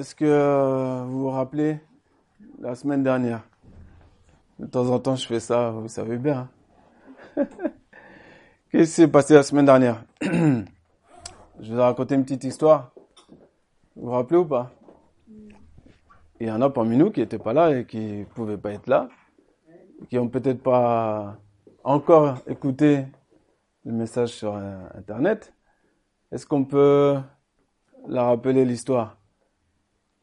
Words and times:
est-ce 0.00 0.14
que 0.14 1.04
vous 1.04 1.24
vous 1.24 1.30
rappelez 1.30 1.78
la 2.58 2.74
semaine 2.74 3.02
dernière? 3.02 3.42
De 4.58 4.64
temps 4.64 4.88
en 4.88 4.98
temps, 4.98 5.14
je 5.14 5.26
fais 5.26 5.40
ça, 5.40 5.72
vous 5.72 5.88
savez 5.88 6.16
bien. 6.16 6.48
Hein. 7.36 7.46
Qu'est-ce 8.70 8.84
qui 8.84 9.02
s'est 9.02 9.08
passé 9.08 9.34
la 9.34 9.42
semaine 9.42 9.66
dernière? 9.66 10.02
Je 10.22 10.64
vous 11.60 11.78
ai 11.78 11.82
raconté 11.82 12.14
une 12.14 12.22
petite 12.22 12.44
histoire. 12.44 12.92
Vous 13.94 14.06
vous 14.06 14.10
rappelez 14.12 14.38
ou 14.38 14.46
pas? 14.46 14.70
Il 16.40 16.48
y 16.48 16.50
en 16.50 16.62
a 16.62 16.70
parmi 16.70 16.96
nous 16.96 17.10
qui 17.10 17.20
n'étaient 17.20 17.38
pas 17.38 17.52
là 17.52 17.76
et 17.76 17.84
qui 17.84 17.98
ne 17.98 18.24
pouvaient 18.24 18.56
pas 18.56 18.72
être 18.72 18.88
là, 18.88 19.10
qui 20.08 20.16
n'ont 20.16 20.28
peut-être 20.28 20.62
pas 20.62 21.36
encore 21.84 22.38
écouté 22.46 23.04
le 23.84 23.92
message 23.92 24.30
sur 24.30 24.54
euh, 24.56 24.78
Internet. 24.94 25.52
Est-ce 26.32 26.46
qu'on 26.46 26.64
peut 26.64 27.18
la 28.08 28.24
rappeler 28.24 28.64
l'histoire? 28.64 29.19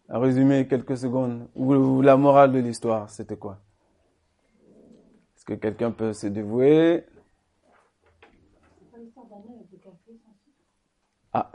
Résumer 0.10 0.68
quelques 0.68 0.98
secondes. 0.98 1.48
Ou, 1.56 2.02
la 2.02 2.18
morale 2.18 2.52
de 2.52 2.60
l'histoire, 2.60 3.10
c'était 3.10 3.38
quoi? 3.38 3.60
Est-ce 5.36 5.46
que 5.46 5.54
quelqu'un 5.54 5.92
peut 5.92 6.14
se 6.14 6.28
dévouer? 6.28 7.06
Ah, 11.34 11.52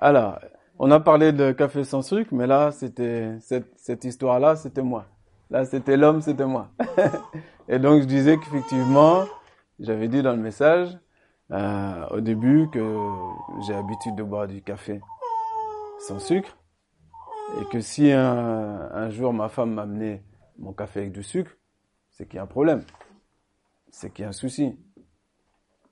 alors, 0.00 0.40
on 0.78 0.90
a 0.90 1.00
parlé 1.00 1.32
de 1.32 1.52
café 1.52 1.84
sans 1.84 2.02
sucre, 2.02 2.34
mais 2.34 2.46
là, 2.46 2.72
c'était 2.72 3.38
cette, 3.40 3.78
cette 3.78 4.04
histoire-là, 4.04 4.56
c'était 4.56 4.82
moi. 4.82 5.06
Là, 5.50 5.64
c'était 5.64 5.96
l'homme, 5.96 6.22
c'était 6.22 6.46
moi. 6.46 6.70
Et 7.68 7.78
donc, 7.78 8.02
je 8.02 8.06
disais 8.06 8.38
qu'effectivement, 8.38 9.24
j'avais 9.78 10.08
dit 10.08 10.22
dans 10.22 10.32
le 10.32 10.42
message, 10.42 10.98
euh, 11.50 12.06
au 12.10 12.20
début, 12.20 12.68
que 12.72 12.80
j'ai 13.66 13.74
l'habitude 13.74 14.14
de 14.16 14.22
boire 14.22 14.48
du 14.48 14.62
café 14.62 15.00
sans 16.00 16.18
sucre. 16.18 16.56
Et 17.60 17.64
que 17.66 17.80
si 17.80 18.10
un, 18.10 19.10
jour 19.10 19.32
ma 19.32 19.48
femme 19.48 19.74
m'amenait 19.74 20.22
mon 20.58 20.72
café 20.72 21.00
avec 21.00 21.12
du 21.12 21.22
sucre, 21.22 21.52
c'est 22.10 22.26
qu'il 22.26 22.36
y 22.36 22.38
a 22.38 22.42
un 22.42 22.46
problème. 22.46 22.82
C'est 23.90 24.12
qu'il 24.12 24.22
y 24.22 24.26
a 24.26 24.28
un 24.28 24.32
souci. 24.32 24.76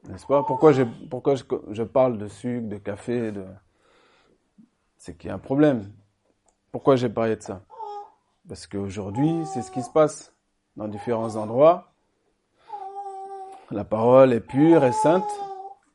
N'est-ce 0.08 0.26
pas? 0.26 0.42
Pourquoi, 0.42 0.72
je, 0.72 1.82
parle 1.82 2.18
de 2.18 2.28
sucre, 2.28 2.68
de 2.68 2.78
café 2.78 3.32
de... 3.32 3.44
C'est 4.96 5.16
qu'il 5.16 5.28
y 5.28 5.30
a 5.30 5.34
un 5.34 5.38
problème. 5.38 5.92
Pourquoi 6.72 6.96
j'ai 6.96 7.08
parlé 7.08 7.36
de 7.36 7.42
ça? 7.42 7.62
Parce 8.48 8.66
qu'aujourd'hui, 8.66 9.44
c'est 9.46 9.62
ce 9.62 9.70
qui 9.70 9.82
se 9.82 9.90
passe 9.90 10.34
dans 10.76 10.88
différents 10.88 11.36
endroits. 11.36 11.92
La 13.70 13.84
parole 13.84 14.32
est 14.32 14.40
pure 14.40 14.84
et 14.84 14.92
sainte. 14.92 15.28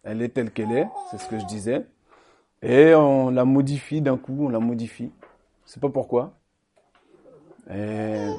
Elle 0.03 0.21
est 0.21 0.29
telle 0.29 0.51
qu'elle 0.51 0.71
est, 0.71 0.87
c'est 1.09 1.17
ce 1.17 1.27
que 1.27 1.39
je 1.39 1.45
disais. 1.45 1.85
Et 2.61 2.93
on 2.93 3.31
la 3.31 3.43
modifie 3.43 4.01
d'un 4.01 4.17
coup, 4.17 4.45
on 4.45 4.49
la 4.49 4.59
modifie. 4.59 5.11
Je 5.65 5.71
sais 5.71 5.79
pas 5.79 5.89
pourquoi. 5.89 6.37
Et, 7.71 8.29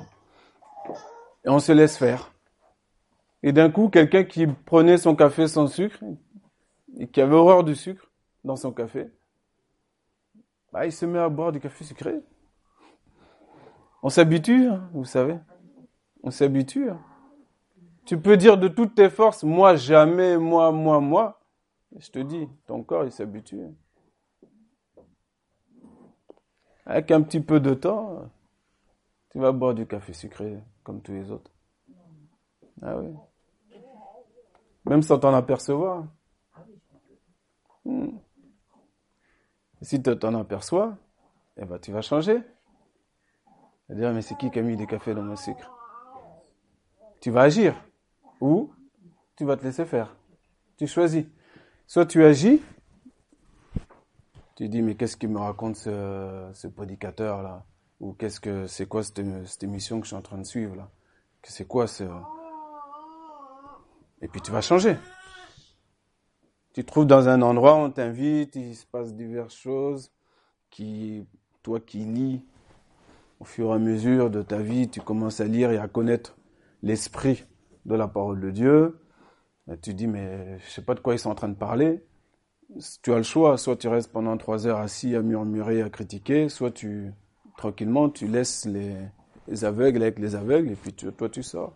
on 1.45 1.59
se 1.59 1.73
laisse 1.73 1.97
faire. 1.97 2.33
Et 3.43 3.53
d'un 3.53 3.71
coup, 3.71 3.89
quelqu'un 3.89 4.25
qui 4.25 4.47
prenait 4.47 4.99
son 4.99 5.15
café 5.15 5.47
sans 5.49 5.67
sucre 5.67 5.99
et 6.99 7.07
qui 7.07 7.21
avait 7.21 7.35
horreur 7.35 7.65
du 7.65 7.75
sucre 7.75 8.11
dans 8.45 8.57
son 8.57 8.73
café, 8.73 9.11
bah, 10.73 10.87
il 10.87 10.93
se 10.93 11.07
met 11.07 11.19
à 11.19 11.29
boire 11.29 11.53
du 11.53 11.61
café 11.61 11.85
sucré. 11.85 12.21
On 14.03 14.09
s'habitue, 14.09 14.69
hein, 14.69 14.89
vous 14.93 15.05
savez. 15.05 15.39
On 16.23 16.31
s'habitue. 16.31 16.91
Hein. 16.91 17.01
Tu 18.05 18.19
peux 18.19 18.37
dire 18.37 18.57
de 18.57 18.69
toutes 18.69 18.95
tes 18.95 19.11
forces, 19.11 19.43
moi 19.43 19.75
jamais, 19.75 20.37
moi, 20.39 20.71
moi, 20.71 21.01
moi. 21.01 21.41
Je 21.99 22.11
te 22.11 22.19
dis, 22.19 22.49
ton 22.67 22.83
corps, 22.83 23.05
il 23.05 23.13
s'habitue. 23.13 23.63
Avec 26.87 27.11
un 27.11 27.23
petit 27.23 27.41
peu 27.41 27.59
de 27.59 27.75
temps, 27.75 28.31
tu 29.31 29.39
vas 29.41 29.51
boire 29.51 29.75
du 29.75 29.87
café 29.87 30.13
sucré 30.13 30.59
comme 30.85 31.03
tous 31.03 31.13
les 31.13 31.31
autres. 31.31 31.51
Ah 32.81 32.97
oui. 32.97 33.13
Même 34.85 35.03
sans 35.03 35.19
t'en 35.19 35.35
apercevoir. 35.35 36.05
Hmm. 37.85 38.19
Si 39.83 40.01
tu 40.01 40.17
t'en 40.17 40.35
aperçois, 40.35 40.97
eh 41.57 41.65
ben, 41.65 41.79
tu 41.79 41.91
vas 41.91 42.03
changer. 42.03 42.41
C'est-à-dire, 43.87 44.13
mais 44.13 44.23
c'est 44.23 44.37
qui 44.37 44.51
qui 44.51 44.59
a 44.59 44.63
mis 44.63 44.77
du 44.77 44.87
café 44.87 45.15
dans 45.15 45.23
mon 45.23 45.37
sucre? 45.37 45.73
Tu 47.21 47.31
vas 47.31 47.43
agir. 47.43 47.75
Ou 48.41 48.73
tu 49.37 49.45
vas 49.45 49.57
te 49.57 49.65
laisser 49.65 49.85
faire. 49.85 50.15
Tu 50.77 50.87
choisis. 50.87 51.27
Soit 51.87 52.07
tu 52.07 52.25
agis, 52.25 52.63
tu 54.57 54.69
dis 54.69 54.83
mais 54.83 54.97
qu'est-ce 54.97 55.17
qu'il 55.17 55.29
me 55.29 55.39
raconte 55.39 55.77
ce, 55.77 56.51
ce 56.55 56.67
prédicateur 56.67 57.43
là? 57.43 57.65
Ou 58.01 58.13
qu'est-ce 58.13 58.41
que 58.41 58.67
c'est 58.67 58.87
quoi 58.87 59.03
cette, 59.03 59.23
cette, 59.47 59.63
émission 59.63 60.01
que 60.01 60.05
je 60.05 60.09
suis 60.09 60.17
en 60.17 60.23
train 60.23 60.39
de 60.39 60.45
suivre 60.45 60.75
là? 60.75 60.91
C'est 61.43 61.69
quoi 61.69 61.87
ce 61.87 62.05
Et 64.21 64.29
puis 64.29 64.41
tu 64.41 64.51
vas 64.51 64.61
changer. 64.61 64.97
Tu 66.75 66.83
te 66.83 66.91
trouves 66.91 67.07
dans 67.07 67.29
un 67.29 67.41
endroit, 67.41 67.77
on 67.77 67.91
t'invite, 67.91 68.57
il 68.57 68.75
se 68.75 68.85
passe 68.85 69.15
diverses 69.15 69.55
choses 69.55 70.11
qui, 70.71 71.27
toi 71.63 71.81
qui 71.81 71.99
lis, 71.99 72.45
au 73.41 73.45
fur 73.45 73.71
et 73.71 73.73
à 73.73 73.79
mesure 73.79 74.31
de 74.31 74.43
ta 74.43 74.59
vie, 74.59 74.89
tu 74.89 75.01
commences 75.01 75.41
à 75.41 75.45
lire 75.45 75.71
et 75.71 75.79
à 75.79 75.89
connaître 75.89 76.37
l'esprit 76.83 77.45
de 77.87 77.95
la 77.95 78.09
parole 78.09 78.41
de 78.41 78.51
Dieu. 78.51 79.01
tu 79.83 79.95
dis, 79.95 80.07
mais 80.07 80.59
je 80.59 80.71
sais 80.71 80.83
pas 80.83 80.95
de 80.95 81.01
quoi 81.01 81.15
ils 81.15 81.19
sont 81.19 81.31
en 81.31 81.35
train 81.35 81.49
de 81.49 81.55
parler. 81.55 82.05
Tu 83.03 83.13
as 83.13 83.17
le 83.17 83.23
choix, 83.23 83.57
soit 83.57 83.77
tu 83.77 83.89
restes 83.89 84.13
pendant 84.13 84.37
trois 84.37 84.67
heures 84.67 84.79
assis 84.79 85.15
à 85.15 85.23
murmurer, 85.23 85.83
à 85.83 85.89
critiquer, 85.89 86.49
soit 86.49 86.73
tu, 86.73 87.13
tranquillement, 87.57 88.11
tu 88.11 88.27
laisses 88.27 88.67
les, 88.67 88.97
les 89.49 89.65
aveugles 89.65 90.03
avec 90.03 90.19
les 90.19 90.35
aveugles, 90.35 90.73
et 90.73 90.77
puis 90.77 90.93
toi 90.93 91.29
tu 91.29 91.43
sors. 91.43 91.73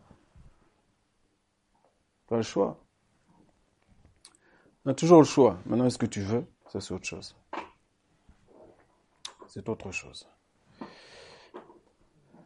Tu 2.28 2.34
as 2.34 2.38
le 2.38 2.42
choix. 2.42 2.78
On 4.84 4.90
a 4.90 4.94
toujours 4.94 5.18
le 5.18 5.24
choix. 5.24 5.58
Maintenant, 5.66 5.86
est-ce 5.86 5.98
que 5.98 6.06
tu 6.06 6.20
veux? 6.20 6.44
Ça, 6.68 6.80
c'est 6.80 6.94
autre 6.94 7.04
chose. 7.04 7.36
C'est 9.46 9.68
autre 9.68 9.90
chose. 9.90 10.26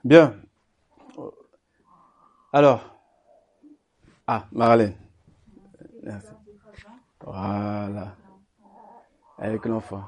Bien. 0.03 0.37
Alors, 2.53 2.99
ah, 4.27 4.47
Marlène. 4.53 4.97
Voilà. 7.21 8.17
Avec 9.39 9.65
l'enfant. 9.67 10.05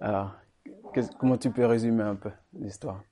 Alors, 0.00 0.34
comment 1.18 1.36
tu 1.36 1.50
peux 1.50 1.66
résumer 1.66 2.02
un 2.02 2.14
peu 2.16 2.30
l'histoire? 2.54 3.02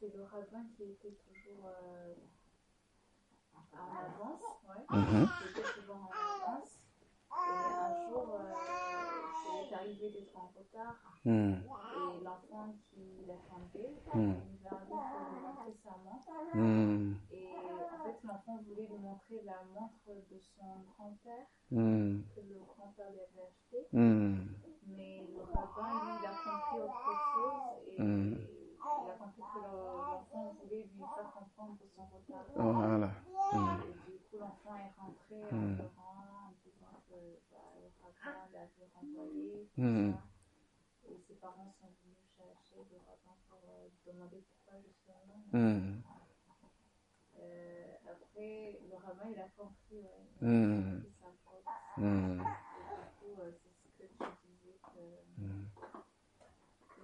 C'était 0.00 0.16
le 0.16 0.24
rabbin 0.24 0.64
qui 0.76 0.82
était 0.84 1.16
toujours 1.26 1.66
euh, 1.66 2.14
en 3.54 3.96
avance. 3.98 4.42
Ouais. 4.68 4.98
Mhm 4.98 5.28
était 5.50 5.80
toujours 5.80 5.96
en 5.96 6.10
avance. 6.10 6.78
Et 7.32 7.74
un 7.74 7.92
jour, 8.08 8.40
il 9.84 9.90
est 9.90 9.94
arrivé 9.96 10.10
d'être 10.10 10.36
en 10.36 10.52
retard. 10.56 10.96
Hmm. 11.24 11.52
Et 11.54 12.24
l'enfant 12.24 12.74
qui 12.90 13.00
il 13.20 13.26
va 13.26 13.34
lui 13.74 13.96
pour 14.08 14.16
montrer 14.18 15.74
sa 15.84 15.96
montre. 16.04 16.30
Hmm. 16.54 17.14
Et 17.30 17.46
en 17.46 18.04
fait, 18.04 18.18
l'enfant 18.24 18.56
voulait 18.66 18.86
lui 18.86 18.98
montrer 18.98 19.42
la 19.44 19.62
montre 19.74 20.06
de 20.08 20.38
son 20.56 20.82
grand-père 20.96 21.46
Hmm. 21.70 22.22
que 22.34 22.40
le 22.40 22.58
grand-père 22.66 23.10
lui 23.12 23.20
avait 23.20 23.46
acheté. 23.48 23.86
Hmm. 23.92 24.38
Mais 24.86 25.24
le 25.32 25.42
rabbin, 25.42 25.90
lui, 26.04 26.12
il 26.20 26.26
a 26.26 26.30
compris 26.30 26.80
autre 26.82 27.12
chose 27.34 27.78
et 27.86 27.96
il 27.96 29.10
a 29.10 29.14
compris 29.14 29.42
que 29.54 29.58
le- 29.60 29.96
l'enfant 30.10 30.56
voulait 30.62 30.82
lui 30.82 30.98
faire 30.98 31.32
comprendre 31.32 31.76
son 31.94 32.04
retard. 32.06 32.44
Voilà. 32.56 33.10
Et 33.52 34.10
du 34.10 34.18
coup, 34.18 34.36
l'enfant 34.38 34.74
est 34.76 34.92
rentré 34.98 35.36
en 35.44 35.56
Hmm. 35.56 35.76
pleurant, 35.76 36.48
en 36.48 36.52
disant 36.64 36.96
que 37.08 37.18
bah, 37.52 38.09
rabbin 38.22 38.46
l'avait 38.52 38.88
renvoyé. 38.94 39.68
ça. 39.76 39.82
Et 41.08 41.18
ses 41.26 41.34
parents 41.34 41.72
sont 41.80 41.88
venus 42.04 42.18
chercher 42.36 42.86
le 42.90 42.98
rabbin 42.98 43.36
pour 43.48 43.60
euh, 43.68 43.88
demander 44.06 44.42
pourquoi 44.48 44.80
justement. 44.86 45.42
Hmm. 45.52 46.00
Euh, 47.40 47.94
après, 48.06 48.78
le 48.88 48.96
rabbin, 48.96 49.28
il 49.34 49.40
a 49.40 49.48
compris, 49.56 50.00
ouais, 50.02 50.26
il 50.40 50.46
a 50.46 50.50
Hmm. 50.50 51.00
compris 51.00 51.12
sa 51.20 51.26
faute. 51.44 51.64
Hmm. 51.96 52.40
Et 52.40 52.42
du 52.42 52.44
coup, 53.18 53.40
euh, 53.40 53.50
c'est 53.98 54.06
ce 54.06 54.12
que 54.12 54.24
tu 54.24 54.26
disais 54.46 54.76
que 54.94 55.04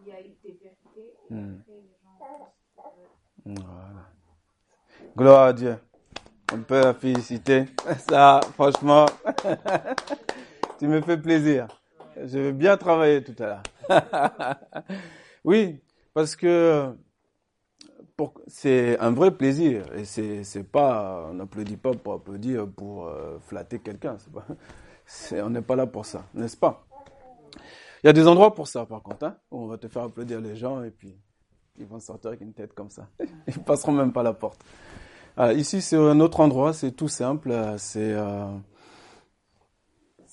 il 0.03 0.09
y 0.09 0.13
a 0.13 0.21
eu 0.21 0.35
des 0.45 0.53
vérités 0.53 1.17
et 1.31 1.35
après 1.35 1.73
les 1.73 1.99
gens 2.05 2.19
ce 2.21 3.45
qu'ils 3.45 3.55
veulent. 3.55 3.65
Voilà. 3.65 4.05
Gloire 5.17 5.43
à 5.49 5.53
Dieu. 5.53 5.79
On 6.53 6.61
peut 6.63 6.81
la 6.81 6.95
féliciter. 6.95 7.67
Ça, 8.09 8.41
franchement, 8.55 9.07
tu 10.79 10.89
me 10.89 11.01
fais 11.01 11.17
plaisir. 11.17 11.69
Je 12.17 12.39
vais 12.39 12.53
bien 12.53 12.77
travailler 12.77 13.23
tout 13.23 13.35
à 13.43 13.47
l'heure. 13.47 13.63
oui, 15.45 15.81
parce 16.15 16.35
que 16.35 16.95
c'est 18.47 18.99
un 18.99 19.11
vrai 19.11 19.31
plaisir 19.31 19.85
et 19.95 20.05
c'est 20.05 20.65
pas 20.65 21.29
on 21.31 21.35
n'applaudit 21.35 21.77
pas 21.77 21.93
pour 21.93 22.15
applaudir 22.15 22.67
pour 22.67 23.07
euh, 23.07 23.39
flatter 23.47 23.79
quelqu'un. 23.79 24.17
C'est 25.09 25.41
on 25.41 25.51
n'est 25.51 25.63
pas 25.63 25.77
là 25.77 25.87
pour 25.87 26.05
ça, 26.05 26.25
n'est-ce 26.35 26.57
pas? 26.57 26.85
Il 28.03 28.09
y 28.09 28.11
a 28.11 28.13
des 28.13 28.27
endroits 28.27 28.53
pour 28.57 28.67
ça, 28.67 28.85
par 28.87 29.03
contre, 29.03 29.25
hein, 29.27 29.37
où 29.53 29.61
on 29.61 29.67
va 29.69 29.79
te 29.79 29.87
faire 29.87 30.03
applaudir 30.03 30.41
les 30.41 30.57
gens 30.57 30.83
et 30.83 30.91
puis 30.91 31.17
ils 31.79 31.87
vont 31.87 32.01
sortir 32.01 32.29
avec 32.29 32.41
une 32.41 32.53
tête 32.53 32.73
comme 32.73 32.91
ça. 32.91 33.07
Ils 33.47 33.63
passeront 33.63 33.93
même 33.93 34.13
pas 34.13 34.25
la 34.25 34.33
porte. 34.33 34.61
Ah, 35.37 35.53
ici, 35.53 35.81
c'est 35.81 35.97
un 35.97 36.19
autre 36.19 36.41
endroit, 36.41 36.73
c'est 36.73 36.91
tout 36.93 37.09
simple. 37.09 37.55
C'est 37.79 38.15
euh, 38.15 38.47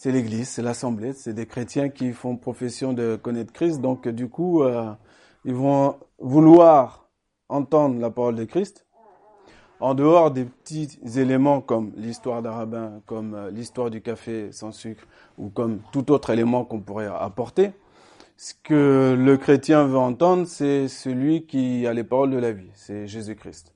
c'est 0.03 0.11
l'église, 0.11 0.50
c'est 0.50 0.61
l'assemblée, 0.61 1.13
c'est 1.13 1.31
des 1.31 1.45
chrétiens 1.45 1.88
qui 1.88 2.11
font 2.11 2.35
profession 2.35 2.91
de 2.91 3.15
connaître 3.15 3.53
Christ. 3.53 3.79
Donc, 3.79 4.05
du 4.05 4.27
coup, 4.27 4.61
euh, 4.61 4.91
ils 5.45 5.55
vont 5.55 5.95
vouloir 6.19 7.07
entendre 7.47 8.01
la 8.01 8.09
parole 8.09 8.35
de 8.35 8.44
Christ 8.44 8.85
en 9.79 9.94
dehors 9.94 10.31
des 10.31 10.44
petits 10.44 11.00
éléments 11.15 11.61
comme 11.61 11.94
l'histoire 11.95 12.41
d'un 12.41 12.51
rabbin, 12.51 13.00
comme 13.05 13.33
euh, 13.33 13.50
l'histoire 13.50 13.89
du 13.89 14.01
café 14.01 14.51
sans 14.51 14.73
sucre 14.73 15.05
ou 15.38 15.47
comme 15.47 15.79
tout 15.94 16.11
autre 16.11 16.31
élément 16.31 16.65
qu'on 16.65 16.81
pourrait 16.81 17.07
apporter. 17.07 17.71
Ce 18.35 18.53
que 18.61 19.15
le 19.17 19.38
chrétien 19.38 19.85
veut 19.85 19.97
entendre, 19.97 20.47
c'est 20.47 20.89
celui 20.89 21.45
qui 21.45 21.88
a 21.88 21.94
les 21.94 22.03
paroles 22.03 22.31
de 22.31 22.39
la 22.39 22.51
vie, 22.51 22.71
c'est 22.73 23.07
Jésus-Christ. 23.07 23.73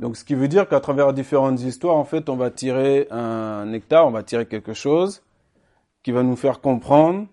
Donc, 0.00 0.16
ce 0.16 0.24
qui 0.24 0.34
veut 0.34 0.48
dire 0.48 0.68
qu'à 0.68 0.80
travers 0.80 1.12
différentes 1.12 1.60
histoires, 1.60 1.94
en 1.94 2.04
fait, 2.04 2.28
on 2.28 2.34
va 2.34 2.50
tirer 2.50 3.06
un 3.12 3.66
nectar, 3.66 4.04
on 4.08 4.10
va 4.10 4.24
tirer 4.24 4.46
quelque 4.46 4.74
chose 4.74 5.22
qui 6.04 6.12
va 6.12 6.22
nous 6.22 6.36
faire 6.36 6.60
comprendre 6.60 7.26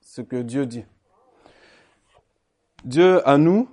ce 0.00 0.22
que 0.22 0.36
Dieu 0.36 0.66
dit. 0.66 0.84
Dieu 2.84 3.26
à 3.28 3.38
nous, 3.38 3.68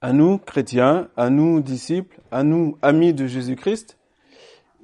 à 0.00 0.12
nous 0.12 0.38
chrétiens, 0.38 1.08
à 1.16 1.30
nous 1.30 1.60
disciples, 1.60 2.20
à 2.30 2.42
nous 2.42 2.78
amis 2.82 3.12
de 3.12 3.26
Jésus-Christ, 3.26 3.98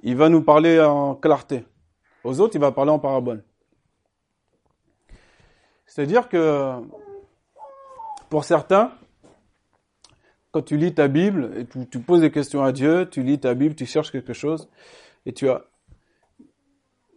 il 0.02 0.14
va 0.14 0.28
nous 0.28 0.42
parler 0.42 0.80
en 0.80 1.14
clarté. 1.14 1.64
Aux 2.22 2.40
autres, 2.40 2.54
il 2.54 2.60
va 2.60 2.70
parler 2.70 2.90
en 2.90 2.98
parabole. 2.98 3.42
C'est-à-dire 5.86 6.28
que 6.28 6.74
pour 8.28 8.44
certains, 8.44 8.92
quand 10.50 10.62
tu 10.62 10.76
lis 10.76 10.94
ta 10.94 11.08
Bible 11.08 11.52
et 11.56 11.64
tu, 11.64 11.88
tu, 11.88 11.98
poses 11.98 12.20
des 12.20 12.30
questions 12.30 12.62
à 12.62 12.72
Dieu, 12.72 13.08
tu 13.10 13.22
lis 13.22 13.40
ta 13.40 13.54
Bible, 13.54 13.74
tu 13.74 13.86
cherches 13.86 14.12
quelque 14.12 14.34
chose 14.34 14.68
et 15.24 15.32
tu 15.32 15.48
as 15.48 15.64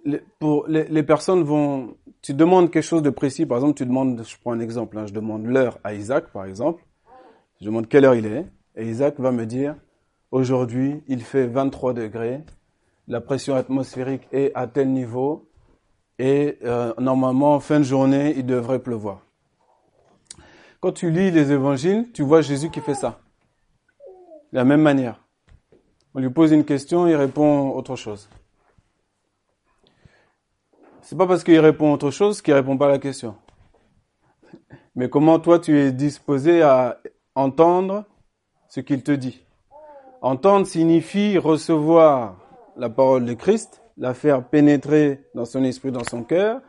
les, 0.06 1.03
personnes 1.03 1.44
vont, 1.44 1.95
tu 2.21 2.33
demandes 2.33 2.71
quelque 2.71 2.83
chose 2.83 3.01
de 3.01 3.09
précis, 3.09 3.45
par 3.45 3.57
exemple, 3.57 3.75
tu 3.75 3.86
demandes, 3.86 4.24
je 4.25 4.36
prends 4.42 4.51
un 4.51 4.59
exemple, 4.59 4.98
hein, 4.98 5.06
je 5.06 5.13
demande 5.13 5.45
l'heure 5.45 5.80
à 5.83 5.94
Isaac, 5.94 6.31
par 6.31 6.45
exemple, 6.45 6.83
je 7.59 7.65
demande 7.65 7.88
quelle 7.88 8.06
heure 8.06 8.15
il 8.15 8.25
est, 8.25 8.45
et 8.75 8.88
Isaac 8.88 9.19
va 9.19 9.31
me 9.31 9.45
dire, 9.45 9.75
aujourd'hui, 10.31 11.03
il 11.07 11.21
fait 11.21 11.48
23 11.48 11.94
degrés, 11.94 12.42
la 13.07 13.21
pression 13.21 13.56
atmosphérique 13.56 14.27
est 14.31 14.51
à 14.56 14.68
tel 14.68 14.92
niveau, 14.92 15.50
et 16.19 16.57
euh, 16.63 16.94
normalement, 17.00 17.59
fin 17.59 17.80
de 17.80 17.83
journée, 17.83 18.33
il 18.38 18.45
devrait 18.45 18.80
pleuvoir. 18.80 19.21
Quand 20.80 20.92
tu 20.92 21.12
lis 21.12 21.31
les 21.31 21.51
évangiles, 21.51 22.07
tu 22.13 22.24
vois 22.24 22.42
Jésus 22.42 22.69
qui 22.69 22.80
fait 22.80 22.95
ça. 22.95 23.19
De 24.51 24.57
la 24.57 24.63
même 24.63 24.81
manière. 24.81 25.24
On 26.13 26.19
lui 26.19 26.30
pose 26.30 26.51
une 26.51 26.65
question, 26.65 27.07
il 27.07 27.15
répond 27.15 27.69
autre 27.69 27.95
chose. 27.95 28.30
C'est 31.11 31.17
pas 31.17 31.27
parce 31.27 31.43
qu'il 31.43 31.59
répond 31.59 31.91
autre 31.91 32.09
chose 32.09 32.41
qu'il 32.41 32.53
répond 32.53 32.77
pas 32.77 32.85
à 32.85 32.91
la 32.91 32.97
question. 32.97 33.35
Mais 34.95 35.09
comment 35.09 35.39
toi 35.39 35.59
tu 35.59 35.77
es 35.77 35.91
disposé 35.91 36.61
à 36.61 37.01
entendre 37.35 38.05
ce 38.69 38.79
qu'il 38.79 39.03
te 39.03 39.11
dit? 39.11 39.43
Entendre 40.21 40.65
signifie 40.65 41.37
recevoir 41.37 42.37
la 42.77 42.89
parole 42.89 43.25
de 43.25 43.33
Christ, 43.33 43.83
la 43.97 44.13
faire 44.13 44.47
pénétrer 44.47 45.25
dans 45.35 45.43
son 45.43 45.65
esprit, 45.65 45.91
dans 45.91 46.05
son 46.05 46.23
cœur, 46.23 46.61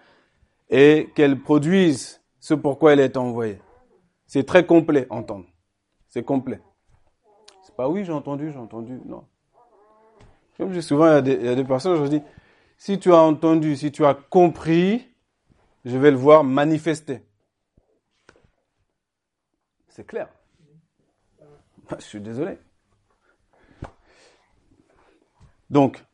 et 0.71 1.11
qu'elle 1.15 1.39
produise 1.39 2.21
ce 2.41 2.55
pourquoi 2.55 2.95
elle 2.95 3.01
est 3.01 3.17
envoyée. 3.17 3.63
C'est 4.27 4.45
très 4.45 4.67
complet, 4.67 5.07
entendre. 5.09 5.47
C'est 6.09 6.25
complet. 6.25 6.61
C'est 7.63 7.77
pas 7.77 7.89
oui, 7.89 8.05
j'ai 8.05 8.13
entendu, 8.13 8.51
j'ai 8.51 8.59
entendu. 8.59 9.01
Non. 9.07 9.23
Comme 10.57 10.81
souvent, 10.81 11.07
il 11.21 11.45
y 11.45 11.49
a 11.49 11.55
des 11.55 11.65
personnes, 11.65 11.95
je 12.05 12.11
dis, 12.11 12.23
si 12.85 12.99
tu 12.99 13.13
as 13.13 13.21
entendu, 13.21 13.77
si 13.77 13.93
tu 13.93 14.05
as 14.05 14.13
compris, 14.13 15.07
je 15.85 15.97
vais 15.97 16.11
le 16.11 16.17
voir 16.17 16.43
manifester. 16.43 17.25
C'est 19.89 20.05
clair. 20.05 20.29
Je 21.97 22.05
suis 22.05 22.21
désolé. 22.21 22.59
Donc, 25.71 26.05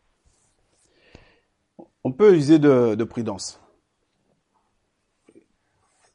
on 2.05 2.12
peut 2.12 2.37
user 2.37 2.59
de, 2.59 2.94
de 2.94 3.05
prudence. 3.05 3.59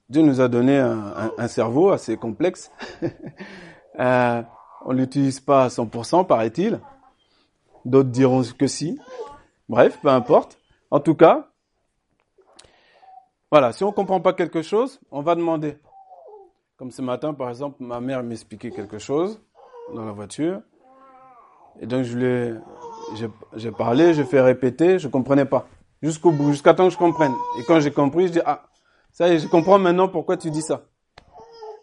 Dieu 0.07 0.21
nous 0.21 0.39
a 0.39 0.49
donné 0.49 0.77
un 0.77 1.47
cerveau 1.47 1.89
assez 1.89 2.15
complexe. 2.15 2.69
euh, 3.99 4.43
on 4.85 4.91
l'utilise 4.91 5.39
pas 5.39 5.63
à 5.63 5.67
100%, 5.69 6.27
paraît-il. 6.27 6.79
D'autres 7.85 8.11
diront 8.11 8.43
que 8.43 8.67
si. 8.67 8.99
Bref, 9.69 9.99
peu 10.01 10.09
importe. 10.09 10.57
En 10.91 10.99
tout 10.99 11.15
cas, 11.15 11.47
voilà, 13.51 13.71
si 13.71 13.83
on 13.83 13.89
ne 13.89 13.93
comprend 13.93 14.19
pas 14.19 14.33
quelque 14.33 14.61
chose, 14.61 14.99
on 15.11 15.21
va 15.21 15.35
demander. 15.35 15.77
Comme 16.77 16.91
ce 16.91 17.01
matin, 17.01 17.33
par 17.33 17.49
exemple, 17.49 17.77
ma 17.79 17.99
mère 17.99 18.23
m'expliquait 18.23 18.71
quelque 18.71 18.97
chose 18.97 19.41
dans 19.93 20.05
la 20.05 20.11
voiture. 20.11 20.61
Et 21.79 21.85
donc, 21.85 22.03
je 22.03 22.57
j'ai 23.55 23.71
parlé, 23.71 24.13
je 24.13 24.23
fais 24.23 24.41
répéter, 24.41 24.99
je 24.99 25.07
comprenais 25.07 25.45
pas. 25.45 25.67
Jusqu'au 26.01 26.31
bout, 26.31 26.51
jusqu'à 26.51 26.73
temps 26.73 26.87
que 26.87 26.93
je 26.93 26.97
comprenne. 26.97 27.33
Et 27.59 27.63
quand 27.63 27.79
j'ai 27.79 27.91
compris, 27.91 28.27
je 28.27 28.33
dis, 28.33 28.41
ah, 28.45 28.63
ça 29.11 29.27
y 29.29 29.33
est, 29.33 29.39
je 29.39 29.47
comprends 29.47 29.79
maintenant 29.79 30.07
pourquoi 30.07 30.35
tu 30.35 30.49
dis 30.49 30.61
ça. 30.61 30.83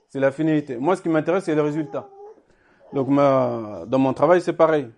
C'est 0.09 0.21
la 0.21 0.33
finalité. 0.33 0.77
Moi, 0.77 0.97
ce 0.97 1.03
qui 1.03 1.09
m'intéresse, 1.09 1.45
c'est 1.45 1.55
le 1.55 1.63
résultat. 1.63 2.09
Donc, 2.93 3.09
dans 3.09 3.99
mon 3.99 4.13
travail, 4.13 4.41
c'est 4.41 4.53
pareil 4.53 4.91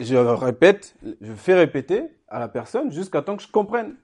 je 0.00 0.16
répète, 0.16 0.94
je 1.20 1.32
fais 1.34 1.54
répéter 1.54 2.04
à 2.28 2.38
la 2.38 2.48
personne 2.48 2.90
jusqu'à 2.90 3.22
temps 3.22 3.36
que 3.36 3.42
je 3.42 3.50
comprenne. 3.50 3.96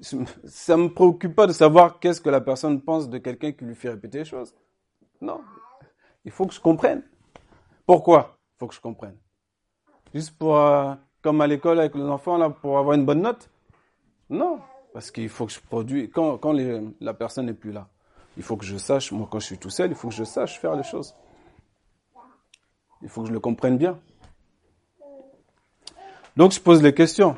Ça 0.00 0.76
me 0.76 0.88
préoccupe 0.88 1.34
pas 1.34 1.46
de 1.46 1.52
savoir 1.52 2.00
qu'est-ce 2.00 2.20
que 2.20 2.28
la 2.28 2.40
personne 2.40 2.82
pense 2.82 3.08
de 3.08 3.18
quelqu'un 3.18 3.52
qui 3.52 3.64
lui 3.64 3.74
fait 3.74 3.90
répéter 3.90 4.18
les 4.18 4.24
choses. 4.24 4.54
Non. 5.20 5.40
Il 6.24 6.30
faut 6.30 6.46
que 6.46 6.52
je 6.52 6.60
comprenne. 6.60 7.02
Pourquoi? 7.86 8.38
Il 8.54 8.58
faut 8.58 8.66
que 8.66 8.74
je 8.74 8.80
comprenne. 8.80 9.16
Juste 10.14 10.36
pour, 10.36 10.56
euh, 10.56 10.94
comme 11.22 11.40
à 11.40 11.46
l'école 11.46 11.80
avec 11.80 11.94
les 11.94 12.02
enfants, 12.02 12.36
là, 12.36 12.50
pour 12.50 12.78
avoir 12.78 12.94
une 12.94 13.06
bonne 13.06 13.22
note? 13.22 13.48
Non. 14.28 14.60
Parce 14.92 15.10
qu'il 15.10 15.28
faut 15.28 15.46
que 15.46 15.52
je 15.52 15.60
produise, 15.60 16.10
quand, 16.12 16.38
quand 16.38 16.54
la 17.00 17.14
personne 17.14 17.46
n'est 17.46 17.54
plus 17.54 17.72
là, 17.72 17.88
il 18.36 18.42
faut 18.42 18.56
que 18.56 18.64
je 18.64 18.76
sache, 18.76 19.12
moi 19.12 19.28
quand 19.30 19.38
je 19.40 19.46
suis 19.46 19.58
tout 19.58 19.70
seul, 19.70 19.90
il 19.90 19.96
faut 19.96 20.08
que 20.08 20.14
je 20.14 20.24
sache 20.24 20.58
faire 20.58 20.74
les 20.74 20.82
choses. 20.82 21.14
Il 23.02 23.08
faut 23.08 23.22
que 23.22 23.28
je 23.28 23.32
le 23.32 23.40
comprenne 23.40 23.78
bien. 23.78 23.98
Donc 26.36 26.52
je 26.52 26.60
pose 26.60 26.82
les 26.82 26.92
questions. 26.92 27.36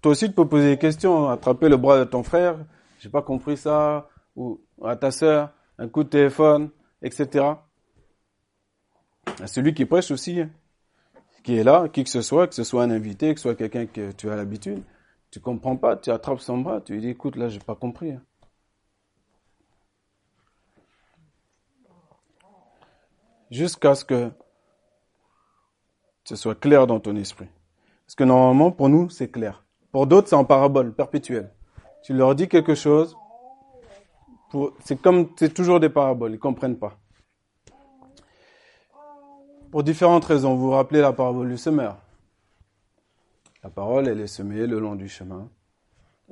Toi 0.00 0.12
aussi 0.12 0.28
tu 0.28 0.34
peux 0.34 0.46
poser 0.46 0.70
des 0.70 0.78
questions, 0.78 1.28
attraper 1.28 1.68
le 1.68 1.76
bras 1.76 1.98
de 1.98 2.04
ton 2.04 2.22
frère, 2.22 2.56
j'ai 3.00 3.08
pas 3.08 3.22
compris 3.22 3.56
ça, 3.56 4.08
ou 4.36 4.60
à 4.82 4.94
ta 4.94 5.10
sœur, 5.10 5.52
un 5.76 5.88
coup 5.88 6.04
de 6.04 6.08
téléphone, 6.08 6.70
etc. 7.02 7.44
À 9.40 9.46
celui 9.46 9.74
qui 9.74 9.84
prêche 9.84 10.10
aussi, 10.12 10.40
hein, 10.40 10.50
qui 11.42 11.56
est 11.56 11.64
là, 11.64 11.88
qui 11.88 12.04
que 12.04 12.10
ce 12.10 12.22
soit, 12.22 12.46
que 12.46 12.54
ce 12.54 12.62
soit 12.62 12.84
un 12.84 12.90
invité, 12.90 13.34
que 13.34 13.40
ce 13.40 13.48
soit 13.48 13.56
quelqu'un 13.56 13.86
que 13.86 14.12
tu 14.12 14.30
as 14.30 14.36
l'habitude, 14.36 14.82
tu 15.32 15.40
comprends 15.40 15.76
pas, 15.76 15.96
tu 15.96 16.10
attrapes 16.10 16.40
son 16.40 16.58
bras, 16.58 16.80
tu 16.80 16.94
lui 16.94 17.00
dis 17.00 17.08
écoute 17.08 17.34
là 17.36 17.48
j'ai 17.48 17.58
pas 17.58 17.74
compris. 17.74 18.12
Hein. 18.12 18.22
Jusqu'à 23.50 23.94
ce 23.94 24.04
que 24.04 24.30
ce 26.24 26.36
soit 26.36 26.54
clair 26.54 26.86
dans 26.86 27.00
ton 27.00 27.16
esprit. 27.16 27.48
Parce 28.08 28.14
que 28.14 28.24
normalement, 28.24 28.70
pour 28.70 28.88
nous, 28.88 29.10
c'est 29.10 29.30
clair. 29.30 29.66
Pour 29.92 30.06
d'autres, 30.06 30.28
c'est 30.28 30.34
en 30.34 30.46
parabole, 30.46 30.94
perpétuelle. 30.94 31.52
Tu 32.02 32.14
leur 32.14 32.34
dis 32.34 32.48
quelque 32.48 32.74
chose, 32.74 33.14
c'est 34.80 34.98
comme, 34.98 35.28
c'est 35.38 35.52
toujours 35.52 35.78
des 35.78 35.90
paraboles, 35.90 36.32
ils 36.32 36.38
comprennent 36.38 36.78
pas. 36.78 36.98
Pour 39.70 39.82
différentes 39.82 40.24
raisons, 40.24 40.54
vous 40.54 40.62
vous 40.62 40.70
rappelez 40.70 41.02
la 41.02 41.12
parabole 41.12 41.50
du 41.50 41.58
semeur. 41.58 41.98
La 43.62 43.68
parole, 43.68 44.08
elle 44.08 44.20
est 44.20 44.26
semée 44.26 44.66
le 44.66 44.78
long 44.78 44.94
du 44.94 45.10
chemin. 45.10 45.50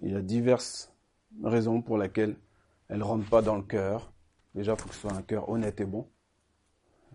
Il 0.00 0.12
y 0.12 0.16
a 0.16 0.22
diverses 0.22 0.90
raisons 1.44 1.82
pour 1.82 1.98
lesquelles 1.98 2.36
elle 2.88 3.02
rentre 3.02 3.28
pas 3.28 3.42
dans 3.42 3.56
le 3.56 3.62
cœur. 3.62 4.10
Déjà, 4.54 4.72
il 4.72 4.80
faut 4.80 4.88
que 4.88 4.94
ce 4.94 5.00
soit 5.02 5.12
un 5.12 5.20
cœur 5.20 5.50
honnête 5.50 5.78
et 5.78 5.84
bon. 5.84 6.08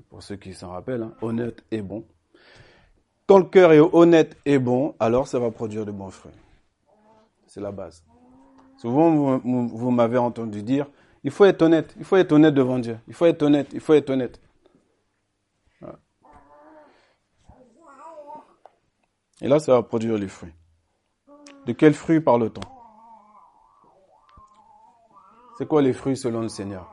Pour 0.09 0.21
ceux 0.21 0.35
qui 0.35 0.53
s'en 0.53 0.69
rappellent, 0.69 1.01
hein, 1.01 1.15
honnête 1.23 1.63
et 1.71 1.81
bon. 1.81 2.05
Quand 3.31 3.37
le 3.37 3.45
cœur 3.45 3.71
est 3.71 3.79
honnête 3.79 4.35
et 4.43 4.59
bon, 4.59 4.93
alors 4.99 5.25
ça 5.25 5.39
va 5.39 5.51
produire 5.51 5.85
de 5.85 5.91
bons 5.91 6.09
fruits. 6.09 6.33
C'est 7.47 7.61
la 7.61 7.71
base. 7.71 8.03
Souvent, 8.75 9.37
vous, 9.37 9.89
m'avez 9.89 10.17
entendu 10.17 10.61
dire, 10.63 10.85
il 11.23 11.31
faut 11.31 11.45
être 11.45 11.61
honnête, 11.61 11.95
il 11.97 12.03
faut 12.03 12.17
être 12.17 12.33
honnête 12.33 12.53
devant 12.53 12.77
Dieu, 12.77 12.99
il 13.07 13.13
faut 13.13 13.25
être 13.25 13.41
honnête, 13.43 13.69
il 13.71 13.79
faut 13.79 13.93
être 13.93 14.09
honnête. 14.09 14.41
Et 19.39 19.47
là, 19.47 19.59
ça 19.59 19.75
va 19.75 19.81
produire 19.81 20.17
les 20.17 20.27
fruits. 20.27 20.51
De 21.65 21.71
quels 21.71 21.93
fruits 21.93 22.19
parle-t-on? 22.19 22.67
C'est 25.57 25.69
quoi 25.69 25.81
les 25.81 25.93
fruits 25.93 26.17
selon 26.17 26.41
le 26.41 26.49
Seigneur? 26.49 26.85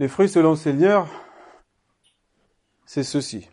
Les 0.00 0.08
fruits 0.08 0.28
selon 0.28 0.50
le 0.50 0.56
Seigneur, 0.56 1.06
c'est 2.94 3.02
ceci. 3.02 3.48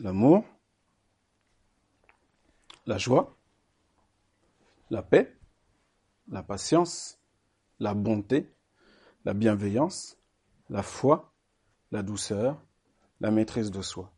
L'amour, 0.00 0.44
la 2.84 2.98
joie, 2.98 3.38
la 4.90 5.04
paix, 5.04 5.38
la 6.26 6.42
patience, 6.42 7.20
la 7.78 7.94
bonté, 7.94 8.52
la 9.24 9.32
bienveillance, 9.32 10.18
la 10.70 10.82
foi, 10.82 11.32
la 11.92 12.02
douceur, 12.02 12.60
la 13.20 13.30
maîtrise 13.30 13.70
de 13.70 13.80
soi. 13.80 14.12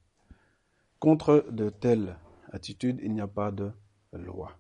Contre 1.00 1.44
de 1.50 1.68
telles 1.68 2.18
attitudes, 2.50 3.00
il 3.02 3.12
n'y 3.12 3.20
a 3.20 3.28
pas 3.28 3.50
de 3.50 3.75
loi. 4.14 4.60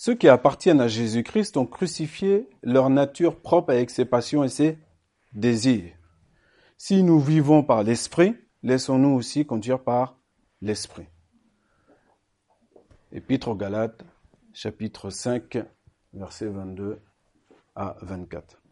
Ceux 0.00 0.14
qui 0.14 0.28
appartiennent 0.28 0.80
à 0.80 0.86
Jésus-Christ 0.86 1.56
ont 1.56 1.66
crucifié 1.66 2.48
leur 2.62 2.88
nature 2.88 3.40
propre 3.40 3.72
avec 3.72 3.90
ses 3.90 4.04
passions 4.04 4.44
et 4.44 4.48
ses 4.48 4.78
désirs. 5.32 5.92
Si 6.76 7.02
nous 7.02 7.18
vivons 7.18 7.64
par 7.64 7.82
l'Esprit, 7.82 8.36
laissons-nous 8.62 9.08
aussi 9.08 9.44
conduire 9.44 9.82
par 9.82 10.16
l'Esprit. 10.60 11.08
Épître 13.10 13.48
aux 13.48 13.56
Galates, 13.56 14.04
chapitre 14.52 15.10
5, 15.10 15.58
versets 16.12 16.46
22 16.46 17.00
à 17.74 17.96
24. 18.00 18.62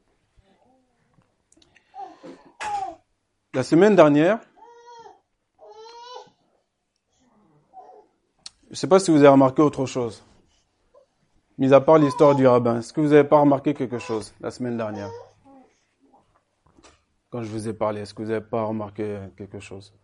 La 3.53 3.65
semaine 3.65 3.97
dernière, 3.97 4.39
je 8.67 8.71
ne 8.71 8.77
sais 8.77 8.87
pas 8.87 9.01
si 9.01 9.11
vous 9.11 9.19
avez 9.19 9.27
remarqué 9.27 9.61
autre 9.61 9.87
chose. 9.87 10.23
Mis 11.59 11.73
à 11.73 11.81
part 11.81 11.97
l'histoire 11.97 12.35
du 12.35 12.47
rabbin, 12.47 12.79
est-ce 12.79 12.93
que 12.93 13.01
vous 13.01 13.09
n'avez 13.09 13.27
pas 13.27 13.41
remarqué 13.41 13.73
quelque 13.73 13.99
chose 13.99 14.35
la 14.41 14.51
semaine 14.51 14.77
dernière? 14.77 15.11
Quand 17.31 17.43
je 17.43 17.49
vous 17.49 17.67
ai 17.67 17.73
parlé, 17.73 18.03
est-ce 18.03 18.13
que 18.13 18.23
vous 18.23 18.29
n'avez 18.29 18.45
pas 18.45 18.65
remarqué 18.65 19.19
quelque 19.39 19.59
chose? 19.59 19.95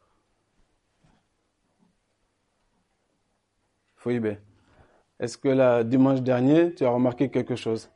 Foïbé, 3.97 4.39
est-ce 5.21 5.37
que 5.37 5.49
la 5.49 5.85
dimanche 5.85 6.23
dernier, 6.23 6.75
tu 6.75 6.87
as 6.87 6.91
remarqué 6.91 7.31
quelque 7.31 7.55
chose 7.55 7.91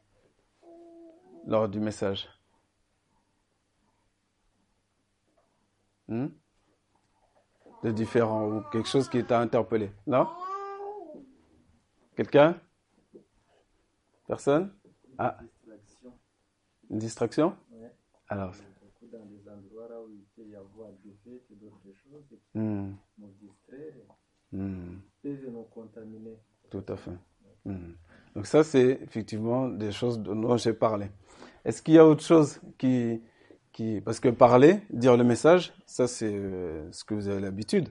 lors 1.47 1.67
du 1.67 1.81
message? 1.81 2.29
Hmm? 6.09 6.29
De 7.83 7.91
différent 7.91 8.47
ou 8.47 8.61
quelque 8.71 8.89
chose 8.89 9.09
qui 9.09 9.25
t'a 9.25 9.41
interpellé? 9.41 9.91
Non? 10.07 10.29
Quelqu'un? 12.15 12.61
Personne? 14.27 14.73
Ah. 15.19 15.39
Une 16.91 16.99
distraction? 16.99 17.57
Ouais. 17.73 17.93
Alors. 18.29 18.55
Dans 19.13 19.25
des 19.27 19.49
endroits 19.49 19.89
là 19.89 20.03
où 20.03 20.11
il 20.11 20.25
peut 20.35 20.49
y 20.49 20.57
avoir 20.57 20.91
des 21.05 21.15
fêtes 21.25 21.45
et 21.51 21.55
d'autres 21.55 21.81
choses 21.85 22.25
qui 22.29 22.59
hmm, 22.59 22.97
nous 23.19 23.27
hmm, 24.53 25.01
peuvent 25.23 25.51
nous 25.53 25.63
contaminer. 25.65 26.39
tout 26.71 26.85
à 26.89 26.97
fait. 26.97 27.13
Hmm. 27.65 27.93
Donc 28.35 28.47
ça, 28.47 28.65
c'est 28.65 28.99
effectivement 29.03 29.69
des 29.69 29.93
choses 29.93 30.19
dont 30.19 30.57
j'ai 30.57 30.75
parlé. 30.75 31.07
Est-ce 31.65 31.83
qu'il 31.83 31.95
y 31.95 31.99
a 31.99 32.07
autre 32.07 32.23
chose 32.23 32.61
qui, 32.79 33.23
qui... 33.73 34.01
Parce 34.01 34.21
que 34.21 34.29
parler, 34.29 34.81
dire 34.91 35.17
le 35.17 35.25
message, 35.25 35.73
ça 35.87 36.07
c'est 36.09 36.35
euh, 36.35 36.91
ce 36.93 37.05
que 37.05 37.15
vous 37.15 37.29
avez 37.29 37.41
l'habitude. 37.41 37.89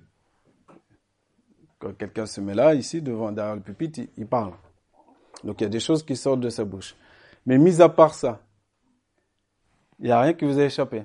Quand 1.79 1.93
quelqu'un 1.93 2.25
se 2.25 2.41
met 2.41 2.53
là, 2.53 2.75
ici, 2.75 3.01
devant, 3.01 3.31
derrière 3.31 3.55
le 3.55 3.61
pupitre, 3.61 3.99
il, 3.99 4.09
il 4.17 4.27
parle. 4.27 4.53
Donc 5.45 5.61
il 5.61 5.63
y 5.63 5.67
a 5.67 5.69
des 5.69 5.79
choses 5.79 6.03
qui 6.03 6.15
sortent 6.15 6.39
de 6.41 6.49
sa 6.49 6.65
bouche. 6.65 6.95
Mais 7.45 7.57
mis 7.57 7.81
à 7.81 7.87
part 7.87 8.15
ça, 8.15 8.41
il 9.99 10.05
n'y 10.05 10.11
a 10.11 10.19
rien 10.19 10.33
qui 10.33 10.43
vous 10.43 10.59
a 10.59 10.63
échappé. 10.63 11.03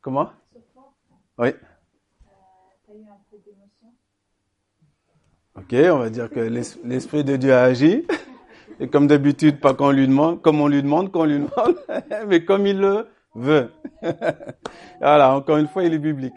Comment? 0.00 0.30
Oui. 1.38 1.48
Ok, 5.56 5.72
on 5.72 5.98
va 5.98 6.10
dire 6.10 6.30
que 6.30 6.40
l'es- 6.40 6.78
l'Esprit 6.84 7.24
de 7.24 7.36
Dieu 7.36 7.52
a 7.52 7.62
agi. 7.62 8.06
Et 8.80 8.88
comme 8.88 9.06
d'habitude, 9.06 9.60
pas 9.60 9.74
qu'on 9.74 9.90
lui 9.90 10.06
demande, 10.08 10.42
comme 10.42 10.60
on 10.60 10.66
lui 10.68 10.82
demande, 10.82 11.12
qu'on 11.12 11.24
lui 11.24 11.38
demande, 11.38 11.76
mais 12.28 12.44
comme 12.44 12.66
il 12.66 12.78
le 12.78 13.08
veut. 13.34 13.72
voilà, 15.00 15.34
encore 15.36 15.58
une 15.58 15.68
fois, 15.68 15.84
il 15.84 15.94
est 15.94 15.98
biblique. 15.98 16.34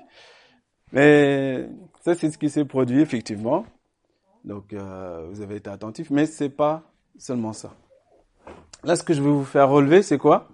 Mais 0.91 1.67
ça, 2.01 2.13
c'est 2.15 2.29
ce 2.31 2.37
qui 2.37 2.49
s'est 2.49 2.65
produit, 2.65 3.01
effectivement. 3.01 3.65
Donc, 4.47 4.71
euh, 4.71 5.27
vous 5.29 5.41
avez 5.41 5.57
été 5.57 5.69
attentifs, 5.69 6.09
mais 6.09 6.25
c'est 6.25 6.47
pas 6.49 6.89
seulement 7.17 7.51
ça. 7.51 7.75
Là, 8.85 8.95
ce 8.95 9.03
que 9.03 9.13
je 9.13 9.21
vais 9.21 9.29
vous 9.29 9.43
faire 9.43 9.67
relever, 9.67 10.01
c'est 10.01 10.17
quoi? 10.17 10.47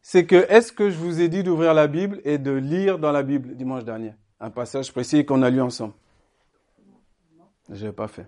C'est 0.00 0.26
que, 0.26 0.34
est-ce 0.50 0.72
que 0.72 0.90
je 0.90 0.98
vous 0.98 1.20
ai 1.20 1.28
dit 1.28 1.44
d'ouvrir 1.44 1.72
la 1.72 1.86
Bible 1.86 2.20
et 2.24 2.38
de 2.38 2.50
lire 2.50 2.98
dans 2.98 3.12
la 3.12 3.22
Bible 3.22 3.54
dimanche 3.54 3.84
dernier? 3.84 4.16
Un 4.40 4.50
passage 4.50 4.90
précis 4.90 5.24
qu'on 5.24 5.42
a 5.42 5.50
lu 5.50 5.60
ensemble. 5.60 5.94
Je 7.68 7.86
l'ai 7.86 7.92
pas 7.92 8.08
fait. 8.08 8.26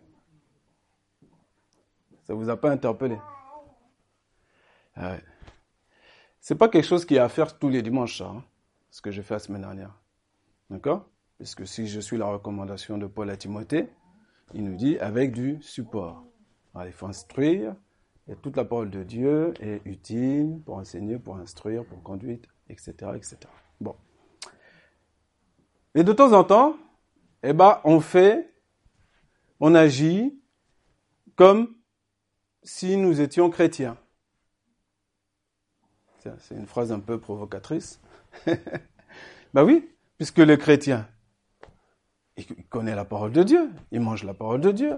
Ça 2.22 2.34
vous 2.34 2.48
a 2.48 2.56
pas 2.56 2.70
interpellé? 2.70 3.18
Ah 4.94 5.10
ouais. 5.10 5.24
C'est 6.40 6.54
pas 6.54 6.68
quelque 6.68 6.86
chose 6.86 7.04
qui 7.04 7.16
est 7.16 7.18
à 7.18 7.28
faire 7.28 7.58
tous 7.58 7.68
les 7.68 7.82
dimanches, 7.82 8.20
hein, 8.20 8.44
ce 8.90 9.02
que 9.02 9.10
j'ai 9.10 9.22
fait 9.22 9.34
la 9.34 9.40
semaine 9.40 9.62
dernière. 9.62 9.90
D'accord? 10.70 11.08
Puisque 11.36 11.66
si 11.66 11.88
je 11.88 11.98
suis 11.98 12.16
la 12.16 12.26
recommandation 12.26 12.96
de 12.96 13.08
Paul 13.08 13.28
à 13.28 13.36
Timothée, 13.36 13.88
il 14.52 14.64
nous 14.64 14.76
dit 14.76 14.98
avec 14.98 15.32
du 15.32 15.62
support. 15.62 16.24
Il 16.84 16.92
faut 16.92 17.06
instruire, 17.06 17.74
et 18.28 18.34
toute 18.36 18.56
la 18.56 18.64
parole 18.64 18.90
de 18.90 19.02
Dieu 19.02 19.54
est 19.60 19.80
utile 19.84 20.60
pour 20.64 20.76
enseigner, 20.76 21.18
pour 21.18 21.36
instruire, 21.36 21.84
pour 21.84 22.02
conduite, 22.02 22.46
etc., 22.68 22.92
etc. 23.14 23.38
Bon. 23.80 23.94
Et 25.94 26.02
de 26.02 26.12
temps 26.12 26.32
en 26.32 26.42
temps, 26.42 26.76
eh 27.42 27.52
ben, 27.52 27.80
on 27.84 28.00
fait, 28.00 28.52
on 29.60 29.74
agit 29.74 30.40
comme 31.36 31.74
si 32.62 32.96
nous 32.96 33.20
étions 33.20 33.50
chrétiens. 33.50 33.98
C'est 36.38 36.54
une 36.54 36.66
phrase 36.66 36.90
un 36.90 37.00
peu 37.00 37.20
provocatrice. 37.20 38.00
ben 39.54 39.62
oui, 39.62 39.90
puisque 40.16 40.38
le 40.38 40.56
chrétien, 40.56 41.06
il 42.36 42.64
connaît 42.68 42.94
la 42.94 43.04
parole 43.04 43.32
de 43.32 43.42
Dieu, 43.42 43.70
il 43.92 44.00
mange 44.00 44.24
la 44.24 44.34
parole 44.34 44.60
de 44.60 44.72
Dieu, 44.72 44.94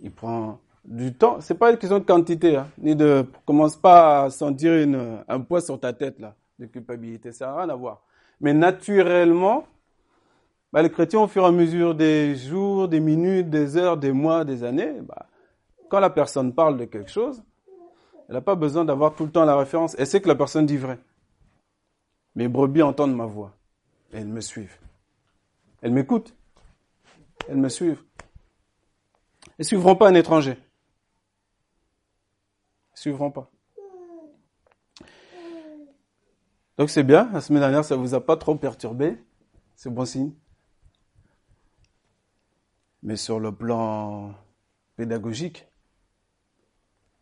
il 0.00 0.10
prend 0.10 0.60
du 0.84 1.14
temps. 1.14 1.40
C'est 1.40 1.54
pas 1.54 1.70
une 1.70 1.78
question 1.78 1.98
de 1.98 2.04
quantité, 2.04 2.56
hein, 2.56 2.68
ni 2.78 2.94
de 2.94 3.26
commence 3.46 3.76
pas 3.76 4.24
à 4.24 4.30
sentir 4.30 4.74
une, 4.74 5.24
un 5.26 5.40
poids 5.40 5.60
sur 5.60 5.78
ta 5.80 5.92
tête 5.92 6.20
là, 6.20 6.34
de 6.58 6.66
culpabilité, 6.66 7.32
ça 7.32 7.46
n'a 7.46 7.56
rien 7.56 7.68
à 7.70 7.74
voir. 7.74 8.02
Mais 8.40 8.52
naturellement, 8.52 9.66
bah, 10.72 10.82
les 10.82 10.90
chrétiens, 10.90 11.20
au 11.20 11.28
fur 11.28 11.44
et 11.44 11.46
à 11.46 11.52
mesure 11.52 11.94
des 11.94 12.34
jours, 12.34 12.88
des 12.88 13.00
minutes, 13.00 13.48
des 13.48 13.76
heures, 13.76 13.96
des 13.96 14.12
mois, 14.12 14.44
des 14.44 14.64
années, 14.64 15.00
bah, 15.02 15.26
quand 15.88 16.00
la 16.00 16.10
personne 16.10 16.52
parle 16.52 16.76
de 16.76 16.84
quelque 16.84 17.10
chose, 17.10 17.42
elle 18.28 18.34
n'a 18.34 18.40
pas 18.40 18.54
besoin 18.54 18.84
d'avoir 18.84 19.14
tout 19.14 19.24
le 19.24 19.30
temps 19.30 19.44
la 19.44 19.56
référence. 19.56 19.94
Elle 19.98 20.06
sait 20.06 20.20
que 20.20 20.28
la 20.28 20.34
personne 20.34 20.66
dit 20.66 20.76
vrai. 20.76 20.98
Mes 22.34 22.48
brebis 22.48 22.82
entendent 22.82 23.14
ma 23.14 23.26
voix. 23.26 23.52
Elles 24.12 24.26
me 24.26 24.40
suivent. 24.40 24.78
Elles 25.82 25.92
m'écoutent. 25.92 26.34
Elles 27.48 27.56
me 27.56 27.68
suivent. 27.68 28.02
Elles 29.46 29.54
ne 29.60 29.64
suivront 29.64 29.96
pas 29.96 30.08
un 30.08 30.14
étranger. 30.14 30.56
Elles 32.92 32.98
suivront 32.98 33.30
pas. 33.30 33.50
Donc 36.76 36.90
c'est 36.90 37.04
bien. 37.04 37.30
La 37.32 37.40
semaine 37.40 37.60
dernière, 37.60 37.84
ça 37.84 37.96
ne 37.96 38.00
vous 38.00 38.14
a 38.14 38.24
pas 38.24 38.36
trop 38.36 38.56
perturbé. 38.56 39.16
C'est 39.76 39.90
bon 39.90 40.04
signe. 40.04 40.32
Mais 43.02 43.16
sur 43.16 43.38
le 43.38 43.54
plan 43.54 44.34
pédagogique, 44.96 45.68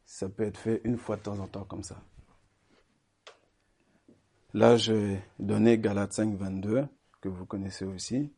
ça 0.05 0.29
peut 0.29 0.45
être 0.45 0.59
fait 0.59 0.81
une 0.85 0.97
fois 0.97 1.17
de 1.17 1.23
temps 1.23 1.39
en 1.39 1.49
temps 1.49 1.65
comme 1.65 1.83
ça. 1.83 1.97
Là, 4.55 4.77
je 4.77 4.93
vais 4.93 5.23
donner 5.39 5.79
Galates 5.79 6.13
5, 6.13 6.37
22, 6.37 6.87
que 7.23 7.29
vous 7.29 7.47
connaissez 7.47 7.87
aussi, 7.87 8.31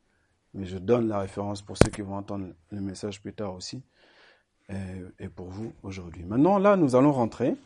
mais 0.54 0.66
je 0.66 0.78
donne 0.78 1.08
la 1.08 1.18
référence 1.18 1.62
pour 1.62 1.76
ceux 1.76 1.90
qui 1.90 2.02
vont 2.02 2.16
entendre 2.16 2.46
le 2.70 2.80
message 2.80 3.20
plus 3.20 3.32
tard 3.32 3.54
aussi, 3.54 3.82
et, 4.70 4.74
et 5.18 5.28
pour 5.28 5.48
vous 5.48 5.72
aujourd'hui. 5.82 6.24
Maintenant, 6.24 6.58
là, 6.58 6.76
nous 6.76 6.96
allons 6.96 7.12
rentrer 7.12 7.56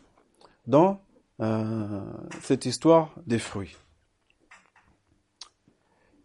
dans 0.67 0.99
euh, 1.41 2.01
cette 2.41 2.65
histoire 2.65 3.13
des 3.25 3.39
fruits. 3.39 3.77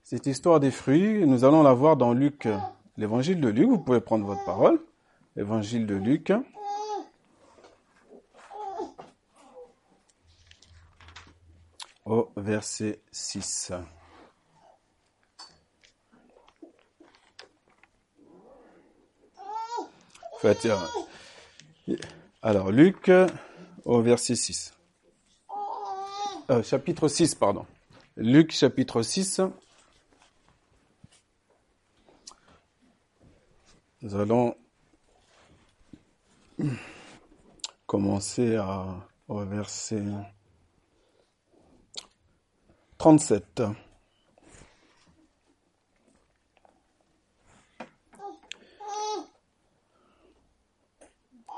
Cette 0.02 0.26
histoire 0.26 0.61
des 0.61 0.71
fruits, 0.71 1.26
nous 1.26 1.44
allons 1.44 1.62
la 1.62 1.73
voir 1.73 1.97
dans 1.97 2.12
Luc, 2.12 2.49
l'évangile 2.97 3.40
de 3.40 3.49
Luc. 3.49 3.68
Vous 3.68 3.78
pouvez 3.78 4.00
prendre 4.00 4.26
votre 4.26 4.44
parole. 4.44 4.80
Évangile 5.37 5.87
de 5.87 5.94
Luc. 5.94 6.33
Au 12.04 12.30
verset 12.37 13.00
6. 13.12 13.73
fait, 19.35 19.40
euh, 19.40 20.33
alors, 22.42 22.70
Luc, 22.70 23.10
au 23.84 24.02
verset 24.02 24.36
6. 24.36 24.74
Euh, 26.50 26.62
chapitre 26.62 27.08
6, 27.08 27.34
pardon. 27.34 27.64
Luc, 28.16 28.52
chapitre 28.52 29.02
6. 29.02 29.40
Nous 34.02 34.14
allons 34.14 34.54
commencer 37.86 38.56
à, 38.56 38.86
au 39.28 39.44
verset 39.44 40.02
37. 42.98 43.62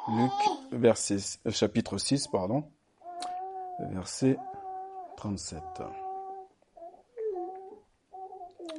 Luc, 0.09 0.31
euh, 0.73 1.51
chapitre 1.51 1.99
6, 1.99 2.29
pardon, 2.29 2.63
verset 3.91 4.39
37. 5.17 5.61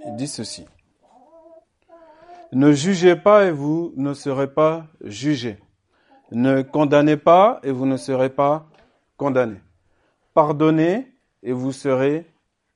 Il 0.06 0.16
dit 0.16 0.28
ceci. 0.28 0.66
Ne 2.54 2.72
jugez 2.72 3.18
pas 3.18 3.44
et 3.46 3.52
vous 3.52 3.92
ne 3.98 4.14
serez 4.14 4.54
pas 4.54 4.88
jugés. 5.02 5.60
Ne 6.32 6.62
condamnez 6.62 7.18
pas 7.18 7.60
et 7.62 7.72
vous 7.72 7.86
ne 7.86 7.98
serez 7.98 8.30
pas 8.30 8.66
condamnés. 9.18 9.62
Pardonnez 10.34 11.12
et 11.44 11.52
vous 11.52 11.74
serez 11.74 12.26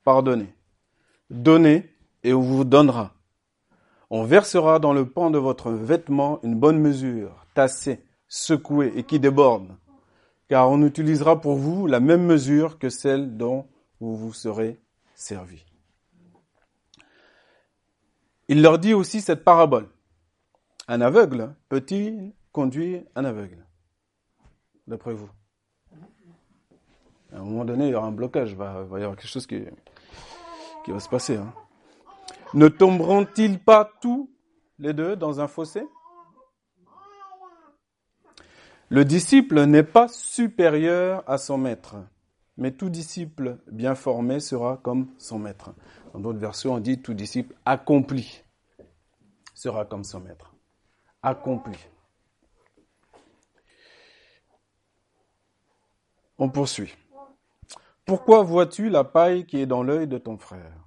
pardonnés. 0.04 0.54
Donnez 1.30 1.90
et 2.22 2.34
on 2.34 2.42
vous 2.42 2.64
donnera. 2.64 3.12
On 4.10 4.24
versera 4.24 4.78
dans 4.78 4.92
le 4.92 5.08
pan 5.08 5.30
de 5.30 5.38
votre 5.38 5.70
vêtement 5.70 6.38
une 6.42 6.54
bonne 6.54 6.78
mesure, 6.78 7.46
tassée, 7.54 8.04
secouée 8.32 8.94
et 8.96 9.02
qui 9.02 9.20
déborde, 9.20 9.68
car 10.48 10.70
on 10.70 10.80
utilisera 10.80 11.38
pour 11.38 11.54
vous 11.56 11.86
la 11.86 12.00
même 12.00 12.24
mesure 12.24 12.78
que 12.78 12.88
celle 12.88 13.36
dont 13.36 13.66
vous 14.00 14.16
vous 14.16 14.32
serez 14.32 14.80
servi. 15.14 15.66
Il 18.48 18.62
leur 18.62 18.78
dit 18.78 18.94
aussi 18.94 19.20
cette 19.20 19.44
parabole. 19.44 19.86
Un 20.88 21.02
aveugle 21.02 21.54
peut-il 21.68 22.32
conduire 22.52 23.02
un 23.14 23.26
aveugle 23.26 23.66
D'après 24.86 25.12
vous? 25.12 25.30
À 27.34 27.36
un 27.36 27.44
moment 27.44 27.66
donné, 27.66 27.88
il 27.88 27.90
y 27.90 27.94
aura 27.94 28.06
un 28.06 28.12
blocage, 28.12 28.52
il 28.52 28.56
va, 28.56 28.86
y 28.92 29.02
avoir 29.02 29.14
quelque 29.14 29.28
chose 29.28 29.46
qui, 29.46 29.62
qui 30.86 30.90
va 30.90 31.00
se 31.00 31.08
passer. 31.10 31.36
Hein. 31.36 31.52
Ne 32.54 32.68
tomberont-ils 32.68 33.58
pas 33.58 33.90
tous 34.00 34.30
les 34.78 34.94
deux 34.94 35.16
dans 35.16 35.38
un 35.38 35.48
fossé? 35.48 35.86
Le 38.92 39.06
disciple 39.06 39.64
n'est 39.64 39.84
pas 39.84 40.06
supérieur 40.06 41.24
à 41.26 41.38
son 41.38 41.56
maître, 41.56 41.96
mais 42.58 42.72
tout 42.72 42.90
disciple 42.90 43.56
bien 43.66 43.94
formé 43.94 44.38
sera 44.38 44.76
comme 44.76 45.08
son 45.16 45.38
maître. 45.38 45.70
Dans 46.12 46.20
d'autres 46.20 46.38
versions, 46.38 46.74
on 46.74 46.78
dit 46.78 47.00
tout 47.00 47.14
disciple 47.14 47.54
accompli 47.64 48.44
sera 49.54 49.86
comme 49.86 50.04
son 50.04 50.20
maître. 50.20 50.54
Accompli. 51.22 51.78
On 56.36 56.50
poursuit. 56.50 56.94
Pourquoi 58.04 58.42
vois-tu 58.42 58.90
la 58.90 59.04
paille 59.04 59.46
qui 59.46 59.56
est 59.56 59.66
dans 59.66 59.82
l'œil 59.82 60.06
de 60.06 60.18
ton 60.18 60.36
frère? 60.36 60.86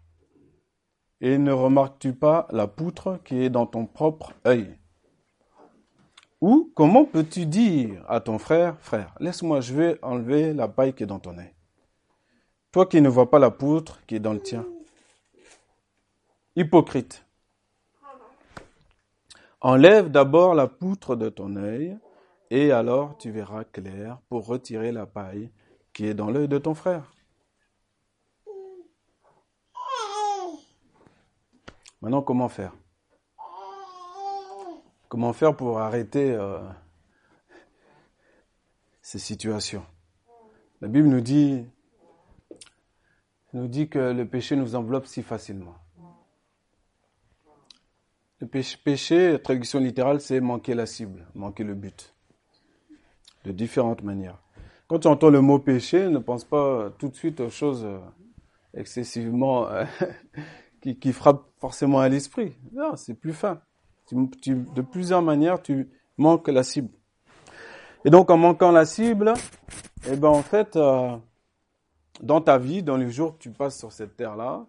Et 1.21 1.39
ne 1.39 1.51
remarques-tu 1.51 2.13
pas 2.13 2.47
la 2.51 2.67
poutre 2.67 3.19
qui 3.25 3.41
est 3.41 3.49
dans 3.49 3.65
ton 3.65 3.87
propre 3.87 4.33
œil? 4.45 4.77
Ou 6.41 6.71
comment 6.75 7.05
peux-tu 7.05 7.45
dire 7.45 8.03
à 8.07 8.19
ton 8.19 8.37
frère, 8.37 8.77
frère, 8.79 9.15
laisse-moi, 9.19 9.61
je 9.61 9.73
vais 9.73 9.99
enlever 10.01 10.53
la 10.53 10.67
paille 10.67 10.93
qui 10.93 11.03
est 11.03 11.07
dans 11.07 11.19
ton 11.19 11.37
œil 11.37 11.53
Toi 12.71 12.85
qui 12.85 13.01
ne 13.01 13.09
vois 13.09 13.29
pas 13.29 13.39
la 13.39 13.51
poutre 13.51 14.01
qui 14.05 14.15
est 14.15 14.19
dans 14.19 14.33
le 14.33 14.41
tien. 14.41 14.65
Hypocrite. 16.55 17.25
Enlève 19.61 20.11
d'abord 20.11 20.53
la 20.53 20.67
poutre 20.67 21.15
de 21.15 21.29
ton 21.29 21.55
œil, 21.55 21.97
et 22.51 22.71
alors 22.71 23.17
tu 23.17 23.31
verras 23.31 23.63
clair 23.63 24.19
pour 24.29 24.45
retirer 24.45 24.91
la 24.91 25.05
paille 25.05 25.49
qui 25.91 26.05
est 26.05 26.13
dans 26.13 26.29
l'œil 26.29 26.47
de 26.47 26.57
ton 26.57 26.75
frère. 26.75 27.11
Maintenant, 32.01 32.21
comment 32.21 32.49
faire? 32.49 32.73
Comment 35.07 35.33
faire 35.33 35.55
pour 35.55 35.79
arrêter 35.79 36.31
euh, 36.31 36.59
ces 39.01 39.19
situations? 39.19 39.85
La 40.81 40.87
Bible 40.87 41.07
nous 41.07 41.21
dit, 41.21 41.67
que 43.89 43.99
le 43.99 44.27
péché 44.27 44.55
nous 44.55 44.75
enveloppe 44.75 45.05
si 45.05 45.21
facilement. 45.21 45.75
Le 48.39 48.47
péché, 48.47 49.39
traduction 49.41 49.79
littérale, 49.79 50.19
c'est 50.21 50.41
manquer 50.41 50.73
la 50.73 50.85
cible, 50.85 51.25
manquer 51.35 51.63
le 51.63 51.75
but. 51.75 52.13
De 53.43 53.51
différentes 53.51 54.03
manières. 54.03 54.41
Quand 54.87 54.99
tu 54.99 55.07
entends 55.07 55.29
le 55.29 55.41
mot 55.41 55.59
péché, 55.59 56.09
ne 56.09 56.19
pense 56.19 56.43
pas 56.43 56.89
tout 56.97 57.09
de 57.09 57.15
suite 57.15 57.39
aux 57.39 57.49
choses 57.49 57.85
euh, 57.85 57.99
excessivement 58.73 59.67
euh, 59.69 59.85
qui 60.99 61.13
frappent 61.13 61.47
forcément 61.59 61.99
à 61.99 62.09
l'esprit. 62.09 62.55
Non, 62.73 62.95
c'est 62.95 63.13
plus 63.13 63.33
fin. 63.33 63.61
De 64.11 64.81
plusieurs 64.81 65.21
manières, 65.21 65.61
tu 65.61 65.89
manques 66.17 66.47
la 66.47 66.63
cible. 66.63 66.89
Et 68.03 68.09
donc, 68.09 68.29
en 68.29 68.37
manquant 68.37 68.71
la 68.71 68.85
cible, 68.85 69.33
eh 70.07 70.15
ben, 70.15 70.29
en 70.29 70.43
fait, 70.43 70.75
euh, 70.75 71.17
dans 72.21 72.41
ta 72.41 72.57
vie, 72.57 72.83
dans 72.83 72.97
les 72.97 73.09
jours 73.09 73.37
que 73.37 73.43
tu 73.43 73.49
passes 73.49 73.77
sur 73.79 73.91
cette 73.91 74.15
terre-là, 74.15 74.65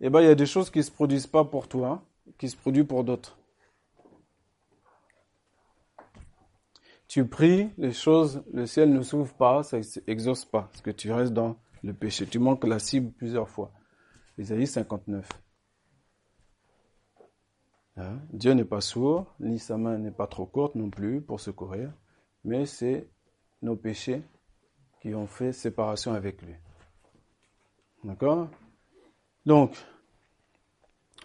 eh 0.00 0.10
ben, 0.10 0.20
il 0.20 0.26
y 0.26 0.30
a 0.30 0.34
des 0.34 0.46
choses 0.46 0.70
qui 0.70 0.82
se 0.82 0.90
produisent 0.90 1.28
pas 1.28 1.44
pour 1.44 1.68
toi 1.68 2.02
qui 2.38 2.48
se 2.48 2.56
produit 2.56 2.84
pour 2.84 3.04
d'autres. 3.04 3.38
Tu 7.08 7.24
pries, 7.24 7.70
les 7.78 7.92
choses, 7.92 8.42
le 8.52 8.66
ciel 8.66 8.92
ne 8.92 9.00
s'ouvre 9.00 9.32
pas, 9.34 9.62
ça 9.62 9.78
exauce 10.06 10.44
pas, 10.44 10.62
parce 10.62 10.80
que 10.80 10.90
tu 10.90 11.12
restes 11.12 11.32
dans 11.32 11.56
le 11.84 11.94
péché. 11.94 12.26
Tu 12.26 12.38
manques 12.38 12.66
la 12.66 12.78
cible 12.78 13.12
plusieurs 13.12 13.48
fois. 13.48 13.70
Isaïe 14.38 14.66
59. 14.66 15.45
Hein? 17.96 18.18
Dieu 18.30 18.52
n'est 18.52 18.64
pas 18.64 18.80
sourd, 18.80 19.34
ni 19.40 19.58
sa 19.58 19.76
main 19.78 19.98
n'est 19.98 20.10
pas 20.10 20.26
trop 20.26 20.46
courte 20.46 20.74
non 20.74 20.90
plus 20.90 21.20
pour 21.20 21.40
secourir, 21.40 21.92
mais 22.44 22.66
c'est 22.66 23.08
nos 23.62 23.76
péchés 23.76 24.22
qui 25.00 25.14
ont 25.14 25.26
fait 25.26 25.52
séparation 25.52 26.12
avec 26.12 26.42
lui. 26.42 26.54
D'accord? 28.04 28.48
Donc, 29.46 29.76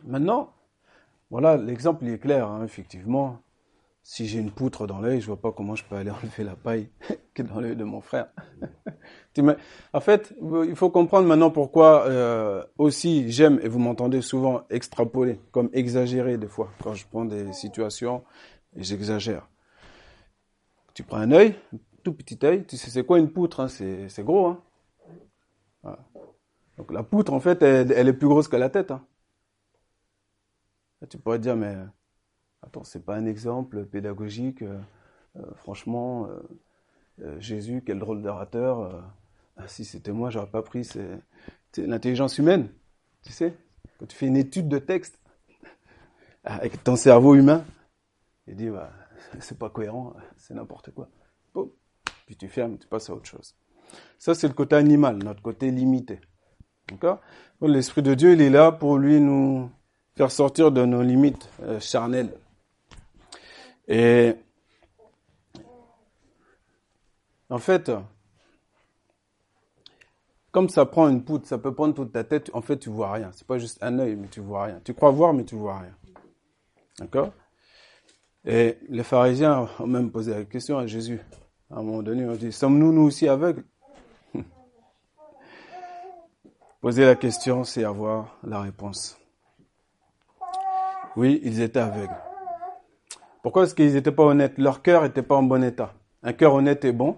maintenant, 0.04 0.54
voilà, 1.30 1.58
l'exemple 1.58 2.08
est 2.08 2.20
clair, 2.20 2.48
hein, 2.48 2.64
effectivement. 2.64 3.42
Si 4.04 4.28
j'ai 4.28 4.40
une 4.40 4.52
poutre 4.52 4.88
dans 4.88 5.00
l'œil, 5.00 5.22
je 5.22 5.28
vois 5.28 5.40
pas 5.40 5.52
comment 5.52 5.76
je 5.76 5.84
peux 5.86 5.96
aller 5.96 6.12
enlever 6.24 6.44
la 6.44 6.56
paille 6.56 6.90
qui 7.34 7.42
est 7.42 7.46
dans 7.46 7.60
l'œil 7.60 7.76
de 7.76 7.84
mon 7.84 8.02
frère. 8.02 8.28
en 9.94 10.00
fait, 10.00 10.34
il 10.68 10.76
faut 10.76 10.90
comprendre 10.90 11.28
maintenant 11.28 11.52
pourquoi 11.52 12.08
euh, 12.08 12.64
aussi 12.78 13.32
j'aime, 13.32 13.60
et 13.62 13.68
vous 13.68 13.80
m'entendez 13.80 14.22
souvent 14.22 14.64
extrapoler, 14.70 15.40
comme 15.52 15.70
exagérer 15.74 16.38
des 16.38 16.48
fois, 16.48 16.72
quand 16.84 16.94
je 16.94 17.06
prends 17.08 17.26
des 17.26 17.54
situations 17.54 18.24
et 18.76 18.84
j'exagère. 18.84 19.48
Tu 20.94 21.04
prends 21.04 21.18
un 21.18 21.32
œil, 21.32 21.56
un 21.74 21.78
tout 22.04 22.14
petit 22.14 22.40
œil, 22.44 22.66
tu 22.66 22.78
sais 22.78 22.90
c'est 22.90 23.06
quoi 23.06 23.20
une 23.20 23.32
poutre, 23.32 23.60
hein, 23.60 23.68
c'est 23.68 24.24
gros. 24.24 24.48
Hein? 24.48 25.98
Donc 26.78 26.92
la 26.92 27.04
poutre, 27.04 27.34
en 27.34 27.40
fait, 27.40 27.62
elle, 27.62 27.92
elle 27.92 28.08
est 28.08 28.14
plus 28.14 28.28
grosse 28.28 28.48
que 28.48 28.56
la 28.56 28.70
tête. 28.70 28.92
Hein. 28.92 29.06
Tu 31.10 31.18
pourrais 31.18 31.40
dire, 31.40 31.56
mais 31.56 31.76
attends, 32.64 32.84
c'est 32.84 33.04
pas 33.04 33.16
un 33.16 33.26
exemple 33.26 33.86
pédagogique. 33.86 34.62
Euh, 34.62 34.80
euh, 35.38 35.54
franchement, 35.56 36.28
euh, 37.22 37.40
Jésus, 37.40 37.84
quel 37.86 38.00
drôle 38.00 38.22
d'orateur. 38.22 39.04
Ah, 39.58 39.68
si 39.68 39.86
c'était 39.86 40.12
moi, 40.12 40.30
j'aurais 40.30 40.50
pas 40.50 40.62
pris. 40.62 40.84
C'est 40.84 41.22
l'intelligence 41.78 42.38
humaine, 42.38 42.70
tu 43.24 43.32
sais. 43.32 43.54
Quand 44.00 44.06
tu 44.08 44.16
fais 44.16 44.28
une 44.28 44.38
étude 44.38 44.68
de 44.68 44.80
texte 44.80 45.20
avec 46.44 46.84
ton 46.84 46.96
cerveau 46.96 47.36
humain, 47.36 47.64
il 48.48 48.56
dit, 48.56 48.70
bah, 48.70 48.92
c'est 49.40 49.58
pas 49.58 49.70
cohérent, 49.70 50.14
c'est 50.38 50.54
n'importe 50.54 50.92
quoi. 50.92 51.10
Puis 52.26 52.38
tu 52.38 52.48
fermes, 52.48 52.78
tu 52.78 52.88
passes 52.88 53.10
à 53.10 53.14
autre 53.14 53.26
chose. 53.26 53.56
Ça, 54.18 54.34
c'est 54.34 54.48
le 54.48 54.54
côté 54.54 54.78
animal, 54.78 55.18
notre 55.18 55.42
côté 55.42 55.70
limité. 55.70 56.22
D'accord? 56.90 57.20
L'Esprit 57.62 58.02
de 58.02 58.14
Dieu, 58.14 58.32
il 58.34 58.42
est 58.42 58.50
là 58.50 58.72
pour 58.72 58.98
lui 58.98 59.20
nous 59.20 59.70
faire 60.16 60.32
sortir 60.32 60.72
de 60.72 60.86
nos 60.86 61.02
limites 61.02 61.50
charnelles. 61.82 62.34
Et 63.88 64.36
en 67.50 67.58
fait, 67.58 67.92
comme 70.52 70.70
ça 70.70 70.86
prend 70.86 71.10
une 71.10 71.24
poutre, 71.24 71.48
ça 71.48 71.58
peut 71.58 71.74
prendre 71.74 71.94
toute 71.94 72.12
ta 72.12 72.24
tête, 72.24 72.52
en 72.54 72.62
fait, 72.62 72.78
tu 72.78 72.90
vois 72.90 73.14
rien. 73.14 73.32
C'est 73.34 73.48
pas 73.48 73.58
juste 73.58 73.82
un 73.82 74.00
œil, 74.00 74.16
mais 74.16 74.28
tu 74.28 74.42
vois 74.42 74.66
rien. 74.66 74.82
Tu 74.84 74.94
crois 74.94 75.12
voir, 75.12 75.34
mais 75.34 75.46
tu 75.46 75.56
vois 75.56 75.80
rien. 75.80 75.96
D'accord? 77.00 77.32
Et 78.46 78.78
les 78.90 79.04
pharisiens 79.04 79.70
ont 79.80 79.88
même 79.88 80.12
posé 80.12 80.34
la 80.34 80.46
question 80.46 80.78
à 80.78 80.88
Jésus. 80.88 81.22
À 81.70 81.80
un 81.80 81.84
moment 81.84 82.04
donné, 82.04 82.26
on 82.26 82.36
dit, 82.36 82.52
sommes-nous 82.52 82.92
nous 82.92 83.04
aussi 83.04 83.28
aveugles? 83.28 83.64
Poser 86.82 87.06
la 87.06 87.16
question, 87.16 87.64
c'est 87.64 87.84
avoir 87.84 88.38
la 88.44 88.62
réponse. 88.62 89.18
Oui, 91.16 91.40
ils 91.44 91.62
étaient 91.62 91.80
aveugles. 91.80 92.31
Pourquoi 93.44 93.64
est-ce 93.64 93.76
qu'ils 93.76 93.94
n'étaient 93.94 94.12
pas 94.12 94.24
honnêtes? 94.24 94.58
Leur 94.58 94.82
cœur 94.82 95.04
n'était 95.04 95.24
pas 95.24 95.36
en 95.36 95.44
bon 95.44 95.64
état. 95.64 95.94
Un 96.24 96.34
cœur 96.34 96.54
honnête 96.54 96.86
et 96.86 96.92
bon, 96.92 97.18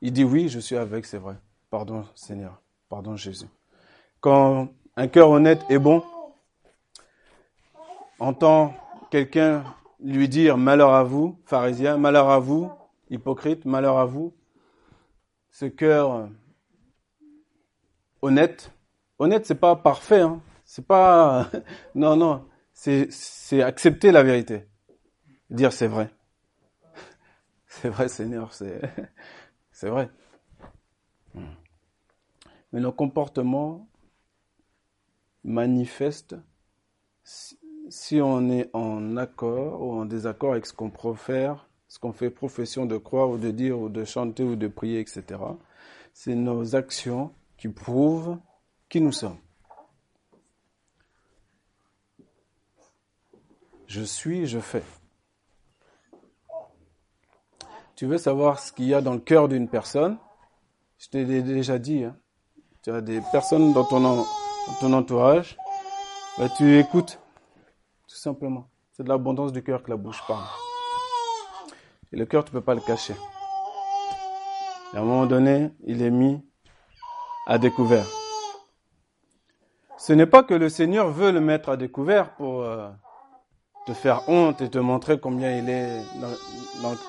il 0.00 0.12
dit 0.12 0.24
oui, 0.24 0.48
je 0.48 0.60
suis 0.60 0.76
aveugle, 0.76 1.06
c'est 1.06 1.18
vrai. 1.18 1.36
Pardon 1.70 2.04
Seigneur, 2.14 2.60
pardon 2.88 3.16
Jésus. 3.16 3.46
Quand 4.20 4.68
un 4.96 5.08
cœur 5.08 5.30
honnête 5.30 5.62
et 5.70 5.78
bon 5.78 6.02
entend 8.18 8.74
quelqu'un 9.10 9.64
lui 10.00 10.28
dire 10.28 10.58
malheur 10.58 10.92
à 10.92 11.02
vous, 11.02 11.40
pharisien, 11.44 11.96
malheur 11.96 12.30
à 12.30 12.38
vous, 12.38 12.70
hypocrite, 13.10 13.64
malheur 13.64 13.98
à 13.98 14.04
vous, 14.04 14.34
ce 15.50 15.66
cœur 15.66 16.28
honnête, 18.20 18.72
honnête 19.18 19.46
c'est 19.46 19.54
pas 19.54 19.76
parfait, 19.76 20.20
hein. 20.20 20.40
c'est 20.64 20.86
pas, 20.86 21.48
non 21.94 22.16
non, 22.16 22.44
c'est 22.72 23.62
accepter 23.62 24.12
la 24.12 24.22
vérité, 24.22 24.66
dire 25.52 25.72
c'est 25.72 25.86
vrai, 25.86 26.10
c'est 27.66 27.88
vrai 27.88 28.08
Seigneur, 28.08 28.52
c'est 28.52 28.80
vrai. 29.82 30.10
Mais 32.72 32.80
nos 32.80 32.92
comportements 32.92 33.86
manifestent 35.44 36.36
si 37.24 38.20
on 38.20 38.48
est 38.48 38.70
en 38.72 39.16
accord 39.16 39.82
ou 39.82 39.92
en 39.92 40.06
désaccord 40.06 40.52
avec 40.52 40.66
ce 40.66 40.72
qu'on 40.72 40.90
profère, 40.90 41.68
ce 41.88 41.98
qu'on 41.98 42.12
fait 42.12 42.30
profession 42.30 42.86
de 42.86 42.96
croire 42.96 43.28
ou 43.28 43.36
de 43.36 43.50
dire 43.50 43.78
ou 43.78 43.88
de 43.88 44.04
chanter 44.04 44.42
ou 44.42 44.56
de 44.56 44.68
prier, 44.68 45.00
etc. 45.00 45.40
C'est 46.14 46.34
nos 46.34 46.74
actions 46.74 47.34
qui 47.58 47.68
prouvent 47.68 48.38
qui 48.88 49.00
nous 49.00 49.12
sommes. 49.12 49.38
Je 53.86 54.02
suis, 54.02 54.46
je 54.46 54.58
fais. 54.58 54.82
Tu 58.02 58.08
veux 58.08 58.18
savoir 58.18 58.58
ce 58.58 58.72
qu'il 58.72 58.86
y 58.86 58.94
a 58.94 59.00
dans 59.00 59.12
le 59.12 59.20
cœur 59.20 59.46
d'une 59.46 59.68
personne 59.68 60.18
Je 60.98 61.08
t'ai 61.08 61.24
déjà 61.24 61.78
dit. 61.78 62.02
Hein. 62.02 62.16
Tu 62.82 62.90
as 62.90 63.00
des 63.00 63.20
personnes 63.30 63.72
dans 63.72 63.84
ton, 63.84 64.24
ton 64.80 64.92
entourage. 64.92 65.56
Bah, 66.36 66.48
tu 66.48 66.80
écoutes, 66.80 67.20
tout 68.08 68.16
simplement. 68.16 68.66
C'est 68.90 69.04
de 69.04 69.08
l'abondance 69.08 69.52
du 69.52 69.62
cœur 69.62 69.84
que 69.84 69.90
la 69.90 69.96
bouche 69.96 70.20
parle. 70.26 70.42
Et 72.12 72.16
le 72.16 72.26
cœur, 72.26 72.44
tu 72.44 72.50
peux 72.50 72.60
pas 72.60 72.74
le 72.74 72.80
cacher. 72.80 73.14
Et 74.92 74.96
à 74.96 75.00
un 75.00 75.04
moment 75.04 75.26
donné, 75.26 75.70
il 75.86 76.02
est 76.02 76.10
mis 76.10 76.44
à 77.46 77.56
découvert. 77.56 78.06
Ce 79.96 80.12
n'est 80.12 80.26
pas 80.26 80.42
que 80.42 80.54
le 80.54 80.68
Seigneur 80.68 81.08
veut 81.12 81.30
le 81.30 81.40
mettre 81.40 81.68
à 81.68 81.76
découvert 81.76 82.34
pour 82.34 82.62
euh, 82.62 82.90
te 83.86 83.92
faire 83.92 84.28
honte 84.28 84.60
et 84.60 84.68
te 84.68 84.78
montrer 84.78 85.20
combien 85.20 85.56
il 85.56 85.70
est 85.70 86.02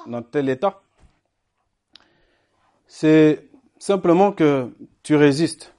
dans 0.06 0.21
tel 0.21 0.49
état. 0.49 0.83
C'est 2.95 3.49
simplement 3.79 4.32
que 4.32 4.69
tu 5.01 5.15
résistes. 5.15 5.73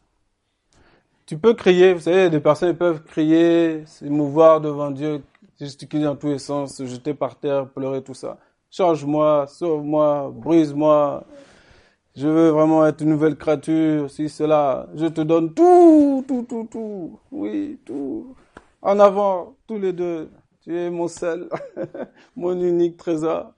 Tu 1.27 1.39
peux 1.39 1.55
crier, 1.55 1.95
vous 1.95 2.01
savez, 2.01 2.29
des 2.29 2.41
personnes 2.41 2.77
peuvent 2.77 3.05
crier, 3.05 3.87
s'émouvoir 3.87 4.61
devant 4.61 4.91
Dieu, 4.91 5.23
gesticuler 5.61 6.03
dans 6.03 6.17
tous 6.17 6.27
les 6.27 6.41
sens, 6.41 6.75
se 6.75 6.87
jeter 6.87 7.15
par 7.15 7.37
terre, 7.37 7.69
pleurer, 7.69 8.03
tout 8.03 8.15
ça. 8.15 8.39
Change-moi, 8.69 9.47
sauve-moi, 9.47 10.33
brise-moi. 10.35 11.23
Je 12.17 12.27
veux 12.27 12.49
vraiment 12.49 12.85
être 12.85 13.01
une 13.01 13.11
nouvelle 13.11 13.37
créature, 13.37 14.11
si 14.11 14.29
cela. 14.29 14.89
Je 14.97 15.07
te 15.07 15.21
donne 15.21 15.55
tout, 15.55 16.25
tout, 16.27 16.45
tout, 16.49 16.69
tout. 16.69 17.21
Oui, 17.31 17.79
tout. 17.87 18.35
En 18.83 18.99
avant, 18.99 19.55
tous 19.69 19.79
les 19.79 19.93
deux. 19.93 20.31
Tu 20.63 20.77
es 20.77 20.91
mon 20.91 21.07
seul, 21.07 21.49
mon 22.37 22.61
unique 22.61 22.97
trésor. 22.97 23.54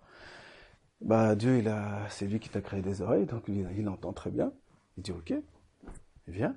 Bah, 1.00 1.34
Dieu, 1.34 1.58
il 1.58 1.68
a, 1.68 2.08
c'est 2.08 2.26
lui 2.26 2.40
qui 2.40 2.48
t'a 2.48 2.60
créé 2.60 2.80
des 2.80 3.02
oreilles, 3.02 3.26
donc 3.26 3.44
il, 3.48 3.68
il 3.76 3.88
entend 3.88 4.12
très 4.12 4.30
bien. 4.30 4.52
Il 4.96 5.02
dit, 5.02 5.12
ok, 5.12 5.34
viens. 6.26 6.56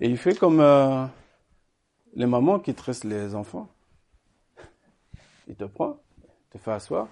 Et 0.00 0.08
il 0.08 0.16
fait 0.16 0.38
comme 0.38 0.60
euh, 0.60 1.04
les 2.14 2.26
mamans 2.26 2.58
qui 2.58 2.74
tressent 2.74 3.04
les 3.04 3.34
enfants. 3.34 3.68
Il 5.46 5.56
te 5.56 5.64
prend, 5.64 5.98
te 6.50 6.58
fait 6.58 6.72
asseoir, 6.72 7.08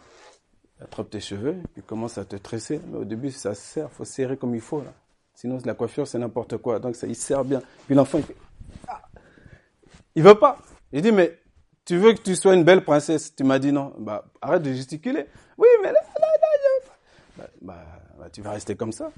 attrape 0.80 1.10
tes 1.10 1.20
cheveux, 1.20 1.56
puis 1.74 1.82
commence 1.82 2.18
à 2.18 2.24
te 2.24 2.36
tresser. 2.36 2.80
Mais 2.88 2.98
au 2.98 3.04
début, 3.04 3.30
ça 3.30 3.54
sert, 3.54 3.90
faut 3.90 4.04
serrer 4.04 4.36
comme 4.36 4.54
il 4.54 4.60
faut. 4.60 4.80
Là. 4.82 4.92
Sinon, 5.34 5.58
la 5.64 5.74
coiffure, 5.74 6.06
c'est 6.06 6.18
n'importe 6.18 6.56
quoi. 6.58 6.78
Donc, 6.78 6.96
ça, 6.96 7.06
il 7.06 7.16
sert 7.16 7.44
bien. 7.44 7.62
Puis 7.86 7.94
l'enfant, 7.94 8.18
il 8.18 8.24
fait... 8.24 8.36
Ah 8.88 9.02
il 10.14 10.22
veut 10.22 10.38
pas. 10.38 10.58
Il 10.92 11.02
dit, 11.02 11.12
mais 11.12 11.38
tu 11.86 11.96
veux 11.96 12.12
que 12.12 12.20
tu 12.20 12.34
sois 12.36 12.54
une 12.54 12.64
belle 12.64 12.84
princesse 12.84 13.34
Tu 13.34 13.44
m'as 13.44 13.58
dit 13.58 13.72
non. 13.72 13.94
Bah, 13.98 14.26
arrête 14.42 14.62
de 14.62 14.72
gesticuler. 14.72 15.26
Oui, 15.56 15.68
mais 15.82 15.92
là, 15.92 16.00
là, 16.20 16.26
là, 16.26 16.92
bah, 17.38 17.44
bah, 17.62 17.84
bah, 18.18 18.30
tu 18.30 18.42
vas 18.42 18.50
rester 18.50 18.74
comme 18.76 18.92
ça. 18.92 19.10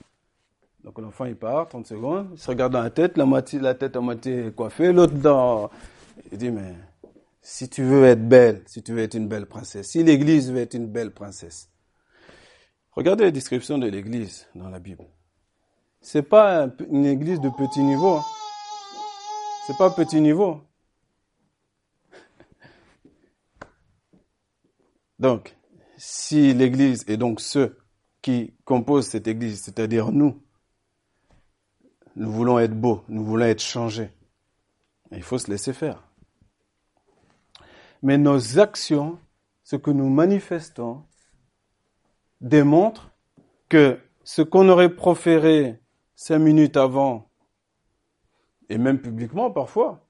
Donc 0.84 0.98
l'enfant 0.98 1.24
il 1.24 1.36
part, 1.36 1.68
30 1.68 1.86
secondes, 1.86 2.28
il 2.32 2.38
se 2.38 2.48
regarde 2.48 2.72
dans 2.72 2.82
la 2.82 2.90
tête, 2.90 3.16
la 3.16 3.24
moitié, 3.24 3.58
la 3.58 3.74
tête 3.74 3.96
à 3.96 4.00
moitié 4.00 4.52
coiffée, 4.52 4.92
l'autre 4.92 5.14
dans. 5.14 5.70
Il 6.30 6.38
dit 6.38 6.50
mais 6.50 6.74
si 7.40 7.68
tu 7.68 7.82
veux 7.82 8.04
être 8.04 8.28
belle, 8.28 8.62
si 8.66 8.82
tu 8.82 8.92
veux 8.92 9.02
être 9.02 9.14
une 9.14 9.28
belle 9.28 9.46
princesse, 9.46 9.88
si 9.88 10.04
l'Église 10.04 10.52
veut 10.52 10.60
être 10.60 10.74
une 10.74 10.86
belle 10.86 11.10
princesse, 11.10 11.70
regardez 12.92 13.24
la 13.24 13.30
description 13.30 13.78
de 13.78 13.88
l'Église 13.88 14.46
dans 14.54 14.68
la 14.68 14.78
Bible. 14.78 15.04
C'est 16.00 16.22
pas 16.22 16.68
une 16.90 17.06
Église 17.06 17.40
de 17.40 17.48
petit 17.48 17.82
niveau. 17.82 18.20
C'est 19.66 19.76
pas 19.76 19.90
petit 19.90 20.20
niveau. 20.20 20.60
Donc, 25.18 25.56
si 25.96 26.54
l'Église 26.54 27.04
et 27.08 27.16
donc 27.16 27.40
ceux 27.40 27.78
qui 28.22 28.54
composent 28.64 29.08
cette 29.08 29.26
Église, 29.26 29.62
c'est-à-dire 29.62 30.12
nous, 30.12 30.42
nous 32.16 32.30
voulons 32.30 32.58
être 32.58 32.74
beaux, 32.74 33.04
nous 33.08 33.24
voulons 33.24 33.46
être 33.46 33.62
changés, 33.62 34.12
il 35.12 35.22
faut 35.22 35.38
se 35.38 35.50
laisser 35.50 35.72
faire. 35.72 36.04
Mais 38.02 38.18
nos 38.18 38.58
actions, 38.58 39.18
ce 39.64 39.76
que 39.76 39.90
nous 39.90 40.08
manifestons, 40.08 41.04
démontrent 42.40 43.10
que 43.68 43.98
ce 44.22 44.42
qu'on 44.42 44.68
aurait 44.68 44.94
proféré 44.94 45.80
cinq 46.14 46.38
minutes 46.38 46.76
avant, 46.76 47.30
et 48.68 48.78
même 48.78 49.00
publiquement 49.00 49.50
parfois, 49.50 50.06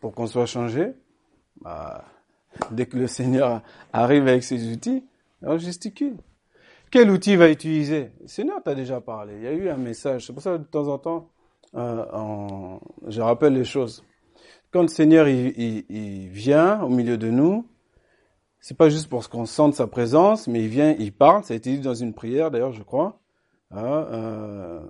pour 0.00 0.14
qu'on 0.14 0.26
soit 0.26 0.46
changé, 0.46 0.92
bah, 1.60 2.04
dès 2.70 2.86
que 2.86 2.96
le 2.96 3.06
Seigneur 3.06 3.62
arrive 3.92 4.28
avec 4.28 4.44
ses 4.44 4.72
outils, 4.72 5.04
on 5.42 5.58
gesticule. 5.58 6.16
Quel 6.90 7.10
outil 7.10 7.36
va 7.36 7.48
utiliser? 7.48 8.10
Le 8.20 8.28
Seigneur 8.28 8.62
t'a 8.62 8.74
déjà 8.74 9.00
parlé. 9.00 9.34
Il 9.36 9.42
y 9.42 9.46
a 9.46 9.52
eu 9.52 9.68
un 9.70 9.78
message. 9.78 10.26
C'est 10.26 10.32
pour 10.32 10.42
ça 10.42 10.52
que 10.52 10.58
de 10.58 10.64
temps 10.64 10.88
en 10.88 10.98
temps, 10.98 11.30
euh, 11.74 12.76
je 13.08 13.20
rappelle 13.22 13.54
les 13.54 13.64
choses. 13.64 14.04
Quand 14.70 14.82
le 14.82 14.88
Seigneur 14.88 15.26
il, 15.28 16.28
vient 16.28 16.82
au 16.82 16.88
milieu 16.88 17.16
de 17.16 17.30
nous, 17.30 17.66
c'est 18.60 18.76
pas 18.76 18.90
juste 18.90 19.08
pour 19.08 19.28
qu'on 19.28 19.46
sente 19.46 19.74
sa 19.74 19.86
présence, 19.86 20.46
mais 20.46 20.60
il 20.60 20.68
vient, 20.68 20.94
il 20.98 21.12
parle. 21.12 21.44
Ça 21.44 21.54
a 21.54 21.56
été 21.56 21.70
dit 21.70 21.80
dans 21.80 21.94
une 21.94 22.12
prière, 22.12 22.50
d'ailleurs, 22.50 22.72
je 22.72 22.82
crois. 22.82 23.20
Hein, 23.70 24.06
euh, 24.12 24.80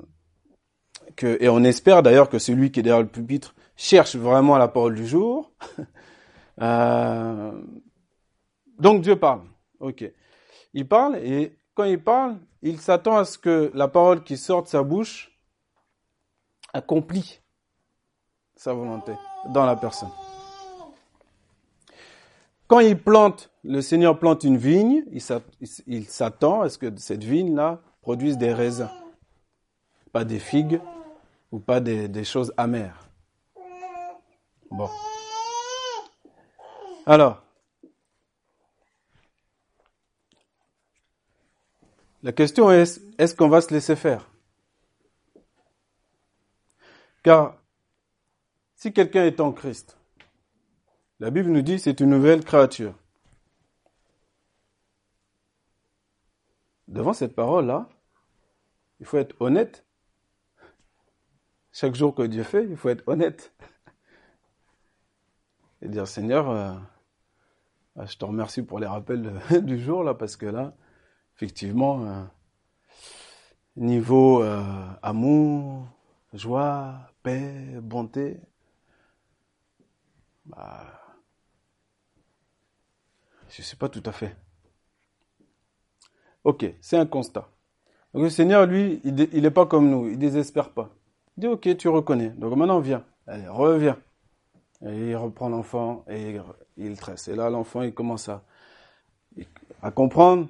et 1.22 1.48
on 1.48 1.62
espère 1.62 2.02
d'ailleurs 2.02 2.28
que 2.28 2.38
celui 2.38 2.72
qui 2.72 2.80
est 2.80 2.82
derrière 2.82 3.02
le 3.02 3.08
pupitre 3.08 3.54
cherche 3.76 4.16
vraiment 4.16 4.58
la 4.58 4.68
parole 4.68 4.94
du 4.94 5.06
jour. 5.06 5.52
euh, 6.60 7.62
donc 8.78 9.02
Dieu 9.02 9.16
parle. 9.16 9.42
Ok. 9.80 10.04
Il 10.74 10.88
parle 10.88 11.16
et 11.16 11.56
quand 11.74 11.84
il 11.84 12.02
parle, 12.02 12.36
il 12.62 12.80
s'attend 12.80 13.16
à 13.16 13.24
ce 13.24 13.38
que 13.38 13.70
la 13.74 13.88
parole 13.88 14.22
qui 14.22 14.36
sort 14.36 14.62
de 14.62 14.68
sa 14.68 14.82
bouche 14.82 15.32
accomplit 16.72 17.40
sa 18.56 18.72
volonté 18.72 19.12
dans 19.50 19.66
la 19.66 19.76
personne. 19.76 20.10
Quand 22.66 22.80
il 22.80 22.98
plante, 22.98 23.50
le 23.64 23.82
Seigneur 23.82 24.18
plante 24.18 24.44
une 24.44 24.56
vigne, 24.56 25.04
il 25.86 26.06
s'attend 26.06 26.62
à 26.62 26.70
ce 26.70 26.78
que 26.78 26.96
cette 26.96 27.24
vigne-là 27.24 27.82
produise 28.00 28.38
des 28.38 28.52
raisins, 28.52 28.88
pas 30.10 30.24
des 30.24 30.38
figues 30.38 30.80
ou 31.50 31.58
pas 31.58 31.80
des, 31.80 32.08
des 32.08 32.24
choses 32.24 32.52
amères. 32.56 33.08
Bon. 34.70 34.88
Alors, 37.04 37.42
la 42.22 42.32
question 42.32 42.70
est, 42.70 43.00
est-ce 43.18 43.34
qu'on 43.34 43.48
va 43.48 43.60
se 43.60 43.74
laisser 43.74 43.96
faire? 43.96 44.30
Car 47.22 47.56
si 48.76 48.92
quelqu'un 48.92 49.24
est 49.24 49.40
en 49.40 49.52
Christ, 49.52 49.96
La 51.22 51.30
Bible 51.30 51.50
nous 51.50 51.62
dit 51.62 51.78
c'est 51.78 52.00
une 52.00 52.10
nouvelle 52.10 52.44
créature. 52.44 52.98
Devant 56.88 57.12
cette 57.12 57.36
parole-là, 57.36 57.88
il 58.98 59.06
faut 59.06 59.18
être 59.18 59.36
honnête. 59.38 59.86
Chaque 61.70 61.94
jour 61.94 62.12
que 62.12 62.22
Dieu 62.22 62.42
fait, 62.42 62.64
il 62.64 62.76
faut 62.76 62.88
être 62.88 63.06
honnête. 63.06 63.54
Et 65.82 65.88
dire 65.88 66.06
Seigneur, 66.06 66.48
euh, 66.48 66.74
je 68.06 68.16
te 68.16 68.24
remercie 68.24 68.62
pour 68.62 68.78
les 68.78 68.86
rappels 68.86 69.32
du 69.62 69.80
jour 69.80 70.04
là, 70.04 70.14
parce 70.14 70.36
que 70.36 70.46
là, 70.46 70.74
effectivement, 71.34 72.06
euh, 72.06 72.22
niveau 73.76 74.42
euh, 74.42 74.62
amour, 75.02 75.88
joie, 76.32 76.94
paix, 77.24 77.80
bonté, 77.82 78.38
bah, 80.44 80.86
je 83.48 83.60
ne 83.60 83.64
sais 83.64 83.76
pas 83.76 83.88
tout 83.88 84.02
à 84.06 84.12
fait. 84.12 84.36
Ok, 86.44 86.64
c'est 86.80 86.96
un 86.96 87.06
constat. 87.06 87.48
Donc 88.14 88.22
le 88.22 88.30
Seigneur, 88.30 88.66
lui, 88.66 89.00
il 89.04 89.14
n'est 89.14 89.50
pas 89.50 89.66
comme 89.66 89.90
nous, 89.90 90.08
il 90.08 90.18
désespère 90.18 90.70
pas. 90.70 90.90
Il 91.36 91.40
dit, 91.40 91.46
ok, 91.48 91.76
tu 91.76 91.88
reconnais. 91.88 92.30
Donc 92.30 92.54
maintenant, 92.56 92.78
viens. 92.78 93.04
Allez, 93.26 93.48
reviens. 93.48 93.98
Et 94.84 95.10
il 95.10 95.16
reprend 95.16 95.48
l'enfant 95.48 96.04
et 96.08 96.38
il 96.76 96.96
tresse. 96.96 97.28
Et 97.28 97.36
là, 97.36 97.50
l'enfant, 97.50 97.82
il 97.82 97.94
commence 97.94 98.28
à, 98.28 98.42
à 99.80 99.90
comprendre 99.90 100.48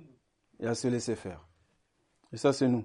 et 0.61 0.67
à 0.67 0.75
se 0.75 0.89
laisser 0.89 1.17
faire. 1.17 1.47
Et 2.33 2.37
ça, 2.37 2.53
c'est 2.53 2.69
nous. 2.69 2.85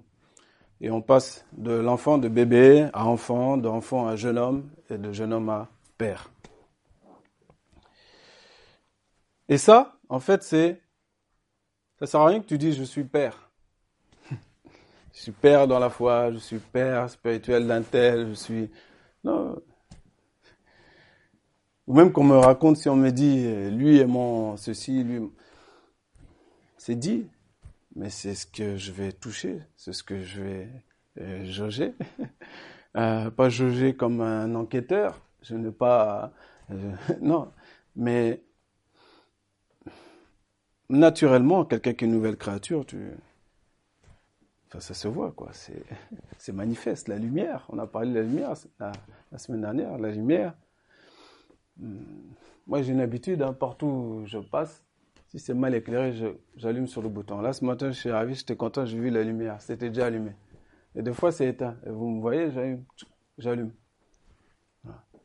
Et 0.82 0.92
on 0.92 1.02
passe 1.02 1.46
de 1.54 1.72
l'enfant 1.72 2.18
de 2.18 2.28
bébé 2.28 2.90
à 2.94 3.06
enfant, 3.06 3.58
d'enfant 3.58 4.08
à 4.08 4.16
jeune 4.16 4.38
homme 4.38 4.70
et 4.90 4.98
de 4.98 5.12
jeune 5.12 5.34
homme 5.34 5.50
à 5.50 5.70
père. 5.98 6.30
Et 9.50 9.58
ça, 9.58 9.98
en 10.10 10.20
fait, 10.20 10.44
c'est, 10.44 10.82
ça 12.00 12.06
sert 12.06 12.20
à 12.20 12.28
rien 12.28 12.42
que 12.42 12.46
tu 12.46 12.58
dises 12.58 12.78
je 12.78 12.84
suis 12.84 13.06
père. 13.06 13.50
je 15.14 15.20
suis 15.20 15.32
père 15.32 15.68
dans 15.68 15.80
la 15.80 15.90
foi, 15.90 16.32
je 16.32 16.38
suis 16.38 16.60
père 16.60 17.10
spirituel 17.10 17.66
d'un 17.66 17.82
tel, 17.82 18.30
je 18.30 18.34
suis, 18.34 18.70
non. 19.24 19.56
Ou 21.88 21.94
même 21.96 22.12
qu'on 22.12 22.24
me 22.24 22.38
raconte 22.38 22.78
si 22.78 22.90
on 22.90 22.96
me 22.96 23.12
dit 23.12 23.48
lui 23.72 23.98
est 23.98 24.06
mon 24.06 24.58
ceci, 24.58 25.04
lui, 25.04 25.22
c'est 26.78 26.96
dit, 26.96 27.28
mais 27.98 28.10
c'est 28.10 28.36
ce 28.36 28.46
que 28.46 28.78
je 28.78 28.92
vais 28.92 29.12
toucher, 29.12 29.60
c'est 29.76 29.92
ce 29.92 30.04
que 30.04 30.22
je 30.22 30.42
vais 30.42 30.70
euh, 31.20 31.46
jauger. 31.46 31.96
euh, 32.96 33.32
pas 33.32 33.50
jauger 33.50 33.96
comme 33.96 34.22
un 34.22 34.54
enquêteur, 34.56 35.20
je 35.42 35.56
n'ai 35.56 35.72
pas... 35.72 36.32
Euh, 36.72 36.94
non, 37.22 37.52
mais 37.96 38.44
naturellement, 40.90 41.66
quelqu'un 41.66 41.90
est 41.90 42.02
une 42.04 42.12
nouvelle 42.12 42.38
créature, 42.38 42.86
tu... 42.86 43.10
Enfin, 44.68 44.80
ça 44.80 44.94
se 44.94 45.08
voit, 45.08 45.32
quoi. 45.32 45.50
C'est 46.38 46.54
manifeste. 46.54 47.08
La 47.08 47.18
lumière, 47.18 47.66
on 47.70 47.80
a 47.80 47.88
parlé 47.88 48.10
de 48.12 48.16
la 48.16 48.22
lumière 48.22 48.54
la 48.80 49.38
semaine 49.38 49.62
dernière, 49.62 49.98
la 49.98 50.12
lumière. 50.12 50.54
Moi, 52.68 52.82
j'ai 52.82 52.92
une 52.92 53.02
habitude, 53.02 53.42
hein, 53.42 53.54
partout 53.54 53.86
où 53.86 54.26
je 54.26 54.40
passe, 54.40 54.84
si 55.28 55.40
c'est 55.40 55.54
mal 55.54 55.76
éclairé, 55.76 56.14
j'allume 56.56 56.88
sur 56.88 57.02
le 57.02 57.10
bouton. 57.10 57.42
Là, 57.42 57.54
ce 57.54 57.64
matin, 57.66 57.92
je 57.92 58.00
suis 58.00 58.12
ravi, 58.12 58.34
j'étais 58.36 58.56
content, 58.56 58.86
j'ai 58.86 58.98
vu 58.98 59.10
la 59.10 59.24
lumière. 59.24 59.62
C'était 59.62 59.90
déjà 59.90 60.06
allumé. 60.08 60.32
Et 60.96 61.02
des 61.02 61.14
fois, 61.14 61.32
c'est 61.32 61.48
éteint. 61.48 61.76
Et 61.86 61.90
vous 61.90 62.10
me 62.10 62.22
voyez, 62.22 62.50
j'allume. 63.38 63.72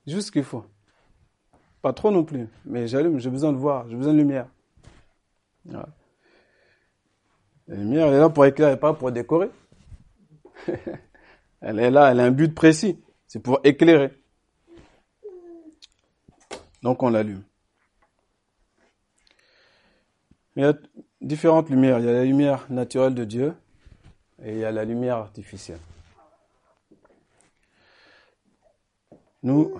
Juste 0.06 0.28
ce 0.28 0.32
qu'il 0.32 0.42
faut. 0.44 0.64
Pas 1.80 1.92
trop 1.92 2.10
non 2.10 2.24
plus, 2.24 2.48
mais 2.64 2.86
j'allume, 2.86 3.18
j'ai 3.18 3.30
besoin 3.30 3.52
de 3.52 3.56
voir, 3.56 3.88
j'ai 3.88 3.96
besoin 3.96 4.12
de 4.12 4.18
lumière. 4.18 4.46
La 5.64 5.86
lumière, 7.68 8.08
elle 8.08 8.14
est 8.14 8.18
là 8.18 8.28
pour 8.28 8.44
éclairer, 8.44 8.78
pas 8.78 8.94
pour 8.94 9.10
décorer. 9.10 9.50
elle 11.60 11.78
est 11.78 11.90
là, 11.90 12.12
elle 12.12 12.20
a 12.20 12.24
un 12.24 12.30
but 12.30 12.54
précis. 12.54 13.02
C'est 13.26 13.40
pour 13.40 13.60
éclairer. 13.64 14.12
Donc 16.82 17.02
on 17.02 17.10
l'allume. 17.10 17.44
Il 20.56 20.62
y 20.62 20.66
a 20.66 20.74
différentes 21.20 21.70
lumières. 21.70 21.98
Il 21.98 22.04
y 22.04 22.08
a 22.08 22.12
la 22.12 22.24
lumière 22.24 22.66
naturelle 22.70 23.14
de 23.14 23.24
Dieu 23.24 23.54
et 24.42 24.52
il 24.52 24.58
y 24.58 24.64
a 24.64 24.72
la 24.72 24.84
lumière 24.84 25.16
artificielle. 25.16 25.78
Nous, 29.42 29.72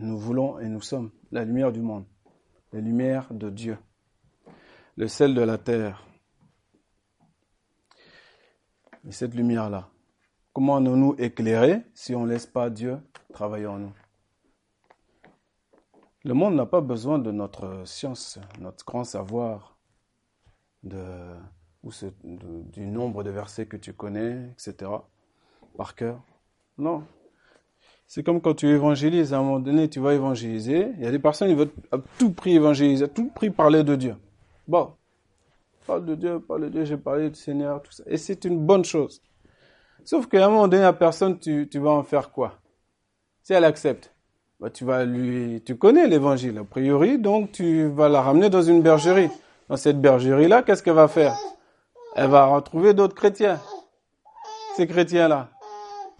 nous 0.00 0.18
voulons 0.18 0.58
et 0.58 0.68
nous 0.68 0.80
sommes 0.80 1.10
la 1.30 1.44
lumière 1.44 1.72
du 1.72 1.80
monde, 1.80 2.04
la 2.72 2.80
lumière 2.80 3.32
de 3.32 3.50
Dieu, 3.50 3.78
le 4.96 5.08
sel 5.08 5.34
de 5.34 5.40
la 5.40 5.58
terre. 5.58 6.04
Et 9.06 9.12
cette 9.12 9.34
lumière-là, 9.34 9.88
comment 10.52 10.80
nous 10.80 11.14
éclairer 11.18 11.82
si 11.94 12.14
on 12.14 12.24
ne 12.24 12.32
laisse 12.32 12.46
pas 12.46 12.70
Dieu 12.70 12.98
travailler 13.32 13.66
en 13.66 13.78
nous? 13.78 13.92
Le 16.24 16.32
monde 16.32 16.54
n'a 16.54 16.64
pas 16.64 16.80
besoin 16.80 17.18
de 17.18 17.30
notre 17.30 17.86
science, 17.86 18.38
notre 18.58 18.84
grand 18.86 19.04
savoir, 19.04 19.76
de, 20.82 20.98
ou 21.82 21.90
du 22.72 22.86
nombre 22.86 23.22
de 23.22 23.30
versets 23.30 23.66
que 23.66 23.76
tu 23.76 23.92
connais, 23.92 24.50
etc., 24.52 24.90
par 25.76 25.94
cœur. 25.94 26.22
Non. 26.78 27.04
C'est 28.06 28.22
comme 28.22 28.40
quand 28.40 28.54
tu 28.54 28.68
évangélises, 28.68 29.34
à 29.34 29.38
un 29.38 29.42
moment 29.42 29.60
donné, 29.60 29.90
tu 29.90 30.00
vas 30.00 30.14
évangéliser. 30.14 30.92
Il 30.96 31.04
y 31.04 31.06
a 31.06 31.10
des 31.10 31.18
personnes 31.18 31.48
qui 31.48 31.54
veulent 31.54 31.72
à 31.92 31.98
tout 32.18 32.32
prix 32.32 32.54
évangéliser, 32.54 33.04
à 33.04 33.08
tout 33.08 33.28
prix 33.28 33.50
parler 33.50 33.84
de 33.84 33.94
Dieu. 33.94 34.16
Bon, 34.66 34.94
parle 35.86 36.06
de 36.06 36.14
Dieu, 36.14 36.40
parle 36.40 36.62
de 36.62 36.68
Dieu, 36.70 36.84
j'ai 36.86 36.96
parlé 36.96 37.28
du 37.28 37.38
Seigneur, 37.38 37.82
tout 37.82 37.92
ça. 37.92 38.02
Et 38.06 38.16
c'est 38.16 38.46
une 38.46 38.64
bonne 38.64 38.84
chose. 38.84 39.22
Sauf 40.04 40.26
qu'à 40.26 40.46
un 40.46 40.48
moment 40.48 40.68
donné, 40.68 40.82
la 40.82 40.94
personne, 40.94 41.38
tu 41.38 41.78
vas 41.78 41.90
en 41.90 42.02
faire 42.02 42.30
quoi? 42.30 42.60
Si 43.42 43.52
elle 43.52 43.64
accepte, 43.64 44.13
bah, 44.64 44.70
tu 44.70 44.84
vas 44.86 45.04
lui, 45.04 45.62
tu 45.62 45.76
connais 45.76 46.06
l'évangile 46.06 46.56
a 46.56 46.64
priori, 46.64 47.18
donc 47.18 47.52
tu 47.52 47.86
vas 47.88 48.08
la 48.08 48.22
ramener 48.22 48.48
dans 48.48 48.62
une 48.62 48.80
bergerie 48.80 49.28
dans 49.68 49.76
cette 49.76 50.00
bergerie-là, 50.00 50.62
qu'est-ce 50.62 50.82
qu'elle 50.82 50.94
va 50.94 51.06
faire? 51.06 51.36
Elle 52.16 52.30
va 52.30 52.46
retrouver 52.46 52.94
d'autres 52.94 53.14
chrétiens. 53.14 53.60
Ces 54.74 54.86
chrétiens-là, 54.86 55.50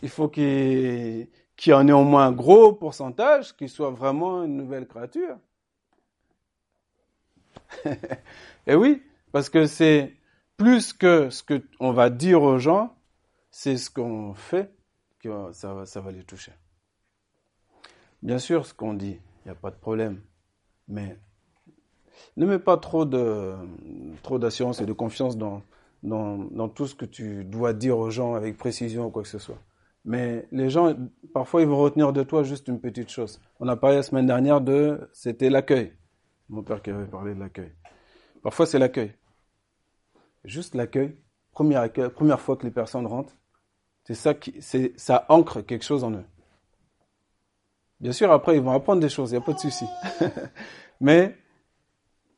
il 0.03 0.11
faut 0.11 0.29
qu'il 0.29 1.27
y 1.67 1.73
en 1.73 1.89
ait 1.89 1.93
au 1.93 2.05
moins 2.05 2.27
un 2.27 2.33
gros 2.33 2.75
pourcentage 2.75 3.57
qui 3.57 3.67
soit 3.69 3.91
vraiment 3.91 4.45
une 4.45 4.59
nouvelle 4.59 4.87
créature. 4.87 5.39
Et 8.67 8.75
oui, 8.75 9.03
parce 9.33 9.49
que 9.49 9.67
c'est 9.67 10.13
plus 10.59 10.93
que 10.93 11.31
ce 11.31 11.43
qu'on 11.43 11.93
va 11.93 12.11
dire 12.11 12.43
aux 12.43 12.59
gens, 12.59 12.95
c'est 13.51 13.79
ce 13.79 13.89
qu'on 13.89 14.35
fait 14.35 14.71
que 15.19 15.51
ça 15.53 15.73
va 15.73 16.13
les 16.13 16.25
toucher. 16.25 16.53
Bien 18.25 18.39
sûr, 18.39 18.65
ce 18.65 18.73
qu'on 18.73 18.95
dit, 18.95 19.19
il 19.45 19.49
n'y 19.49 19.53
a 19.53 19.55
pas 19.55 19.71
de 19.71 19.77
problème. 19.77 20.23
Mais 20.89 21.19
ne 22.39 22.47
mets 22.47 22.59
pas 22.59 22.79
trop 22.79 23.05
de 23.05 23.55
trop 24.23 24.39
d'assurance 24.39 24.81
et 24.81 24.87
de 24.87 24.93
confiance 24.95 25.37
dans, 25.37 25.63
dans, 26.03 26.69
tout 26.71 26.87
ce 26.87 26.95
que 26.95 27.05
tu 27.05 27.45
dois 27.45 27.75
dire 27.75 27.99
aux 27.99 28.11
gens 28.11 28.35
avec 28.35 28.57
précision 28.57 29.07
ou 29.07 29.11
quoi 29.11 29.23
que 29.23 29.29
ce 29.29 29.39
soit. 29.39 29.59
Mais 30.07 30.49
les 30.53 30.71
gens, 30.71 30.97
parfois, 31.35 31.61
ils 31.61 31.69
vont 31.69 31.79
retenir 31.79 32.15
de 32.15 32.23
toi 32.23 32.43
juste 32.45 32.69
une 32.69 32.81
petite 32.81 33.11
chose. 33.11 33.41
On 33.61 33.69
a 33.69 33.77
parlé 33.77 33.97
la 33.97 34.03
semaine 34.03 34.27
dernière 34.27 34.63
de, 34.63 35.07
c'était 35.13 35.51
l'accueil. 35.51 35.93
Mon 36.49 36.63
père 36.63 36.81
qui 36.81 36.91
avait 36.91 37.07
parlé 37.07 37.35
de 37.35 37.41
l'accueil. 37.41 37.73
Parfois, 38.43 38.65
c'est 38.65 38.79
l'accueil. 38.79 39.13
Juste 40.45 40.75
l'accueil. 40.75 41.15
Première 41.53 41.83
accueil, 41.83 42.09
première 42.09 42.41
fois 42.41 42.57
que 42.57 42.65
les 42.65 42.73
personnes 42.73 43.07
rentrent. 43.07 43.37
C'est 44.05 44.15
ça 44.15 44.33
qui, 44.33 44.55
c'est, 44.61 44.93
ça 44.99 45.27
ancre 45.29 45.61
quelque 45.61 45.85
chose 45.85 46.05
en 46.05 46.13
eux. 46.13 46.25
Bien 48.01 48.13
sûr, 48.13 48.31
après, 48.33 48.57
ils 48.57 48.63
vont 48.63 48.73
apprendre 48.73 49.01
des 49.01 49.09
choses, 49.09 49.31
il 49.31 49.35
n'y 49.35 49.43
a 49.43 49.47
pas 49.47 49.53
de 49.53 49.59
souci. 49.59 49.87
Mais, 51.01 51.37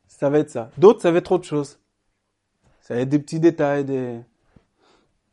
ça 0.07 0.29
va 0.29 0.39
être 0.39 0.49
ça. 0.49 0.71
D'autres, 0.77 1.01
ça 1.01 1.11
va 1.11 1.17
être 1.17 1.31
autre 1.31 1.45
chose. 1.45 1.79
Ça 2.81 2.95
va 2.95 3.01
être 3.01 3.09
des 3.09 3.19
petits 3.19 3.39
détails, 3.39 3.83
des... 3.85 4.21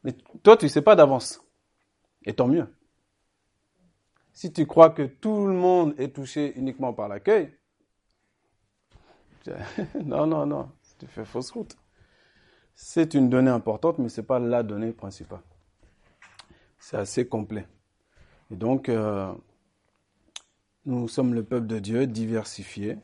Mais 0.02 0.12
toi, 0.42 0.56
tu 0.56 0.68
sais 0.68 0.82
pas 0.82 0.96
d'avance. 0.96 1.40
Et 2.24 2.34
tant 2.34 2.48
mieux. 2.48 2.66
Si 4.32 4.52
tu 4.52 4.66
crois 4.66 4.90
que 4.90 5.02
tout 5.02 5.46
le 5.46 5.54
monde 5.54 5.94
est 5.98 6.14
touché 6.14 6.58
uniquement 6.58 6.92
par 6.92 7.08
l'accueil, 7.08 7.56
non, 10.04 10.26
non, 10.26 10.46
non, 10.46 10.70
tu 10.98 11.06
fais 11.06 11.24
fausse 11.24 11.50
route. 11.50 11.76
C'est 12.74 13.14
une 13.14 13.28
donnée 13.28 13.50
importante, 13.50 13.98
mais 13.98 14.08
ce 14.08 14.20
n'est 14.20 14.26
pas 14.26 14.38
la 14.38 14.62
donnée 14.62 14.92
principale. 14.92 15.42
C'est 16.78 16.96
assez 16.96 17.28
complet. 17.28 17.66
Et 18.50 18.56
donc, 18.56 18.88
euh, 18.88 19.32
nous 20.87 21.09
sommes 21.09 21.35
le 21.35 21.42
peuple 21.42 21.66
de 21.66 21.79
Dieu 21.79 22.07
diversifié. 22.07 22.99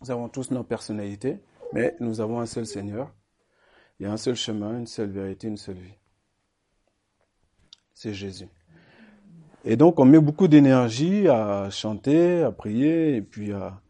Nous 0.00 0.10
avons 0.10 0.28
tous 0.28 0.50
nos 0.50 0.64
personnalités, 0.64 1.38
mais 1.72 1.96
nous 2.00 2.20
avons 2.20 2.40
un 2.40 2.46
seul 2.46 2.66
Seigneur. 2.66 3.12
Il 3.98 4.04
y 4.04 4.06
a 4.06 4.12
un 4.12 4.16
seul 4.16 4.34
chemin, 4.34 4.78
une 4.78 4.86
seule 4.86 5.10
vérité, 5.10 5.46
une 5.46 5.56
seule 5.56 5.76
vie. 5.76 5.98
C'est 7.94 8.14
Jésus. 8.14 8.48
Et 9.64 9.76
donc, 9.76 10.00
on 10.00 10.06
met 10.06 10.18
beaucoup 10.18 10.48
d'énergie 10.48 11.28
à 11.28 11.68
chanter, 11.68 12.42
à 12.42 12.50
prier, 12.50 13.16
et 13.16 13.22
puis 13.22 13.52
à, 13.52 13.80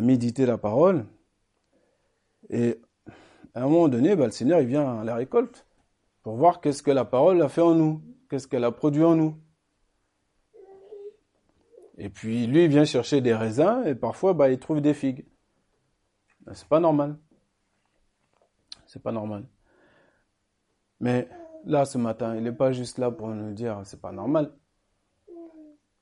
méditer 0.00 0.46
la 0.46 0.58
parole. 0.58 1.06
Et 2.48 2.80
à 3.54 3.62
un 3.62 3.68
moment 3.68 3.88
donné, 3.88 4.14
bah, 4.14 4.26
le 4.26 4.30
Seigneur, 4.30 4.60
il 4.60 4.66
vient 4.66 5.00
à 5.00 5.04
la 5.04 5.14
récolte 5.14 5.66
pour 6.22 6.36
voir 6.36 6.60
qu'est-ce 6.60 6.82
que 6.82 6.90
la 6.90 7.04
parole 7.04 7.42
a 7.42 7.48
fait 7.48 7.60
en 7.60 7.74
nous, 7.74 8.02
qu'est-ce 8.30 8.46
qu'elle 8.46 8.64
a 8.64 8.70
produit 8.70 9.04
en 9.04 9.14
nous. 9.14 9.34
Et 11.98 12.08
puis 12.08 12.46
lui, 12.46 12.64
il 12.64 12.70
vient 12.70 12.84
chercher 12.84 13.20
des 13.20 13.34
raisins 13.34 13.82
et 13.84 13.94
parfois, 13.94 14.32
bah, 14.32 14.50
il 14.50 14.58
trouve 14.58 14.80
des 14.80 14.94
figues. 14.94 15.26
Ben, 16.46 16.54
c'est 16.54 16.68
pas 16.68 16.80
normal. 16.80 17.18
C'est 18.86 19.02
pas 19.02 19.12
normal. 19.12 19.44
Mais 21.00 21.28
là, 21.64 21.84
ce 21.84 21.98
matin, 21.98 22.36
il 22.36 22.42
n'est 22.44 22.52
pas 22.52 22.72
juste 22.72 22.98
là 22.98 23.10
pour 23.10 23.28
nous 23.28 23.52
dire 23.52 23.80
c'est 23.84 24.00
pas 24.00 24.12
normal. 24.12 24.52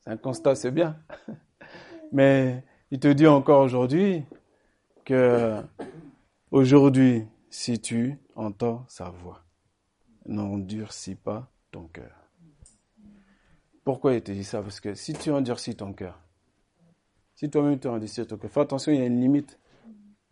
C'est 0.01 0.11
un 0.11 0.17
constat, 0.17 0.55
c'est 0.55 0.71
bien. 0.71 0.97
Mais 2.13 2.63
il 2.91 3.01
te 3.01 3.09
dit 3.09 3.27
encore 3.27 3.63
aujourd'hui 3.63 4.25
que 5.05 5.61
aujourd'hui, 6.51 7.27
si 7.51 7.81
tu 7.81 8.19
entends 8.35 8.85
sa 8.89 9.11
voix, 9.11 9.45
n'endurcis 10.27 11.15
pas 11.15 11.51
ton 11.73 11.89
cœur. 11.89 12.26
Pourquoi 13.87 14.15
il 14.15 14.21
te 14.21 14.33
dit 14.33 14.43
ça? 14.43 14.63
Parce 14.63 14.81
que 14.81 14.95
si 14.95 15.13
tu 15.13 15.31
endurcis 15.31 15.77
ton 15.77 15.93
cœur, 15.93 16.19
si 17.37 17.49
toi-même 17.49 17.79
tu 17.79 17.87
endurcis 17.87 18.27
ton 18.27 18.37
cœur, 18.37 18.51
attention, 18.59 18.91
il 18.91 18.99
y 18.99 19.03
a 19.03 19.07
une 19.07 19.21
limite. 19.21 19.61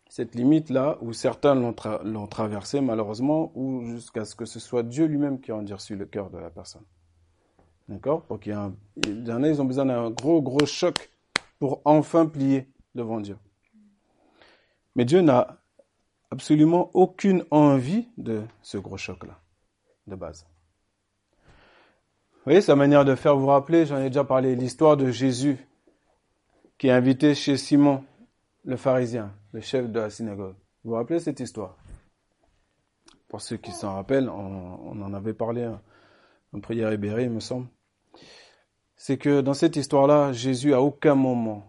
Cette 0.09 0.35
limite-là, 0.35 0.97
où 0.99 1.13
certains 1.13 1.55
l'ont 1.55 2.27
traversée 2.27 2.81
malheureusement, 2.81 3.53
ou 3.55 3.85
jusqu'à 3.85 4.25
ce 4.25 4.35
que 4.35 4.43
ce 4.43 4.59
soit 4.59 4.83
Dieu 4.83 5.05
lui-même 5.05 5.39
qui 5.39 5.51
a 5.51 5.55
endurci 5.55 5.95
le 5.95 6.05
cœur 6.05 6.29
de 6.31 6.37
la 6.37 6.49
personne. 6.49 6.83
D'accord? 7.87 8.23
Pour 8.23 8.41
qu'il 8.41 8.51
y 8.51 8.55
y 8.55 8.57
en 9.31 9.43
a, 9.43 9.47
ils 9.47 9.61
ont 9.61 9.65
besoin 9.65 9.85
d'un 9.85 10.11
gros, 10.11 10.41
gros 10.41 10.65
choc 10.65 11.09
pour 11.57 11.81
enfin 11.85 12.25
plier 12.25 12.67
devant 12.93 13.21
Dieu. 13.21 13.37
Mais 14.97 15.05
Dieu 15.05 15.21
n'a 15.21 15.61
absolument 16.29 16.91
aucune 16.93 17.45
envie 17.51 18.09
de 18.17 18.43
ce 18.61 18.77
gros 18.77 18.97
choc-là, 18.97 19.39
de 20.07 20.15
base. 20.15 20.45
Voyez 22.45 22.61
sa 22.61 22.75
manière 22.75 23.05
de 23.05 23.15
faire, 23.15 23.35
vous 23.35 23.41
vous 23.41 23.47
rappelez, 23.47 23.87
j'en 23.87 23.97
ai 23.97 24.09
déjà 24.09 24.23
parlé, 24.23 24.55
l'histoire 24.55 24.95
de 24.97 25.09
Jésus 25.09 25.57
qui 26.77 26.87
est 26.87 26.91
invité 26.91 27.33
chez 27.33 27.57
Simon, 27.57 28.03
le 28.63 28.77
pharisien, 28.77 29.33
le 29.51 29.61
chef 29.61 29.89
de 29.89 29.99
la 29.99 30.11
synagogue. 30.11 30.53
Vous 30.83 30.91
vous 30.91 30.95
rappelez 30.95 31.19
cette 31.19 31.39
histoire? 31.39 31.75
Pour 33.29 33.41
ceux 33.41 33.57
qui 33.57 33.71
s'en 33.71 33.95
rappellent, 33.95 34.29
on, 34.29 35.01
en 35.01 35.13
avait 35.15 35.33
parlé 35.33 35.67
en 36.53 36.59
prière 36.59 36.91
libérée, 36.91 37.23
il 37.23 37.31
me 37.31 37.39
semble. 37.39 37.67
C'est 38.95 39.17
que 39.17 39.41
dans 39.41 39.55
cette 39.55 39.75
histoire-là, 39.75 40.31
Jésus 40.31 40.75
à 40.75 40.81
aucun 40.81 41.15
moment, 41.15 41.65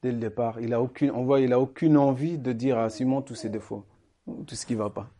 dès 0.00 0.12
le 0.12 0.18
départ, 0.18 0.60
il 0.60 0.72
a 0.72 0.80
aucune, 0.80 1.10
on 1.10 1.36
il 1.36 1.52
aucune 1.54 1.96
envie 1.96 2.38
de 2.38 2.52
dire 2.52 2.78
à 2.78 2.88
Simon 2.88 3.20
tous 3.20 3.34
ses 3.34 3.48
défauts, 3.48 3.84
tout 4.46 4.54
ce 4.54 4.64
qui 4.64 4.76
va 4.76 4.90
pas, 4.90 5.10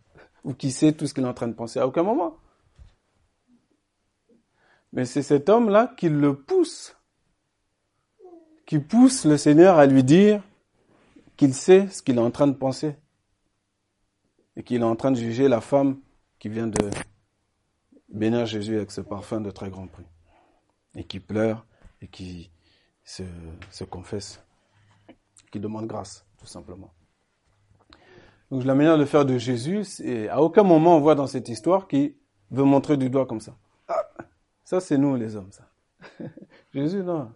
ou 0.45 0.55
qui 0.55 0.71
sait 0.71 0.93
tout 0.93 1.09
ce 1.09 1.15
qu'il 1.15 1.25
est 1.25 1.29
en 1.29 1.35
train 1.35 1.49
de 1.49 1.55
penser. 1.55 1.81
À 1.81 1.87
aucun 1.89 2.05
moment. 2.05 2.37
Mais 4.95 5.05
c'est 5.07 5.25
cet 5.25 5.49
homme-là 5.49 5.93
qui 5.97 6.09
le 6.09 6.37
pousse, 6.37 6.97
qui 8.65 8.79
pousse 8.79 9.25
le 9.25 9.37
Seigneur 9.37 9.77
à 9.77 9.87
lui 9.87 10.05
dire 10.05 10.41
qu'il 11.37 11.53
sait 11.53 11.89
ce 11.89 12.01
qu'il 12.01 12.17
est 12.17 12.21
en 12.21 12.31
train 12.31 12.47
de 12.47 12.53
penser 12.53 12.95
et 14.55 14.63
qu'il 14.63 14.81
est 14.81 14.85
en 14.85 14.95
train 14.95 15.11
de 15.11 15.17
juger 15.17 15.49
la 15.49 15.61
femme 15.61 15.99
qui 16.39 16.49
vient 16.49 16.69
de 16.69 16.91
bénir 18.09 18.47
Jésus 18.47 18.77
avec 18.77 18.93
ce 18.93 19.01
parfum 19.01 19.41
de 19.41 19.51
très 19.51 19.69
grand 19.69 19.89
prix 19.89 20.07
et 20.95 21.03
qui 21.03 21.19
pleure 21.19 21.67
et 22.01 22.07
qui 22.07 22.53
se, 23.03 23.25
se 23.73 23.83
confesse, 23.83 24.41
qui 25.51 25.59
demande 25.59 25.89
grâce, 25.89 26.25
tout 26.39 26.47
simplement. 26.47 26.95
Donc 28.53 28.65
la 28.65 28.77
manière 28.77 28.97
de 28.97 29.05
faire 29.05 29.25
de 29.25 29.39
Jésus, 29.39 29.83
c'est 29.83 30.29
à 30.29 30.41
aucun 30.41 30.63
moment 30.63 30.97
on 30.97 31.01
voit 31.01 31.17
dans 31.17 31.27
cette 31.27 31.49
histoire 31.49 31.89
qu'il 31.89 32.15
veut 32.53 32.63
montrer 32.63 32.97
du 32.97 33.11
doigt 33.11 33.27
comme 33.27 33.41
ça. 33.41 33.57
Ça, 34.75 34.81
c'est 34.81 34.99
nous 34.99 35.15
les 35.15 35.37
hommes, 35.37 35.53
ça. 35.53 35.71
Jésus, 36.75 37.05
non. 37.05 37.33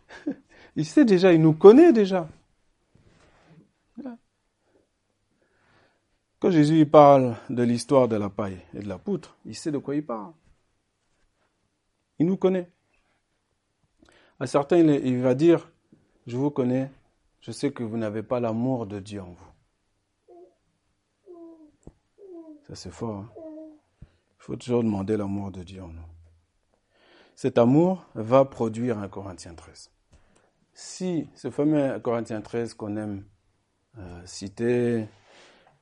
Il 0.76 0.86
sait 0.86 1.04
déjà, 1.04 1.32
il 1.32 1.42
nous 1.42 1.54
connaît 1.54 1.92
déjà. 1.92 2.28
Quand 6.38 6.52
Jésus 6.52 6.86
parle 6.86 7.36
de 7.50 7.64
l'histoire 7.64 8.06
de 8.06 8.14
la 8.14 8.30
paille 8.30 8.60
et 8.74 8.78
de 8.78 8.86
la 8.88 8.96
poutre, 8.96 9.36
il 9.44 9.56
sait 9.56 9.72
de 9.72 9.78
quoi 9.78 9.96
il 9.96 10.06
parle. 10.06 10.32
Il 12.20 12.26
nous 12.26 12.36
connaît. 12.36 12.70
À 14.38 14.46
certains, 14.46 14.78
il 14.78 15.20
va 15.20 15.34
dire, 15.34 15.68
je 16.28 16.36
vous 16.36 16.52
connais, 16.52 16.92
je 17.40 17.50
sais 17.50 17.72
que 17.72 17.82
vous 17.82 17.96
n'avez 17.96 18.22
pas 18.22 18.38
l'amour 18.38 18.86
de 18.86 19.00
Dieu 19.00 19.20
en 19.20 19.32
vous. 19.32 19.52
Ça 22.68 22.76
c'est 22.76 22.92
fort. 22.92 23.16
Hein. 23.16 23.30
Il 24.04 24.44
faut 24.44 24.54
toujours 24.54 24.84
demander 24.84 25.16
l'amour 25.16 25.50
de 25.50 25.64
Dieu 25.64 25.82
en 25.82 25.88
nous 25.88 26.21
cet 27.34 27.58
amour 27.58 28.06
va 28.14 28.44
produire 28.44 28.98
un 28.98 29.08
Corinthien 29.08 29.54
13. 29.54 29.90
Si 30.74 31.28
ce 31.34 31.50
fameux 31.50 31.98
Corinthien 32.00 32.40
13 32.40 32.74
qu'on 32.74 32.96
aime 32.96 33.24
euh, 33.98 34.22
citer 34.24 35.06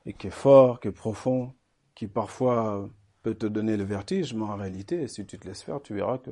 et 0.05 0.13
qui 0.13 0.27
est 0.27 0.31
fort, 0.31 0.79
qui 0.79 0.89
est 0.89 0.91
profond, 0.91 1.53
qui 1.95 2.07
parfois 2.07 2.89
peut 3.21 3.35
te 3.35 3.45
donner 3.45 3.77
le 3.77 3.83
vertige, 3.83 4.33
mais 4.33 4.43
en 4.43 4.55
réalité, 4.55 5.07
si 5.07 5.25
tu 5.25 5.37
te 5.37 5.47
laisses 5.47 5.61
faire, 5.61 5.81
tu 5.81 5.93
verras 5.93 6.17
que, 6.17 6.31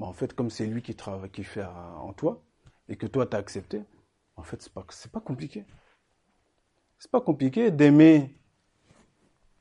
en 0.00 0.12
fait, 0.12 0.32
comme 0.32 0.50
c'est 0.50 0.66
lui 0.66 0.82
qui 0.82 0.94
travaille, 0.94 1.30
qui 1.30 1.44
fait 1.44 1.64
en 1.64 2.12
toi, 2.12 2.42
et 2.88 2.96
que 2.96 3.06
toi 3.06 3.26
t'as 3.26 3.38
accepté, 3.38 3.82
en 4.36 4.42
fait, 4.42 4.62
c'est 4.62 4.72
pas, 4.72 4.86
c'est 4.90 5.10
pas 5.10 5.20
compliqué. 5.20 5.64
C'est 6.98 7.10
pas 7.10 7.20
compliqué 7.20 7.70
d'aimer 7.70 8.34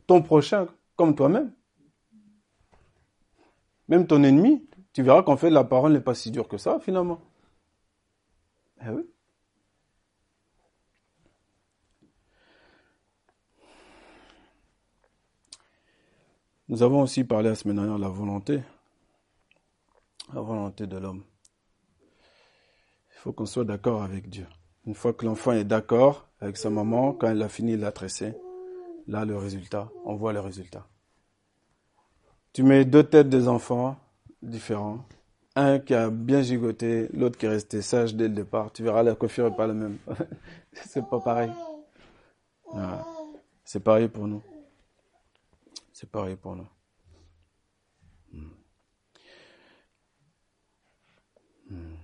ton 0.06 0.22
prochain 0.22 0.68
comme 0.96 1.16
toi-même. 1.16 1.52
Même 3.88 4.08
ton 4.08 4.24
ennemi, 4.24 4.68
tu 4.94 5.04
verras 5.04 5.24
qu'en 5.24 5.38
fait 5.38 5.50
la 5.50 5.64
parole 5.64 5.94
n'est 5.94 6.02
pas 6.02 6.16
si 6.16 6.32
dure 6.32 6.48
que 6.48 6.58
ça 6.58 6.80
finalement. 6.80 7.22
Eh 8.86 8.90
oui. 8.90 9.04
Nous 16.70 16.84
avons 16.84 17.02
aussi 17.02 17.24
parlé 17.24 17.48
la 17.48 17.56
semaine 17.56 17.78
dernière 17.78 17.96
de 17.96 18.02
la 18.02 18.10
volonté, 18.10 18.62
la 20.34 20.42
volonté 20.42 20.86
de 20.86 20.98
l'homme. 20.98 21.24
Il 23.12 23.20
faut 23.20 23.32
qu'on 23.32 23.46
soit 23.46 23.64
d'accord 23.64 24.04
avec 24.04 24.30
Dieu. 24.30 24.48
Une 24.86 24.94
fois 24.94 25.14
que 25.14 25.26
l'enfant 25.26 25.54
est 25.54 25.64
d'accord 25.64 26.28
avec 26.42 26.58
sa 26.58 26.70
maman, 26.70 27.14
quand 27.14 27.30
elle 27.30 27.42
a 27.42 27.48
fini 27.48 27.78
de 27.78 27.82
la 27.82 27.94
tresser, 27.94 28.34
là 29.08 29.24
le 29.24 29.38
résultat, 29.38 29.90
on 30.04 30.16
voit 30.16 30.34
le 30.34 30.42
résultat. 30.42 30.88
Tu 32.58 32.64
mets 32.64 32.86
deux 32.86 33.04
têtes 33.04 33.30
des 33.30 33.48
enfants 33.48 33.98
différents. 34.42 35.06
Un 35.56 35.78
qui 35.78 35.94
a 35.94 36.10
bien 36.10 36.42
gigoté, 36.42 37.08
l'autre 37.14 37.38
qui 37.38 37.46
est 37.46 37.50
resté 37.50 37.84
sage 37.84 38.16
dès 38.16 38.28
le 38.28 38.34
départ. 38.34 38.74
Tu 38.74 38.82
verras, 38.82 39.04
la 39.04 39.14
coiffure 39.14 39.48
n'est 39.48 39.56
pas 39.56 39.68
la 39.68 39.76
même. 39.76 40.00
c'est 40.74 41.08
pas 41.08 41.20
pareil. 41.20 41.52
C'est 43.64 43.80
pareil 43.80 44.08
pour 44.08 44.28
nous. 44.28 44.42
C'est 45.94 46.10
pareil 46.10 46.36
pour 46.36 46.56
nous. 46.56 46.68
Hmm. 48.34 48.50
Hmm. 51.70 51.96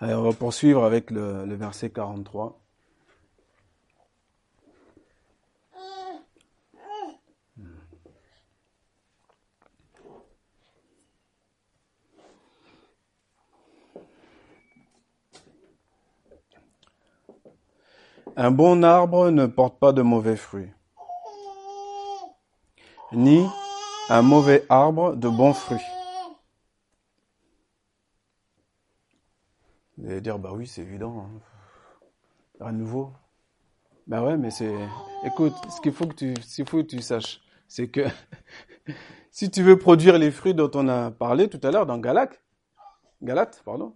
Allez, 0.00 0.14
on 0.14 0.22
va 0.22 0.32
poursuivre 0.32 0.82
avec 0.82 1.10
le, 1.10 1.44
le 1.44 1.54
verset 1.56 1.90
43. 1.90 2.63
Un 18.36 18.50
bon 18.50 18.82
arbre 18.82 19.30
ne 19.30 19.46
porte 19.46 19.78
pas 19.78 19.92
de 19.92 20.02
mauvais 20.02 20.34
fruits, 20.34 20.70
ni 23.12 23.46
un 24.08 24.22
mauvais 24.22 24.66
arbre 24.68 25.14
de 25.14 25.28
bons 25.28 25.54
fruits. 25.54 25.78
Vous 29.96 30.10
allez 30.10 30.20
dire, 30.20 30.40
bah 30.40 30.50
oui, 30.52 30.66
c'est 30.66 30.82
évident. 30.82 31.28
Hein. 31.28 31.40
Rien 32.60 32.72
de 32.72 32.78
nouveau. 32.78 33.12
Bah 34.08 34.20
ouais, 34.22 34.36
mais 34.36 34.50
c'est... 34.50 34.74
Écoute, 35.24 35.54
ce 35.70 35.80
qu'il 35.80 35.92
faut 35.92 36.06
que 36.06 36.14
tu, 36.14 36.34
qu'il 36.34 36.68
faut 36.68 36.78
que 36.78 36.88
tu 36.88 37.00
saches, 37.00 37.40
c'est 37.68 37.88
que 37.88 38.04
si 39.30 39.48
tu 39.48 39.62
veux 39.62 39.78
produire 39.78 40.18
les 40.18 40.32
fruits 40.32 40.54
dont 40.54 40.70
on 40.74 40.88
a 40.88 41.12
parlé 41.12 41.48
tout 41.48 41.60
à 41.62 41.70
l'heure 41.70 41.86
dans 41.86 41.98
Galate, 41.98 42.42
Galate, 43.22 43.62
pardon, 43.64 43.94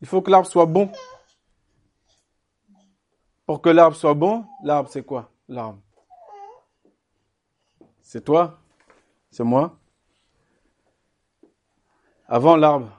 il 0.00 0.08
faut 0.08 0.22
que 0.22 0.30
l'arbre 0.32 0.48
soit 0.48 0.66
bon. 0.66 0.90
Pour 3.50 3.60
que 3.60 3.68
l'arbre 3.68 3.96
soit 3.96 4.14
bon, 4.14 4.46
l'arbre 4.62 4.88
c'est 4.88 5.02
quoi? 5.02 5.28
L'arbre. 5.48 5.80
C'est 8.00 8.24
toi? 8.24 8.60
C'est 9.32 9.42
moi? 9.42 9.76
Avant 12.28 12.54
l'arbre, 12.54 12.96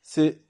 c'est, 0.00 0.40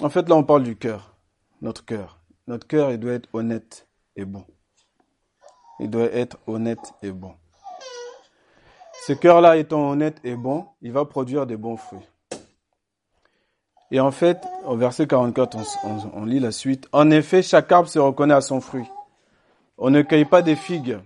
en 0.00 0.08
fait, 0.08 0.26
là, 0.30 0.34
on 0.34 0.44
parle 0.44 0.62
du 0.62 0.78
cœur, 0.78 1.14
notre 1.60 1.84
cœur. 1.84 2.22
Notre 2.46 2.66
cœur, 2.66 2.90
il 2.90 3.00
doit 3.00 3.12
être 3.12 3.28
honnête 3.34 3.86
et 4.16 4.24
bon. 4.24 4.46
Il 5.78 5.90
doit 5.90 6.10
être 6.10 6.38
honnête 6.46 6.94
et 7.02 7.12
bon. 7.12 7.34
Ce 9.06 9.12
cœur-là 9.12 9.58
étant 9.58 9.90
honnête 9.90 10.22
et 10.24 10.36
bon, 10.36 10.68
il 10.80 10.92
va 10.92 11.04
produire 11.04 11.46
des 11.46 11.58
bons 11.58 11.76
fruits. 11.76 12.08
Et 13.90 14.00
en 14.00 14.10
fait, 14.10 14.38
au 14.64 14.76
verset 14.76 15.06
44, 15.06 15.56
on, 15.84 15.96
on, 16.14 16.24
lit 16.24 16.40
la 16.40 16.50
suite. 16.52 16.88
En 16.92 17.10
effet, 17.10 17.42
chaque 17.42 17.70
arbre 17.70 17.88
se 17.88 17.98
reconnaît 17.98 18.34
à 18.34 18.40
son 18.40 18.60
fruit. 18.60 18.86
On 19.78 19.90
ne 19.90 20.02
cueille 20.02 20.24
pas 20.24 20.42
des 20.42 20.56
figues 20.56 20.98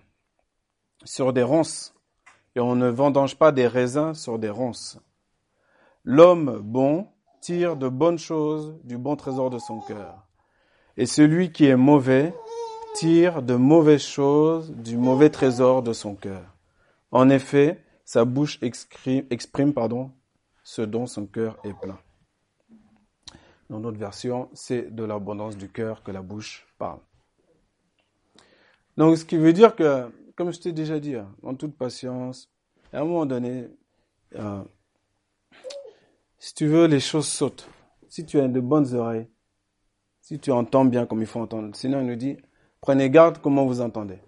sur 1.05 1.33
des 1.33 1.43
ronces, 1.43 1.95
et 2.57 2.61
on 2.61 2.76
ne 2.76 2.89
vendange 2.89 3.37
pas 3.37 3.53
des 3.53 3.66
raisins 3.66 4.14
sur 4.14 4.39
des 4.39 4.51
ronces. 4.51 4.99
L'homme 6.05 6.61
bon 6.62 7.09
tire 7.41 7.76
de 7.76 7.89
bonnes 7.89 8.18
choses 8.18 8.74
du 8.85 8.99
bon 8.99 9.16
trésor 9.16 9.51
de 9.51 9.59
son 9.59 9.81
cœur. 9.81 10.26
Et 10.97 11.07
celui 11.07 11.53
qui 11.53 11.66
est 11.66 11.76
mauvais 11.76 12.35
tire 12.95 13.43
de 13.43 13.55
mauvaises 13.55 14.03
choses 14.03 14.72
du 14.72 14.97
mauvais 14.97 15.31
trésor 15.31 15.83
de 15.83 15.93
son 15.93 16.14
cœur. 16.14 16.43
En 17.12 17.28
effet, 17.28 17.83
sa 18.05 18.24
bouche 18.24 18.59
exprime, 18.62 19.24
exprime 19.31 19.72
pardon, 19.72 20.11
ce 20.64 20.83
dont 20.83 21.07
son 21.07 21.26
cœur 21.26 21.57
est 21.64 21.74
plein. 21.74 21.99
Dans 23.70 23.78
notre 23.78 23.98
version, 23.98 24.50
c'est 24.52 24.92
de 24.92 25.04
l'abondance 25.04 25.56
du 25.56 25.68
cœur 25.68 26.02
que 26.02 26.10
la 26.10 26.22
bouche 26.22 26.66
parle. 26.76 26.98
Donc, 28.96 29.16
ce 29.16 29.24
qui 29.24 29.36
veut 29.36 29.52
dire 29.52 29.76
que, 29.76 30.10
comme 30.34 30.52
je 30.52 30.58
t'ai 30.58 30.72
déjà 30.72 30.98
dit, 30.98 31.14
hein, 31.14 31.32
en 31.44 31.54
toute 31.54 31.78
patience, 31.78 32.50
à 32.92 32.98
un 32.98 33.04
moment 33.04 33.26
donné, 33.26 33.68
euh, 34.34 34.64
si 36.40 36.52
tu 36.52 36.66
veux, 36.66 36.86
les 36.86 36.98
choses 36.98 37.28
sautent. 37.28 37.70
Si 38.08 38.26
tu 38.26 38.40
as 38.40 38.48
de 38.48 38.58
bonnes 38.58 38.92
oreilles, 38.92 39.28
si 40.20 40.40
tu 40.40 40.50
entends 40.50 40.84
bien 40.84 41.06
comme 41.06 41.20
il 41.20 41.28
faut 41.28 41.40
entendre. 41.40 41.76
Sinon, 41.76 42.00
il 42.00 42.08
nous 42.08 42.16
dit, 42.16 42.38
prenez 42.80 43.08
garde 43.08 43.38
comment 43.38 43.66
vous 43.66 43.80
entendez. 43.80 44.18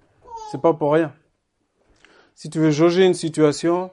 C'est 0.53 0.61
pas 0.61 0.73
pour 0.73 0.93
rien. 0.93 1.13
Si 2.37 2.49
tu 2.49 2.61
veux 2.61 2.71
jauger 2.71 3.05
une 3.05 3.15
situation, 3.15 3.91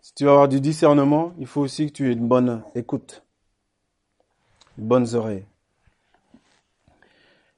si 0.00 0.14
tu 0.14 0.24
veux 0.24 0.30
avoir 0.30 0.48
du 0.48 0.62
discernement, 0.62 1.34
il 1.38 1.46
faut 1.46 1.60
aussi 1.60 1.88
que 1.88 1.92
tu 1.92 2.08
aies 2.08 2.14
une 2.14 2.26
bonne 2.26 2.62
écoute 2.74 3.27
bonnes 4.82 5.14
oreilles. 5.14 5.46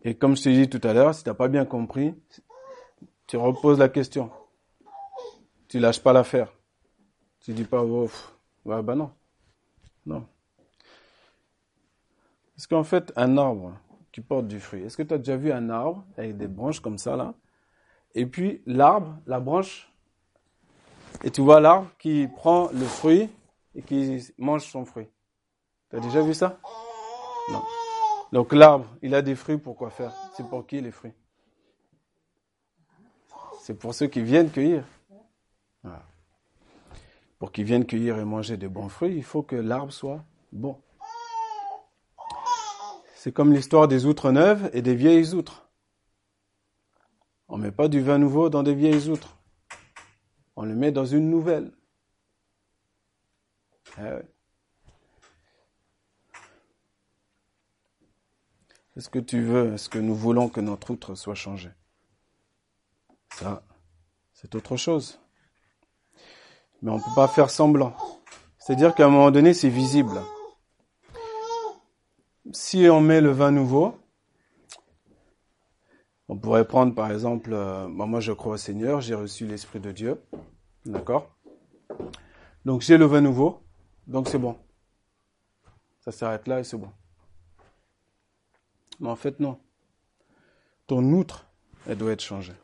Et 0.02 0.14
comme 0.14 0.36
je 0.36 0.42
t'ai 0.42 0.52
dit 0.52 0.68
tout 0.68 0.86
à 0.86 0.92
l'heure, 0.92 1.14
si 1.14 1.22
tu 1.22 1.28
n'as 1.28 1.34
pas 1.34 1.48
bien 1.48 1.64
compris, 1.64 2.14
tu 3.26 3.36
reposes 3.36 3.78
la 3.78 3.88
question. 3.88 4.30
Tu 5.68 5.78
lâches 5.78 6.02
pas 6.02 6.12
l'affaire. 6.12 6.52
Tu 7.40 7.52
dis 7.52 7.64
pas, 7.64 7.82
oh, 7.82 8.10
bah, 8.64 8.82
bah 8.82 8.94
non. 8.94 9.12
Non. 10.06 10.26
Parce 12.56 12.66
qu'en 12.66 12.84
fait, 12.84 13.12
un 13.16 13.38
arbre 13.38 13.78
qui 14.12 14.20
porte 14.20 14.48
du 14.48 14.58
fruit, 14.60 14.82
est-ce 14.82 14.96
que 14.96 15.02
tu 15.02 15.14
as 15.14 15.18
déjà 15.18 15.36
vu 15.36 15.52
un 15.52 15.70
arbre 15.70 16.04
avec 16.16 16.36
des 16.36 16.48
branches 16.48 16.80
comme 16.80 16.98
ça 16.98 17.16
là? 17.16 17.34
Et 18.14 18.26
puis 18.26 18.62
l'arbre, 18.66 19.18
la 19.26 19.38
branche, 19.40 19.90
et 21.22 21.30
tu 21.30 21.40
vois 21.42 21.60
l'arbre 21.60 21.90
qui 21.98 22.26
prend 22.28 22.70
le 22.72 22.84
fruit 22.84 23.28
et 23.74 23.82
qui 23.82 24.26
mange 24.38 24.66
son 24.66 24.84
fruit. 24.84 25.08
Tu 25.90 25.96
as 25.96 26.00
déjà 26.00 26.22
vu 26.22 26.34
ça? 26.34 26.58
Donc 28.32 28.52
l'arbre, 28.52 28.86
il 29.02 29.14
a 29.14 29.22
des 29.22 29.34
fruits 29.34 29.58
pour 29.58 29.76
quoi 29.76 29.90
faire? 29.90 30.12
C'est 30.36 30.48
pour 30.48 30.66
qui 30.66 30.80
les 30.80 30.92
fruits? 30.92 31.12
C'est 33.60 33.74
pour 33.74 33.94
ceux 33.94 34.06
qui 34.06 34.22
viennent 34.22 34.50
cueillir. 34.50 34.84
Pour 37.38 37.52
qu'ils 37.52 37.64
viennent 37.64 37.86
cueillir 37.86 38.18
et 38.18 38.24
manger 38.24 38.56
de 38.56 38.68
bons 38.68 38.88
fruits, 38.88 39.16
il 39.16 39.24
faut 39.24 39.42
que 39.42 39.56
l'arbre 39.56 39.92
soit 39.92 40.24
bon. 40.52 40.80
C'est 43.14 43.32
comme 43.32 43.52
l'histoire 43.52 43.88
des 43.88 44.06
outres 44.06 44.30
neuves 44.30 44.70
et 44.72 44.82
des 44.82 44.94
vieilles 44.94 45.34
outres. 45.34 45.68
On 47.48 47.58
ne 47.58 47.64
met 47.64 47.72
pas 47.72 47.88
du 47.88 48.00
vin 48.00 48.18
nouveau 48.18 48.48
dans 48.48 48.62
des 48.62 48.74
vieilles 48.74 49.08
outres. 49.08 49.36
On 50.56 50.64
le 50.64 50.74
met 50.74 50.92
dans 50.92 51.04
une 51.04 51.28
nouvelle. 51.28 51.72
Eh 53.98 54.22
Est-ce 59.00 59.08
que 59.08 59.18
tu 59.18 59.40
veux, 59.40 59.72
est-ce 59.72 59.88
que 59.88 59.98
nous 59.98 60.14
voulons 60.14 60.50
que 60.50 60.60
notre 60.60 60.90
outre 60.90 61.14
soit 61.14 61.34
changé 61.34 61.70
Ça, 63.32 63.62
c'est 64.34 64.54
autre 64.54 64.76
chose. 64.76 65.18
Mais 66.82 66.90
on 66.90 66.96
ne 66.96 67.00
peut 67.00 67.14
pas 67.16 67.26
faire 67.26 67.48
semblant. 67.48 67.96
C'est-à-dire 68.58 68.94
qu'à 68.94 69.06
un 69.06 69.08
moment 69.08 69.30
donné, 69.30 69.54
c'est 69.54 69.70
visible. 69.70 70.20
Si 72.52 72.90
on 72.90 73.00
met 73.00 73.22
le 73.22 73.30
vin 73.30 73.50
nouveau, 73.52 73.96
on 76.28 76.36
pourrait 76.36 76.68
prendre 76.68 76.94
par 76.94 77.10
exemple, 77.10 77.54
euh, 77.54 77.88
moi 77.88 78.20
je 78.20 78.32
crois 78.32 78.52
au 78.52 78.58
Seigneur, 78.58 79.00
j'ai 79.00 79.14
reçu 79.14 79.46
l'Esprit 79.46 79.80
de 79.80 79.92
Dieu, 79.92 80.22
d'accord? 80.84 81.34
Donc 82.66 82.82
j'ai 82.82 82.98
le 82.98 83.06
vin 83.06 83.22
nouveau, 83.22 83.62
donc 84.06 84.28
c'est 84.28 84.36
bon. 84.36 84.58
Ça 86.00 86.12
s'arrête 86.12 86.46
là 86.46 86.60
et 86.60 86.64
c'est 86.64 86.76
bon. 86.76 86.92
Mais 89.00 89.08
en 89.08 89.16
fait, 89.16 89.40
non. 89.40 89.58
Ton 90.86 91.02
outre, 91.12 91.46
elle 91.86 91.98
doit 91.98 92.12
être 92.12 92.22
changée. 92.22 92.54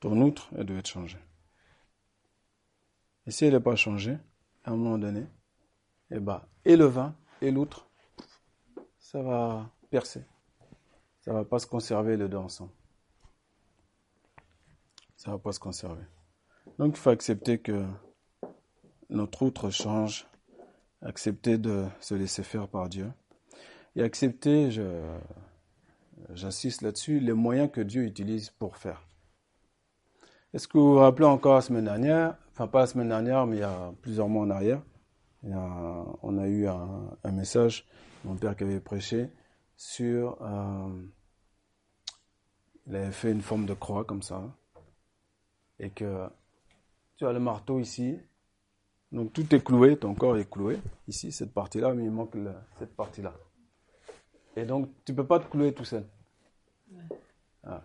Ton 0.00 0.20
outre, 0.20 0.48
elle 0.56 0.66
doit 0.66 0.78
être 0.78 0.88
changée. 0.88 1.18
Et 3.26 3.30
si 3.30 3.44
elle 3.44 3.54
n'est 3.54 3.60
pas 3.60 3.76
changée, 3.76 4.16
à 4.64 4.70
un 4.70 4.76
moment 4.76 4.98
donné, 4.98 5.26
eh 6.10 6.20
ben, 6.20 6.42
et 6.64 6.76
le 6.76 6.84
vin 6.84 7.16
et 7.40 7.50
l'outre, 7.50 7.88
ça 8.98 9.22
va 9.22 9.70
percer. 9.90 10.24
Ça 11.20 11.32
va 11.32 11.44
pas 11.44 11.58
se 11.58 11.66
conserver 11.66 12.16
les 12.16 12.28
deux 12.28 12.36
ensemble. 12.36 12.72
Ça 15.16 15.30
va 15.30 15.38
pas 15.38 15.52
se 15.52 15.60
conserver. 15.60 16.04
Donc 16.78 16.96
il 16.96 17.00
faut 17.00 17.10
accepter 17.10 17.58
que 17.58 17.86
notre 19.08 19.42
outre 19.42 19.70
change, 19.70 20.28
accepter 21.00 21.56
de 21.56 21.86
se 22.00 22.14
laisser 22.14 22.42
faire 22.42 22.68
par 22.68 22.88
Dieu 22.88 23.10
et 23.96 24.02
accepter, 24.02 24.70
j'insiste 26.32 26.82
là-dessus, 26.82 27.20
les 27.20 27.32
moyens 27.32 27.70
que 27.70 27.80
Dieu 27.80 28.04
utilise 28.04 28.50
pour 28.50 28.76
faire. 28.76 29.06
Est-ce 30.52 30.68
que 30.68 30.78
vous 30.78 30.92
vous 30.92 30.98
rappelez 30.98 31.26
encore 31.26 31.56
la 31.56 31.60
semaine 31.60 31.84
dernière, 31.84 32.36
enfin 32.52 32.68
pas 32.68 32.80
la 32.80 32.86
semaine 32.86 33.08
dernière, 33.08 33.46
mais 33.46 33.56
il 33.56 33.60
y 33.60 33.64
a 33.64 33.92
plusieurs 34.02 34.28
mois 34.28 34.44
en 34.44 34.50
arrière, 34.50 34.82
on 35.42 36.38
a 36.38 36.46
eu 36.46 36.66
un, 36.66 37.32
message, 37.32 37.86
mon 38.24 38.36
père 38.36 38.56
qui 38.56 38.64
avait 38.64 38.80
prêché, 38.80 39.30
sur... 39.76 40.38
Euh, 40.42 41.02
il 42.86 42.96
avait 42.96 43.12
fait 43.12 43.32
une 43.32 43.40
forme 43.40 43.64
de 43.64 43.74
croix 43.74 44.04
comme 44.04 44.22
ça, 44.22 44.42
et 45.78 45.90
que 45.90 46.28
tu 47.16 47.26
as 47.26 47.32
le 47.32 47.40
marteau 47.40 47.80
ici, 47.80 48.18
donc 49.10 49.32
tout 49.32 49.54
est 49.54 49.64
cloué, 49.64 49.96
ton 49.96 50.14
corps 50.14 50.36
est 50.36 50.50
cloué, 50.50 50.78
ici, 51.08 51.32
cette 51.32 51.54
partie-là, 51.54 51.94
mais 51.94 52.04
il 52.04 52.10
manque 52.10 52.36
cette 52.78 52.94
partie-là. 52.94 53.34
Et 54.56 54.64
donc, 54.64 54.88
tu 55.04 55.12
ne 55.12 55.16
peux 55.16 55.26
pas 55.26 55.40
te 55.40 55.50
clouer 55.50 55.72
tout 55.72 55.84
seul. 55.84 56.04
Ah. 57.64 57.82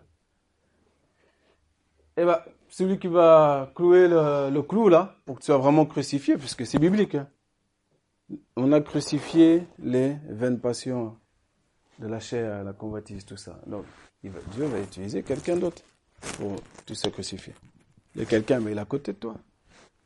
Et 2.16 2.22
eh 2.22 2.24
bien, 2.24 2.40
celui 2.68 2.98
qui 2.98 3.08
va 3.08 3.70
clouer 3.74 4.08
le, 4.08 4.60
clou 4.62 4.88
là, 4.88 5.16
pour 5.24 5.36
que 5.36 5.40
tu 5.40 5.46
sois 5.46 5.58
vraiment 5.58 5.86
crucifié, 5.86 6.36
puisque 6.36 6.66
c'est 6.66 6.78
biblique, 6.78 7.14
hein. 7.14 7.28
on 8.56 8.72
a 8.72 8.80
crucifié 8.80 9.66
les 9.78 10.16
vaines 10.28 10.60
passions 10.60 11.16
de 11.98 12.06
la 12.06 12.20
chair, 12.20 12.62
la 12.64 12.72
convoitise, 12.72 13.24
tout 13.24 13.36
ça. 13.36 13.58
Donc, 13.66 13.84
Dieu 14.22 14.66
va 14.66 14.80
utiliser 14.80 15.22
quelqu'un 15.22 15.56
d'autre 15.56 15.82
pour 16.36 16.56
que 16.56 16.84
tu 16.86 16.94
sois 16.94 17.10
crucifié. 17.10 17.54
Il 18.14 18.20
y 18.20 18.24
a 18.24 18.26
quelqu'un, 18.26 18.60
mais 18.60 18.72
il 18.72 18.78
est 18.78 18.80
à 18.80 18.84
côté 18.84 19.12
de 19.12 19.18
toi. 19.18 19.34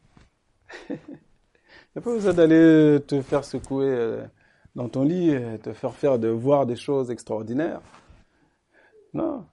il 0.90 0.96
n'y 0.96 1.96
a 1.96 2.00
pas 2.00 2.12
besoin 2.12 2.32
d'aller 2.32 3.00
te 3.06 3.20
faire 3.22 3.44
secouer. 3.44 3.86
Euh, 3.86 4.24
dans 4.74 4.88
ton 4.88 5.04
lit 5.04 5.30
et 5.30 5.58
te 5.58 5.72
faire 5.72 5.94
faire 5.94 6.18
de 6.18 6.28
voir 6.28 6.66
des 6.66 6.76
choses 6.76 7.10
extraordinaires. 7.10 7.80
Non. 9.12 9.46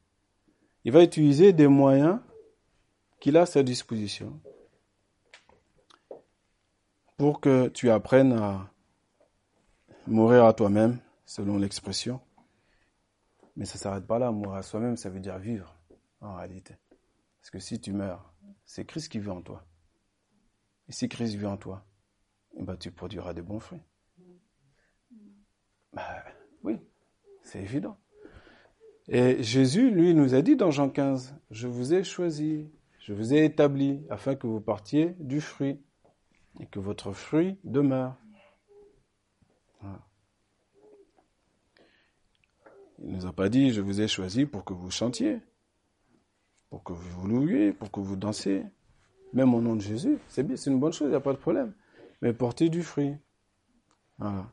Il 0.83 0.91
va 0.91 1.03
utiliser 1.03 1.53
des 1.53 1.67
moyens 1.67 2.19
qu'il 3.19 3.37
a 3.37 3.41
à 3.41 3.45
sa 3.45 3.61
disposition 3.61 4.39
pour 7.17 7.39
que 7.39 7.67
tu 7.67 7.91
apprennes 7.91 8.33
à 8.33 8.71
mourir 10.07 10.45
à 10.45 10.53
toi-même, 10.53 10.97
selon 11.25 11.59
l'expression. 11.59 12.19
Mais 13.55 13.65
ça 13.65 13.75
ne 13.75 13.79
s'arrête 13.79 14.07
pas 14.07 14.17
là. 14.17 14.31
Mourir 14.31 14.55
à 14.55 14.63
soi-même, 14.63 14.97
ça 14.97 15.11
veut 15.11 15.19
dire 15.19 15.37
vivre, 15.37 15.75
en 16.19 16.33
réalité. 16.35 16.75
Parce 17.39 17.51
que 17.51 17.59
si 17.59 17.79
tu 17.79 17.93
meurs, 17.93 18.33
c'est 18.65 18.85
Christ 18.85 19.09
qui 19.09 19.19
vit 19.19 19.29
en 19.29 19.43
toi. 19.43 19.63
Et 20.87 20.91
si 20.91 21.07
Christ 21.07 21.35
vit 21.35 21.45
en 21.45 21.57
toi, 21.57 21.85
eh 22.57 22.63
ben, 22.63 22.75
tu 22.75 22.91
produiras 22.91 23.33
des 23.33 23.43
bons 23.43 23.59
fruits. 23.59 23.83
Ben, 25.93 26.03
oui, 26.63 26.77
c'est 27.43 27.61
évident. 27.61 27.97
Et 29.07 29.43
Jésus, 29.43 29.91
lui, 29.91 30.13
nous 30.13 30.35
a 30.35 30.41
dit 30.41 30.55
dans 30.55 30.71
Jean 30.71 30.89
15, 30.89 31.35
je 31.49 31.67
vous 31.67 31.93
ai 31.93 32.03
choisi, 32.03 32.69
je 32.99 33.13
vous 33.13 33.33
ai 33.33 33.43
établi, 33.43 34.05
afin 34.09 34.35
que 34.35 34.47
vous 34.47 34.61
partiez 34.61 35.15
du 35.19 35.41
fruit, 35.41 35.81
et 36.59 36.65
que 36.65 36.79
votre 36.79 37.11
fruit 37.11 37.57
demeure. 37.63 38.15
Voilà. 39.81 39.99
Il 42.99 43.11
ne 43.11 43.15
nous 43.15 43.25
a 43.25 43.33
pas 43.33 43.49
dit, 43.49 43.71
je 43.71 43.81
vous 43.81 43.99
ai 43.99 44.07
choisi 44.07 44.45
pour 44.45 44.63
que 44.63 44.73
vous 44.73 44.91
chantiez, 44.91 45.39
pour 46.69 46.83
que 46.83 46.93
vous 46.93 47.27
louiez, 47.27 47.73
pour 47.73 47.91
que 47.91 47.99
vous 47.99 48.15
dansiez. 48.15 48.63
Même 49.33 49.53
au 49.53 49.61
nom 49.61 49.75
de 49.75 49.81
Jésus, 49.81 50.19
c'est 50.27 50.43
bien, 50.43 50.55
c'est 50.55 50.69
une 50.69 50.79
bonne 50.79 50.93
chose, 50.93 51.07
il 51.07 51.11
n'y 51.11 51.15
a 51.15 51.21
pas 51.21 51.33
de 51.33 51.37
problème. 51.37 51.73
Mais 52.21 52.33
portez 52.33 52.69
du 52.69 52.83
fruit. 52.83 53.15
Voilà. 54.17 54.51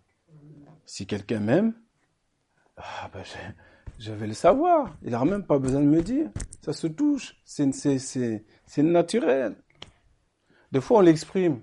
Si 0.88 1.06
quelqu'un 1.06 1.40
m'aime, 1.40 1.74
ah 2.78 3.10
ben 3.12 3.22
je, 3.98 4.10
vais 4.10 4.26
le 4.26 4.32
savoir. 4.32 4.96
Il 5.02 5.10
n'a 5.10 5.22
même 5.22 5.44
pas 5.44 5.58
besoin 5.58 5.82
de 5.82 5.86
me 5.86 6.00
dire. 6.00 6.30
Ça 6.62 6.72
se 6.72 6.86
touche. 6.86 7.36
C'est, 7.44 7.66
naturel. 8.78 9.54
Des 10.72 10.80
fois, 10.80 10.98
on 10.98 11.00
l'exprime. 11.02 11.60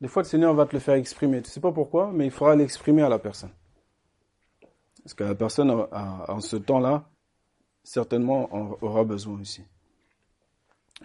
Des 0.00 0.08
fois, 0.08 0.22
le 0.22 0.28
Seigneur 0.28 0.54
va 0.54 0.64
te 0.64 0.72
le 0.72 0.78
faire 0.78 0.94
exprimer. 0.94 1.42
Tu 1.42 1.50
sais 1.50 1.60
pas 1.60 1.70
pourquoi, 1.70 2.10
mais 2.12 2.24
il 2.24 2.30
faudra 2.30 2.56
l'exprimer 2.56 3.02
à 3.02 3.10
la 3.10 3.18
personne. 3.18 3.52
Parce 5.02 5.12
que 5.12 5.24
la 5.24 5.34
personne, 5.34 5.70
en 5.70 6.40
ce 6.40 6.56
temps-là, 6.56 7.10
certainement 7.84 8.48
aura 8.80 9.04
besoin 9.04 9.38
aussi. 9.38 9.64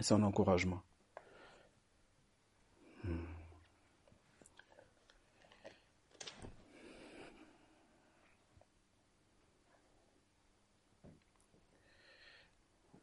C'est 0.00 0.14
un 0.14 0.22
encouragement. 0.22 0.80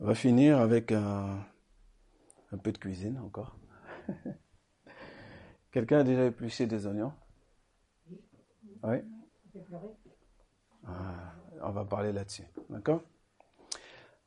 On 0.01 0.05
va 0.05 0.15
finir 0.15 0.59
avec 0.59 0.93
un, 0.93 1.45
un 2.53 2.57
peu 2.57 2.71
de 2.71 2.77
cuisine 2.77 3.19
encore. 3.19 3.57
Quelqu'un 5.71 5.99
a 5.99 6.03
déjà 6.03 6.25
épluché 6.25 6.67
des 6.67 6.87
oignons? 6.87 7.11
Oui 8.83 8.97
ah, 10.87 11.33
On 11.61 11.71
va 11.71 11.83
parler 11.83 12.13
là-dessus. 12.13 12.45
D'accord? 12.69 13.01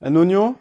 Un 0.02 0.14
oignon, 0.14 0.56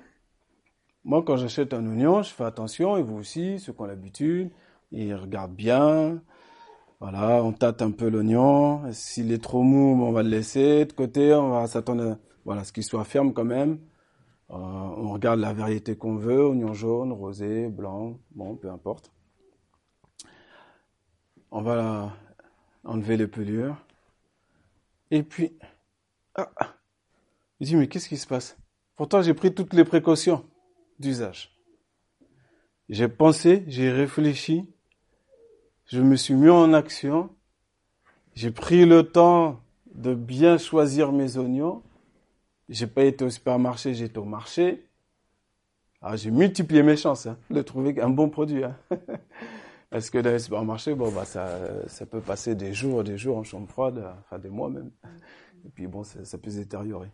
moi 1.03 1.24
quand 1.24 1.36
j'achète 1.36 1.74
un 1.74 1.86
oignon, 1.86 2.24
je 2.24 2.32
fais 2.32 2.45
attention, 2.45 2.95
et 2.95 3.03
vous 3.03 3.18
aussi, 3.18 3.59
ceux 3.59 3.74
qui 3.74 3.82
ont 3.82 3.86
l'habitude, 3.86 4.49
ils 4.91 5.14
regardent 5.14 5.55
bien. 5.55 6.22
Voilà, 7.01 7.43
on 7.43 7.51
tâte 7.51 7.82
un 7.82 7.91
peu 7.91 8.09
l'oignon. 8.09 8.84
S'il 8.93 9.32
est 9.34 9.43
trop 9.43 9.64
mou, 9.64 10.01
on 10.05 10.12
va 10.12 10.24
le 10.24 10.30
laisser 10.30 10.86
de 10.86 10.93
côté. 10.93 11.34
On 11.34 11.49
va 11.49 11.68
s'attendre, 11.68 12.18
voilà, 12.45 12.64
ce 12.64 12.72
qu'il 12.72 12.84
soit 12.84 13.03
ferme 13.03 13.34
quand 13.34 13.43
même. 13.43 13.80
Euh, 14.52 14.56
on 14.56 15.14
regarde 15.14 15.39
la 15.39 15.54
variété 15.54 15.95
qu'on 15.95 16.16
veut, 16.16 16.45
oignon 16.45 16.74
jaune, 16.74 17.14
rosé, 17.14 17.70
blanc, 17.70 18.20
bon, 18.32 18.58
peu 18.58 18.70
importe. 18.70 19.12
On 21.52 21.62
va 21.62 22.14
enlever 22.84 23.16
les 23.16 23.28
pelures. 23.28 23.78
Et 25.10 25.24
puis, 25.24 25.54
ah, 26.36 26.49
je 27.60 27.68
dis, 27.68 27.76
mais 27.76 27.88
qu'est-ce 27.88 28.10
qui 28.10 28.18
se 28.18 28.28
passe? 28.28 28.58
Pourtant, 28.97 29.22
j'ai 29.22 29.34
pris 29.34 29.54
toutes 29.54 29.74
les 29.74 29.86
précautions 29.86 30.45
d'usage. 30.99 31.58
J'ai 32.89 33.08
pensé, 33.08 33.64
j'ai 33.68 33.89
réfléchi, 33.89 34.66
je 35.86 36.02
me 36.02 36.18
suis 36.18 36.34
mis 36.34 36.49
en 36.49 36.74
action, 36.74 37.30
j'ai 38.34 38.52
pris 38.52 38.86
le 38.86 39.04
temps 39.04 39.62
de 39.93 40.14
bien 40.14 40.58
choisir 40.58 41.14
mes 41.14 41.38
oignons, 41.38 41.84
j'ai 42.72 42.88
pas 42.88 43.03
été 43.03 43.26
au 43.26 43.30
supermarché, 43.30 44.01
été 44.01 44.17
au 44.17 44.24
marché. 44.24 44.88
Ah, 46.01 46.15
j'ai 46.15 46.32
multiplié 46.32 46.82
mes 46.82 46.95
chances 46.95 47.28
hein, 47.28 47.38
de 47.49 47.61
trouver 47.61 47.99
un 48.01 48.09
bon 48.09 48.30
produit. 48.30 48.63
Hein. 48.63 48.78
Parce 49.89 50.09
que 50.09 50.17
dans 50.19 50.32
le 50.32 50.39
supermarché, 50.39 50.95
bon, 50.95 51.11
bah, 51.11 51.26
ça, 51.26 51.59
ça 51.88 52.05
peut 52.05 52.22
passer 52.22 52.55
des 52.55 52.74
jours, 52.74 53.03
des 53.03 53.17
jours 53.17 53.38
en 53.38 53.43
chambre 53.43 53.67
froide, 53.67 54.01
enfin 54.22 54.39
des 54.39 54.49
mois 54.49 54.69
même. 54.69 54.89
Et 55.65 55.69
puis 55.69 55.86
bon, 55.86 56.03
ça, 56.03 56.24
ça 56.24 56.38
peut 56.38 56.49
se 56.49 56.59
détériorer. 56.59 57.09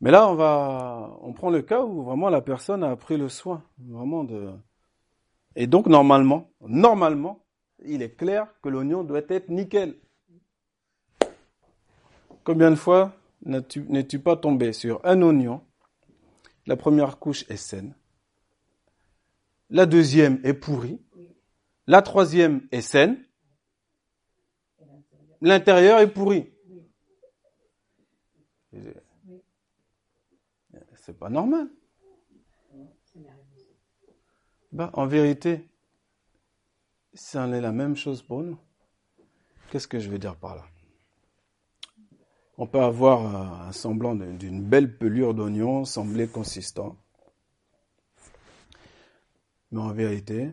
Mais 0.00 0.10
là, 0.10 0.28
on 0.28 0.34
va, 0.34 1.16
on 1.22 1.32
prend 1.32 1.48
le 1.48 1.62
cas 1.62 1.82
où 1.84 2.02
vraiment 2.02 2.28
la 2.28 2.40
personne 2.40 2.82
a 2.82 2.96
pris 2.96 3.16
le 3.16 3.28
soin, 3.28 3.62
vraiment 3.78 4.24
de. 4.24 4.50
Et 5.54 5.68
donc 5.68 5.86
normalement, 5.86 6.50
normalement, 6.60 7.44
il 7.84 8.02
est 8.02 8.16
clair 8.16 8.48
que 8.60 8.68
l'oignon 8.68 9.04
doit 9.04 9.22
être 9.28 9.48
nickel. 9.48 9.94
Combien 12.42 12.70
de 12.70 12.76
fois 12.76 13.12
n'es-tu 13.44 14.18
pas 14.18 14.36
tombé 14.36 14.72
sur 14.72 15.00
un 15.04 15.20
oignon 15.22 15.64
La 16.66 16.76
première 16.76 17.18
couche 17.18 17.44
est 17.48 17.56
saine. 17.56 17.94
La 19.70 19.86
deuxième 19.86 20.40
est 20.44 20.54
pourrie. 20.54 21.00
La 21.86 22.02
troisième 22.02 22.66
est 22.70 22.82
saine. 22.82 23.24
L'intérieur 25.40 25.98
est 25.98 26.12
pourri. 26.12 26.52
C'est 30.94 31.18
pas 31.18 31.28
normal. 31.28 31.68
Bah, 34.70 34.90
en 34.94 35.06
vérité, 35.06 35.68
ça 37.12 37.44
en 37.44 37.52
est 37.52 37.60
la 37.60 37.72
même 37.72 37.96
chose 37.96 38.22
pour 38.22 38.42
nous. 38.42 38.58
Qu'est-ce 39.70 39.88
que 39.88 39.98
je 39.98 40.08
veux 40.08 40.18
dire 40.18 40.36
par 40.36 40.56
là? 40.56 40.64
On 42.62 42.66
peut 42.68 42.78
avoir 42.78 43.66
un 43.66 43.72
semblant 43.72 44.14
d'une 44.14 44.62
belle 44.62 44.96
pelure 44.96 45.34
d'oignon, 45.34 45.84
sembler 45.84 46.28
consistant. 46.28 46.96
Mais 49.72 49.80
en 49.80 49.92
vérité, 49.92 50.52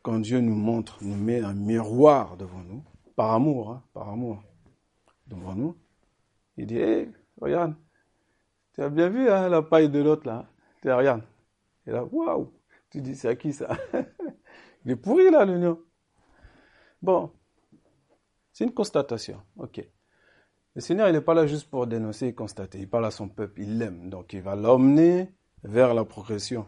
quand 0.00 0.18
Dieu 0.18 0.40
nous 0.40 0.54
montre, 0.54 0.96
nous 1.02 1.16
met 1.16 1.40
un 1.42 1.52
miroir 1.52 2.38
devant 2.38 2.62
nous, 2.62 2.82
par 3.14 3.32
amour, 3.32 3.72
hein, 3.72 3.82
par 3.92 4.08
amour, 4.08 4.42
devant 5.26 5.54
nous, 5.54 5.76
il 6.56 6.66
dit, 6.66 6.78
hé, 6.78 7.10
regarde, 7.38 7.74
tu 8.72 8.80
as 8.80 8.88
bien 8.88 9.10
vu 9.10 9.28
hein, 9.28 9.50
la 9.50 9.60
paille 9.60 9.90
de 9.90 9.98
l'autre 9.98 10.26
là, 10.26 10.48
tu 10.80 10.90
regarde. 10.90 11.20
Et 11.86 11.90
là, 11.90 12.06
waouh, 12.10 12.50
tu 12.88 13.02
dis, 13.02 13.14
c'est 13.14 13.28
à 13.28 13.36
qui 13.36 13.52
ça? 13.52 13.76
Il 14.86 14.92
est 14.92 14.96
pourri 14.96 15.30
là, 15.30 15.44
l'oignon. 15.44 15.78
Bon, 17.02 17.30
c'est 18.60 18.66
une 18.66 18.74
constatation. 18.74 19.40
Ok. 19.56 19.82
Le 20.74 20.82
Seigneur, 20.82 21.08
il 21.08 21.14
n'est 21.14 21.22
pas 21.22 21.32
là 21.32 21.46
juste 21.46 21.70
pour 21.70 21.86
dénoncer 21.86 22.26
et 22.26 22.34
constater. 22.34 22.78
Il 22.78 22.90
parle 22.90 23.06
à 23.06 23.10
son 23.10 23.26
peuple. 23.26 23.62
Il 23.62 23.78
l'aime. 23.78 24.10
Donc, 24.10 24.34
il 24.34 24.42
va 24.42 24.54
l'emmener 24.54 25.32
vers 25.64 25.94
la 25.94 26.04
progression, 26.04 26.66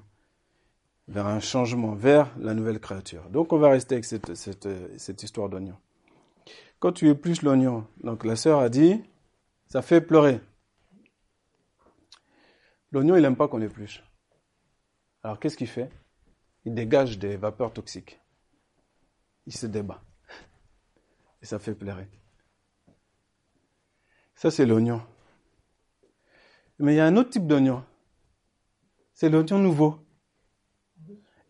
vers 1.06 1.26
un 1.26 1.38
changement, 1.38 1.94
vers 1.94 2.34
la 2.38 2.54
nouvelle 2.54 2.80
créature. 2.80 3.28
Donc, 3.28 3.52
on 3.52 3.58
va 3.58 3.68
rester 3.68 3.96
avec 3.96 4.06
cette, 4.06 5.22
histoire 5.22 5.50
d'oignon. 5.50 5.76
Quand 6.78 6.92
tu 6.92 7.10
épluches 7.10 7.42
l'oignon, 7.42 7.86
donc 8.02 8.24
la 8.24 8.36
sœur 8.36 8.60
a 8.60 8.70
dit, 8.70 8.98
ça 9.66 9.82
fait 9.82 10.00
pleurer. 10.00 10.40
L'oignon, 12.90 13.16
il 13.16 13.20
n'aime 13.20 13.36
pas 13.36 13.48
qu'on 13.48 13.60
épluche. 13.60 14.02
Alors, 15.22 15.38
qu'est-ce 15.38 15.58
qu'il 15.58 15.68
fait? 15.68 15.90
Il 16.64 16.72
dégage 16.72 17.18
des 17.18 17.36
vapeurs 17.36 17.74
toxiques. 17.74 18.18
Il 19.44 19.52
se 19.52 19.66
débat. 19.66 20.02
Et 21.42 21.46
ça 21.46 21.58
fait 21.58 21.74
pleurer. 21.74 22.08
Ça, 24.34 24.50
c'est 24.50 24.64
l'oignon. 24.66 25.02
Mais 26.78 26.94
il 26.94 26.96
y 26.96 27.00
a 27.00 27.06
un 27.06 27.16
autre 27.16 27.30
type 27.30 27.46
d'oignon. 27.46 27.84
C'est 29.12 29.28
l'oignon 29.28 29.58
nouveau. 29.58 29.98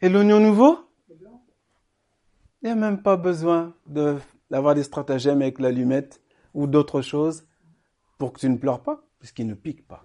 Et 0.00 0.08
l'oignon 0.08 0.40
nouveau, 0.40 0.78
il 1.08 2.66
n'y 2.66 2.70
a 2.70 2.74
même 2.74 3.02
pas 3.02 3.16
besoin 3.16 3.74
d'avoir 3.86 4.74
des 4.74 4.82
stratagèmes 4.82 5.42
avec 5.42 5.58
l'allumette 5.58 6.20
ou 6.54 6.66
d'autres 6.66 7.02
choses 7.02 7.46
pour 8.18 8.32
que 8.32 8.40
tu 8.40 8.48
ne 8.48 8.56
pleures 8.56 8.82
pas, 8.82 9.04
puisqu'il 9.18 9.46
ne 9.46 9.54
pique 9.54 9.86
pas. 9.86 10.04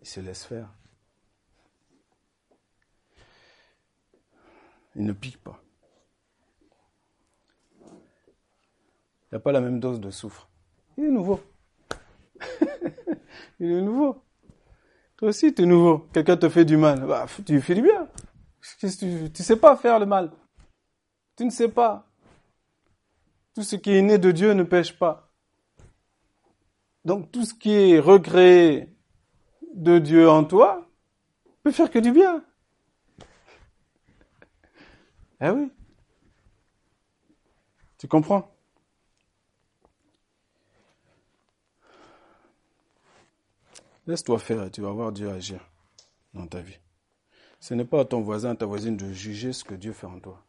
Il 0.00 0.06
se 0.06 0.20
laisse 0.20 0.44
faire. 0.44 0.72
Il 4.94 5.04
ne 5.04 5.12
pique 5.12 5.42
pas. 5.42 5.62
Il 9.26 9.34
n'y 9.34 9.36
a 9.36 9.40
pas 9.40 9.52
la 9.52 9.60
même 9.60 9.80
dose 9.80 10.00
de 10.00 10.10
soufre. 10.10 10.48
Il 10.96 11.04
est 11.04 11.10
nouveau. 11.10 11.40
il 13.60 13.72
est 13.72 13.82
nouveau. 13.82 14.22
Toi 15.16 15.28
aussi, 15.28 15.52
tu 15.52 15.62
es 15.62 15.66
nouveau. 15.66 16.06
Quelqu'un 16.12 16.36
te 16.36 16.48
fait 16.48 16.64
du 16.64 16.76
mal. 16.76 17.04
Bah, 17.06 17.26
tu 17.44 17.60
fais 17.60 17.74
du 17.74 17.82
bien. 17.82 18.08
Tu 18.78 18.86
ne 18.86 19.28
sais 19.30 19.56
pas 19.56 19.76
faire 19.76 19.98
le 19.98 20.06
mal. 20.06 20.30
Tu 21.36 21.44
ne 21.44 21.50
sais 21.50 21.68
pas. 21.68 22.08
Tout 23.54 23.62
ce 23.62 23.76
qui 23.76 23.92
est 23.92 24.02
né 24.02 24.18
de 24.18 24.30
Dieu 24.30 24.52
ne 24.52 24.62
pêche 24.62 24.96
pas. 24.96 25.32
Donc 27.04 27.32
tout 27.32 27.44
ce 27.44 27.54
qui 27.54 27.72
est 27.72 27.98
recréé 27.98 28.94
de 29.74 29.98
Dieu 29.98 30.28
en 30.28 30.44
toi 30.44 30.88
peut 31.62 31.72
faire 31.72 31.90
que 31.90 31.98
du 31.98 32.12
bien. 32.12 32.44
Eh 35.38 35.50
oui. 35.50 35.70
Tu 37.98 38.08
comprends? 38.08 38.55
Laisse-toi 44.06 44.38
faire 44.38 44.70
tu 44.70 44.80
vas 44.82 44.90
voir 44.90 45.12
Dieu 45.12 45.30
agir 45.30 45.60
dans 46.34 46.46
ta 46.46 46.60
vie. 46.60 46.78
Ce 47.60 47.74
n'est 47.74 47.84
pas 47.84 48.00
à 48.00 48.04
ton 48.04 48.20
voisin, 48.20 48.50
à 48.50 48.56
ta 48.56 48.66
voisine 48.66 48.96
de 48.96 49.12
juger 49.12 49.52
ce 49.52 49.64
que 49.64 49.74
Dieu 49.74 49.92
fait 49.92 50.06
en 50.06 50.20
toi. 50.20 50.44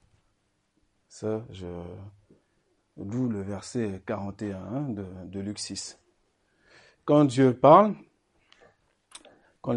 Ça, 1.07 1.45
je, 1.51 1.65
D'où 2.97 3.29
le 3.29 3.41
verset 3.41 4.01
41 4.07 4.89
de, 4.89 5.05
de 5.25 5.39
Luc 5.39 5.59
6. 5.59 5.99
Quand 7.05 7.25
Dieu 7.25 7.55
parle, 7.55 7.93
quand 9.61 9.75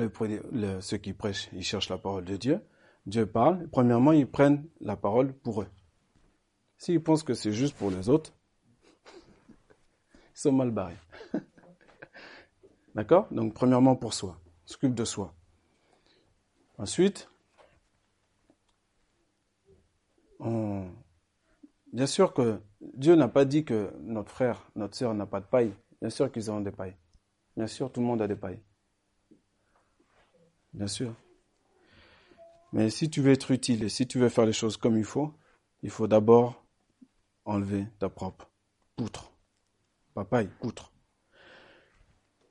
ceux 0.81 0.97
qui 0.97 1.13
prêchent, 1.13 1.51
ils 1.53 1.63
cherchent 1.63 1.91
la 1.91 1.99
parole 1.99 2.25
de 2.25 2.37
Dieu, 2.37 2.61
Dieu 3.05 3.27
parle, 3.27 3.69
premièrement, 3.69 4.13
ils 4.13 4.27
prennent 4.27 4.65
la 4.81 4.97
parole 4.97 5.35
pour 5.35 5.63
eux. 5.63 5.69
S'ils 6.79 7.03
pensent 7.03 7.23
que 7.23 7.35
c'est 7.35 7.53
juste 7.53 7.77
pour 7.77 7.91
les 7.91 8.09
autres, 8.09 8.33
ils 10.15 10.21
sont 10.33 10.53
mal 10.53 10.71
barrés. 10.71 10.97
D'accord? 12.95 13.29
Donc, 13.31 13.55
premièrement, 13.55 13.97
pour 13.97 14.15
soi. 14.15 14.41
S'occupe 14.65 14.95
de 14.95 15.05
soi. 15.05 15.35
Ensuite, 16.79 17.31
on... 20.39 20.89
bien 21.93 22.07
sûr 22.07 22.33
que 22.33 22.61
Dieu 22.81 23.15
n'a 23.15 23.29
pas 23.29 23.45
dit 23.45 23.65
que 23.65 23.93
notre 24.01 24.31
frère, 24.31 24.71
notre 24.75 24.97
sœur 24.97 25.15
n'a 25.15 25.27
pas 25.27 25.41
de 25.41 25.47
paille. 25.47 25.75
Bien 26.01 26.11
sûr 26.11 26.33
qu'ils 26.33 26.51
ont 26.51 26.61
des 26.61 26.71
pailles. 26.71 26.97
Bien 27.57 27.67
sûr, 27.67 27.93
tout 27.93 28.01
le 28.01 28.07
monde 28.07 28.23
a 28.23 28.27
des 28.27 28.37
pailles. 28.37 28.63
Bien 30.73 30.87
sûr. 30.87 31.15
Mais 32.73 32.89
si 32.89 33.11
tu 33.11 33.21
veux 33.21 33.33
être 33.33 33.51
utile 33.51 33.83
et 33.83 33.89
si 33.89 34.07
tu 34.07 34.19
veux 34.19 34.29
faire 34.29 34.47
les 34.47 34.53
choses 34.53 34.77
comme 34.77 34.97
il 34.97 35.05
faut, 35.05 35.35
il 35.83 35.91
faut 35.91 36.07
d'abord 36.07 36.65
enlever 37.45 37.87
ta 37.99 38.09
propre 38.09 38.51
poutre. 38.97 39.33
Pas 40.15 40.25
paille, 40.25 40.49
poutre. 40.61 40.90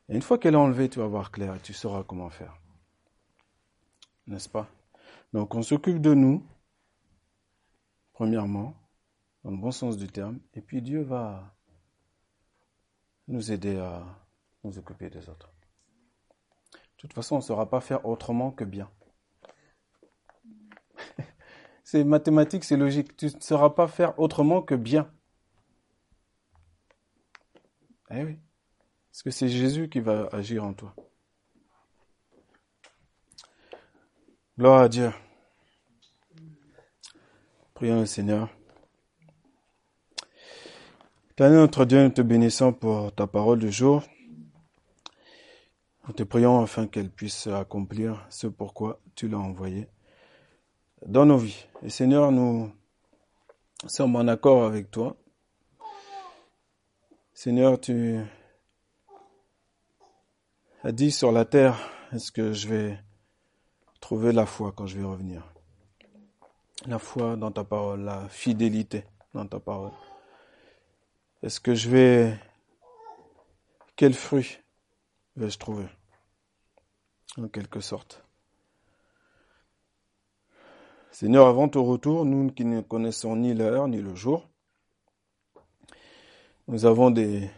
Et 0.09 0.15
une 0.15 0.21
fois 0.23 0.39
qu'elle 0.39 0.55
est 0.55 0.57
enlevée, 0.57 0.89
tu 0.89 0.99
vas 0.99 1.07
voir 1.07 1.31
clair 1.31 1.55
et 1.55 1.59
tu 1.59 1.71
sauras 1.73 2.03
comment 2.03 2.29
faire. 2.29 2.59
N'est-ce 4.25 4.49
pas? 4.49 4.67
Donc 5.33 5.53
on 5.53 5.61
s'occupe 5.61 6.01
de 6.01 6.15
nous, 6.15 6.43
premièrement, 8.13 8.75
dans 9.43 9.51
le 9.51 9.57
bon 9.57 9.71
sens 9.71 9.97
du 9.97 10.07
terme, 10.07 10.39
et 10.55 10.61
puis 10.61 10.81
Dieu 10.81 11.01
va 11.01 11.55
nous 13.27 13.51
aider 13.51 13.77
à 13.77 14.03
nous 14.63 14.77
occuper 14.79 15.09
des 15.11 15.29
autres. 15.29 15.53
De 16.73 16.79
toute 16.97 17.13
façon, 17.13 17.35
on 17.35 17.39
ne 17.39 17.43
saura 17.43 17.69
pas 17.69 17.79
faire 17.79 18.05
autrement 18.05 18.51
que 18.51 18.63
bien. 18.63 18.89
c'est 21.83 22.03
mathématique, 22.03 22.63
c'est 22.63 22.77
logique. 22.77 23.15
Tu 23.15 23.27
ne 23.27 23.39
sauras 23.39 23.69
pas 23.69 23.87
faire 23.87 24.19
autrement 24.19 24.63
que 24.63 24.75
bien. 24.75 25.09
Eh 28.09 28.23
oui. 28.23 28.39
Parce 29.11 29.23
que 29.23 29.31
c'est 29.31 29.49
Jésus 29.49 29.89
qui 29.89 29.99
va 29.99 30.29
agir 30.31 30.63
en 30.63 30.73
toi. 30.73 30.93
Gloire 34.57 34.81
à 34.81 34.89
Dieu. 34.89 35.11
Prions 37.73 38.01
le 38.01 38.05
Seigneur. 38.05 38.49
Éternel 41.31 41.59
notre 41.59 41.85
Dieu, 41.85 42.03
nous 42.03 42.09
te 42.09 42.21
bénissons 42.21 42.73
pour 42.73 43.13
ta 43.15 43.25
parole 43.25 43.59
du 43.59 43.71
jour. 43.71 44.03
Nous 46.07 46.13
te 46.13 46.23
prions 46.23 46.61
afin 46.61 46.87
qu'elle 46.87 47.09
puisse 47.09 47.47
accomplir 47.47 48.25
ce 48.29 48.47
pourquoi 48.47 48.99
tu 49.15 49.27
l'as 49.27 49.37
envoyée 49.37 49.87
dans 51.05 51.25
nos 51.25 51.37
vies. 51.37 51.65
Et 51.81 51.89
Seigneur, 51.89 52.31
nous 52.31 52.71
sommes 53.87 54.15
en 54.15 54.27
accord 54.27 54.65
avec 54.65 54.91
toi. 54.91 55.15
Seigneur, 57.33 57.79
tu 57.79 58.19
as 60.83 60.91
dit 60.93 61.11
sur 61.11 61.31
la 61.31 61.45
terre, 61.45 61.77
est-ce 62.13 62.31
que 62.31 62.53
je 62.53 62.67
vais 62.67 62.99
trouver 63.99 64.31
la 64.31 64.45
foi 64.45 64.71
quand 64.71 64.87
je 64.87 64.97
vais 64.97 65.03
revenir? 65.03 65.43
La 66.85 66.99
foi 66.99 67.35
dans 67.35 67.51
ta 67.51 67.65
parole, 67.65 68.01
la 68.01 68.29
fidélité 68.29 69.03
dans 69.33 69.45
ta 69.45 69.59
parole. 69.59 69.91
Est-ce 71.43 71.59
que 71.59 71.75
je 71.75 71.89
vais... 71.89 72.39
Quel 73.97 74.13
fruit 74.13 74.59
vais-je 75.35 75.57
trouver 75.57 75.85
en 77.37 77.49
quelque 77.49 77.81
sorte? 77.81 78.23
Seigneur, 81.11 81.47
avant 81.47 81.67
ton 81.67 81.83
retour, 81.83 82.23
nous 82.23 82.49
qui 82.51 82.63
ne 82.63 82.79
connaissons 82.79 83.35
ni 83.35 83.53
l'heure 83.53 83.89
ni 83.89 84.01
le 84.01 84.15
jour, 84.15 84.47
nous 86.69 86.85
avons 86.85 87.11
des, 87.11 87.49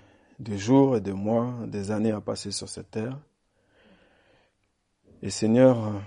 des 0.42 0.58
jours 0.58 0.98
et 0.98 1.02
des 1.02 1.14
mois, 1.14 1.54
des 1.68 1.92
années 1.92 2.12
à 2.12 2.20
passer 2.20 2.52
sur 2.52 2.68
cette 2.68 2.92
terre. 2.92 3.20
Et 5.22 5.30
Seigneur, 5.30 6.02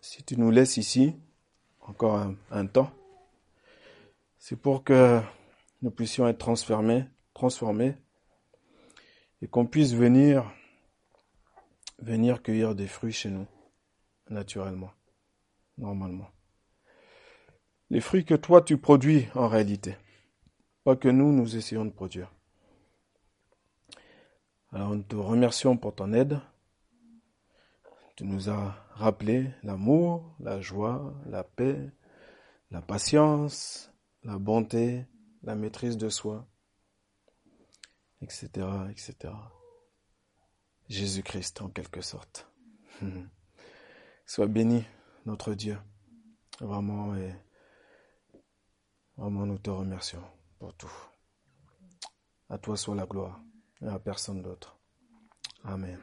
si 0.00 0.22
tu 0.22 0.38
nous 0.38 0.52
laisses 0.52 0.76
ici, 0.76 1.16
encore 1.80 2.32
un, 2.50 2.66
temps, 2.66 2.92
c'est 4.38 4.56
pour 4.56 4.84
que 4.84 5.20
nous 5.82 5.90
puissions 5.90 6.28
être 6.28 6.38
transformés, 6.38 7.04
transformés 7.34 7.96
et 9.42 9.48
qu'on 9.48 9.66
puisse 9.66 9.94
venir 9.94 10.50
venir 11.98 12.42
cueillir 12.42 12.74
des 12.74 12.86
fruits 12.86 13.12
chez 13.12 13.30
nous, 13.30 13.46
naturellement, 14.28 14.92
normalement. 15.78 16.30
Les 17.90 18.00
fruits 18.00 18.24
que 18.24 18.34
toi 18.34 18.62
tu 18.62 18.76
produis 18.76 19.26
en 19.34 19.48
réalité, 19.48 19.96
pas 20.84 20.94
que 20.94 21.08
nous, 21.08 21.32
nous 21.32 21.56
essayons 21.56 21.84
de 21.84 21.90
produire. 21.90 22.35
Alors 24.76 24.94
nous 24.94 25.04
te 25.04 25.16
remercions 25.16 25.78
pour 25.78 25.94
ton 25.94 26.12
aide. 26.12 26.38
Tu 28.14 28.24
nous 28.24 28.50
as 28.50 28.76
rappelé 28.90 29.50
l'amour, 29.62 30.36
la 30.38 30.60
joie, 30.60 31.14
la 31.24 31.44
paix, 31.44 31.90
la 32.70 32.82
patience, 32.82 33.90
la 34.22 34.36
bonté, 34.36 35.06
la 35.44 35.54
maîtrise 35.54 35.96
de 35.96 36.10
soi, 36.10 36.46
etc., 38.20 38.48
etc. 38.90 39.32
Jésus-Christ 40.90 41.62
en 41.62 41.70
quelque 41.70 42.02
sorte. 42.02 42.46
Sois 44.26 44.46
béni, 44.46 44.84
notre 45.24 45.54
Dieu. 45.54 45.78
Vraiment, 46.60 47.16
et 47.16 47.34
vraiment, 49.16 49.46
nous 49.46 49.58
te 49.58 49.70
remercions 49.70 50.22
pour 50.58 50.74
tout. 50.74 50.92
À 52.50 52.58
toi 52.58 52.76
soit 52.76 52.94
la 52.94 53.06
gloire 53.06 53.40
et 53.82 53.88
à 53.88 53.98
personne 53.98 54.42
d'autre. 54.42 54.78
Amen. 55.64 55.98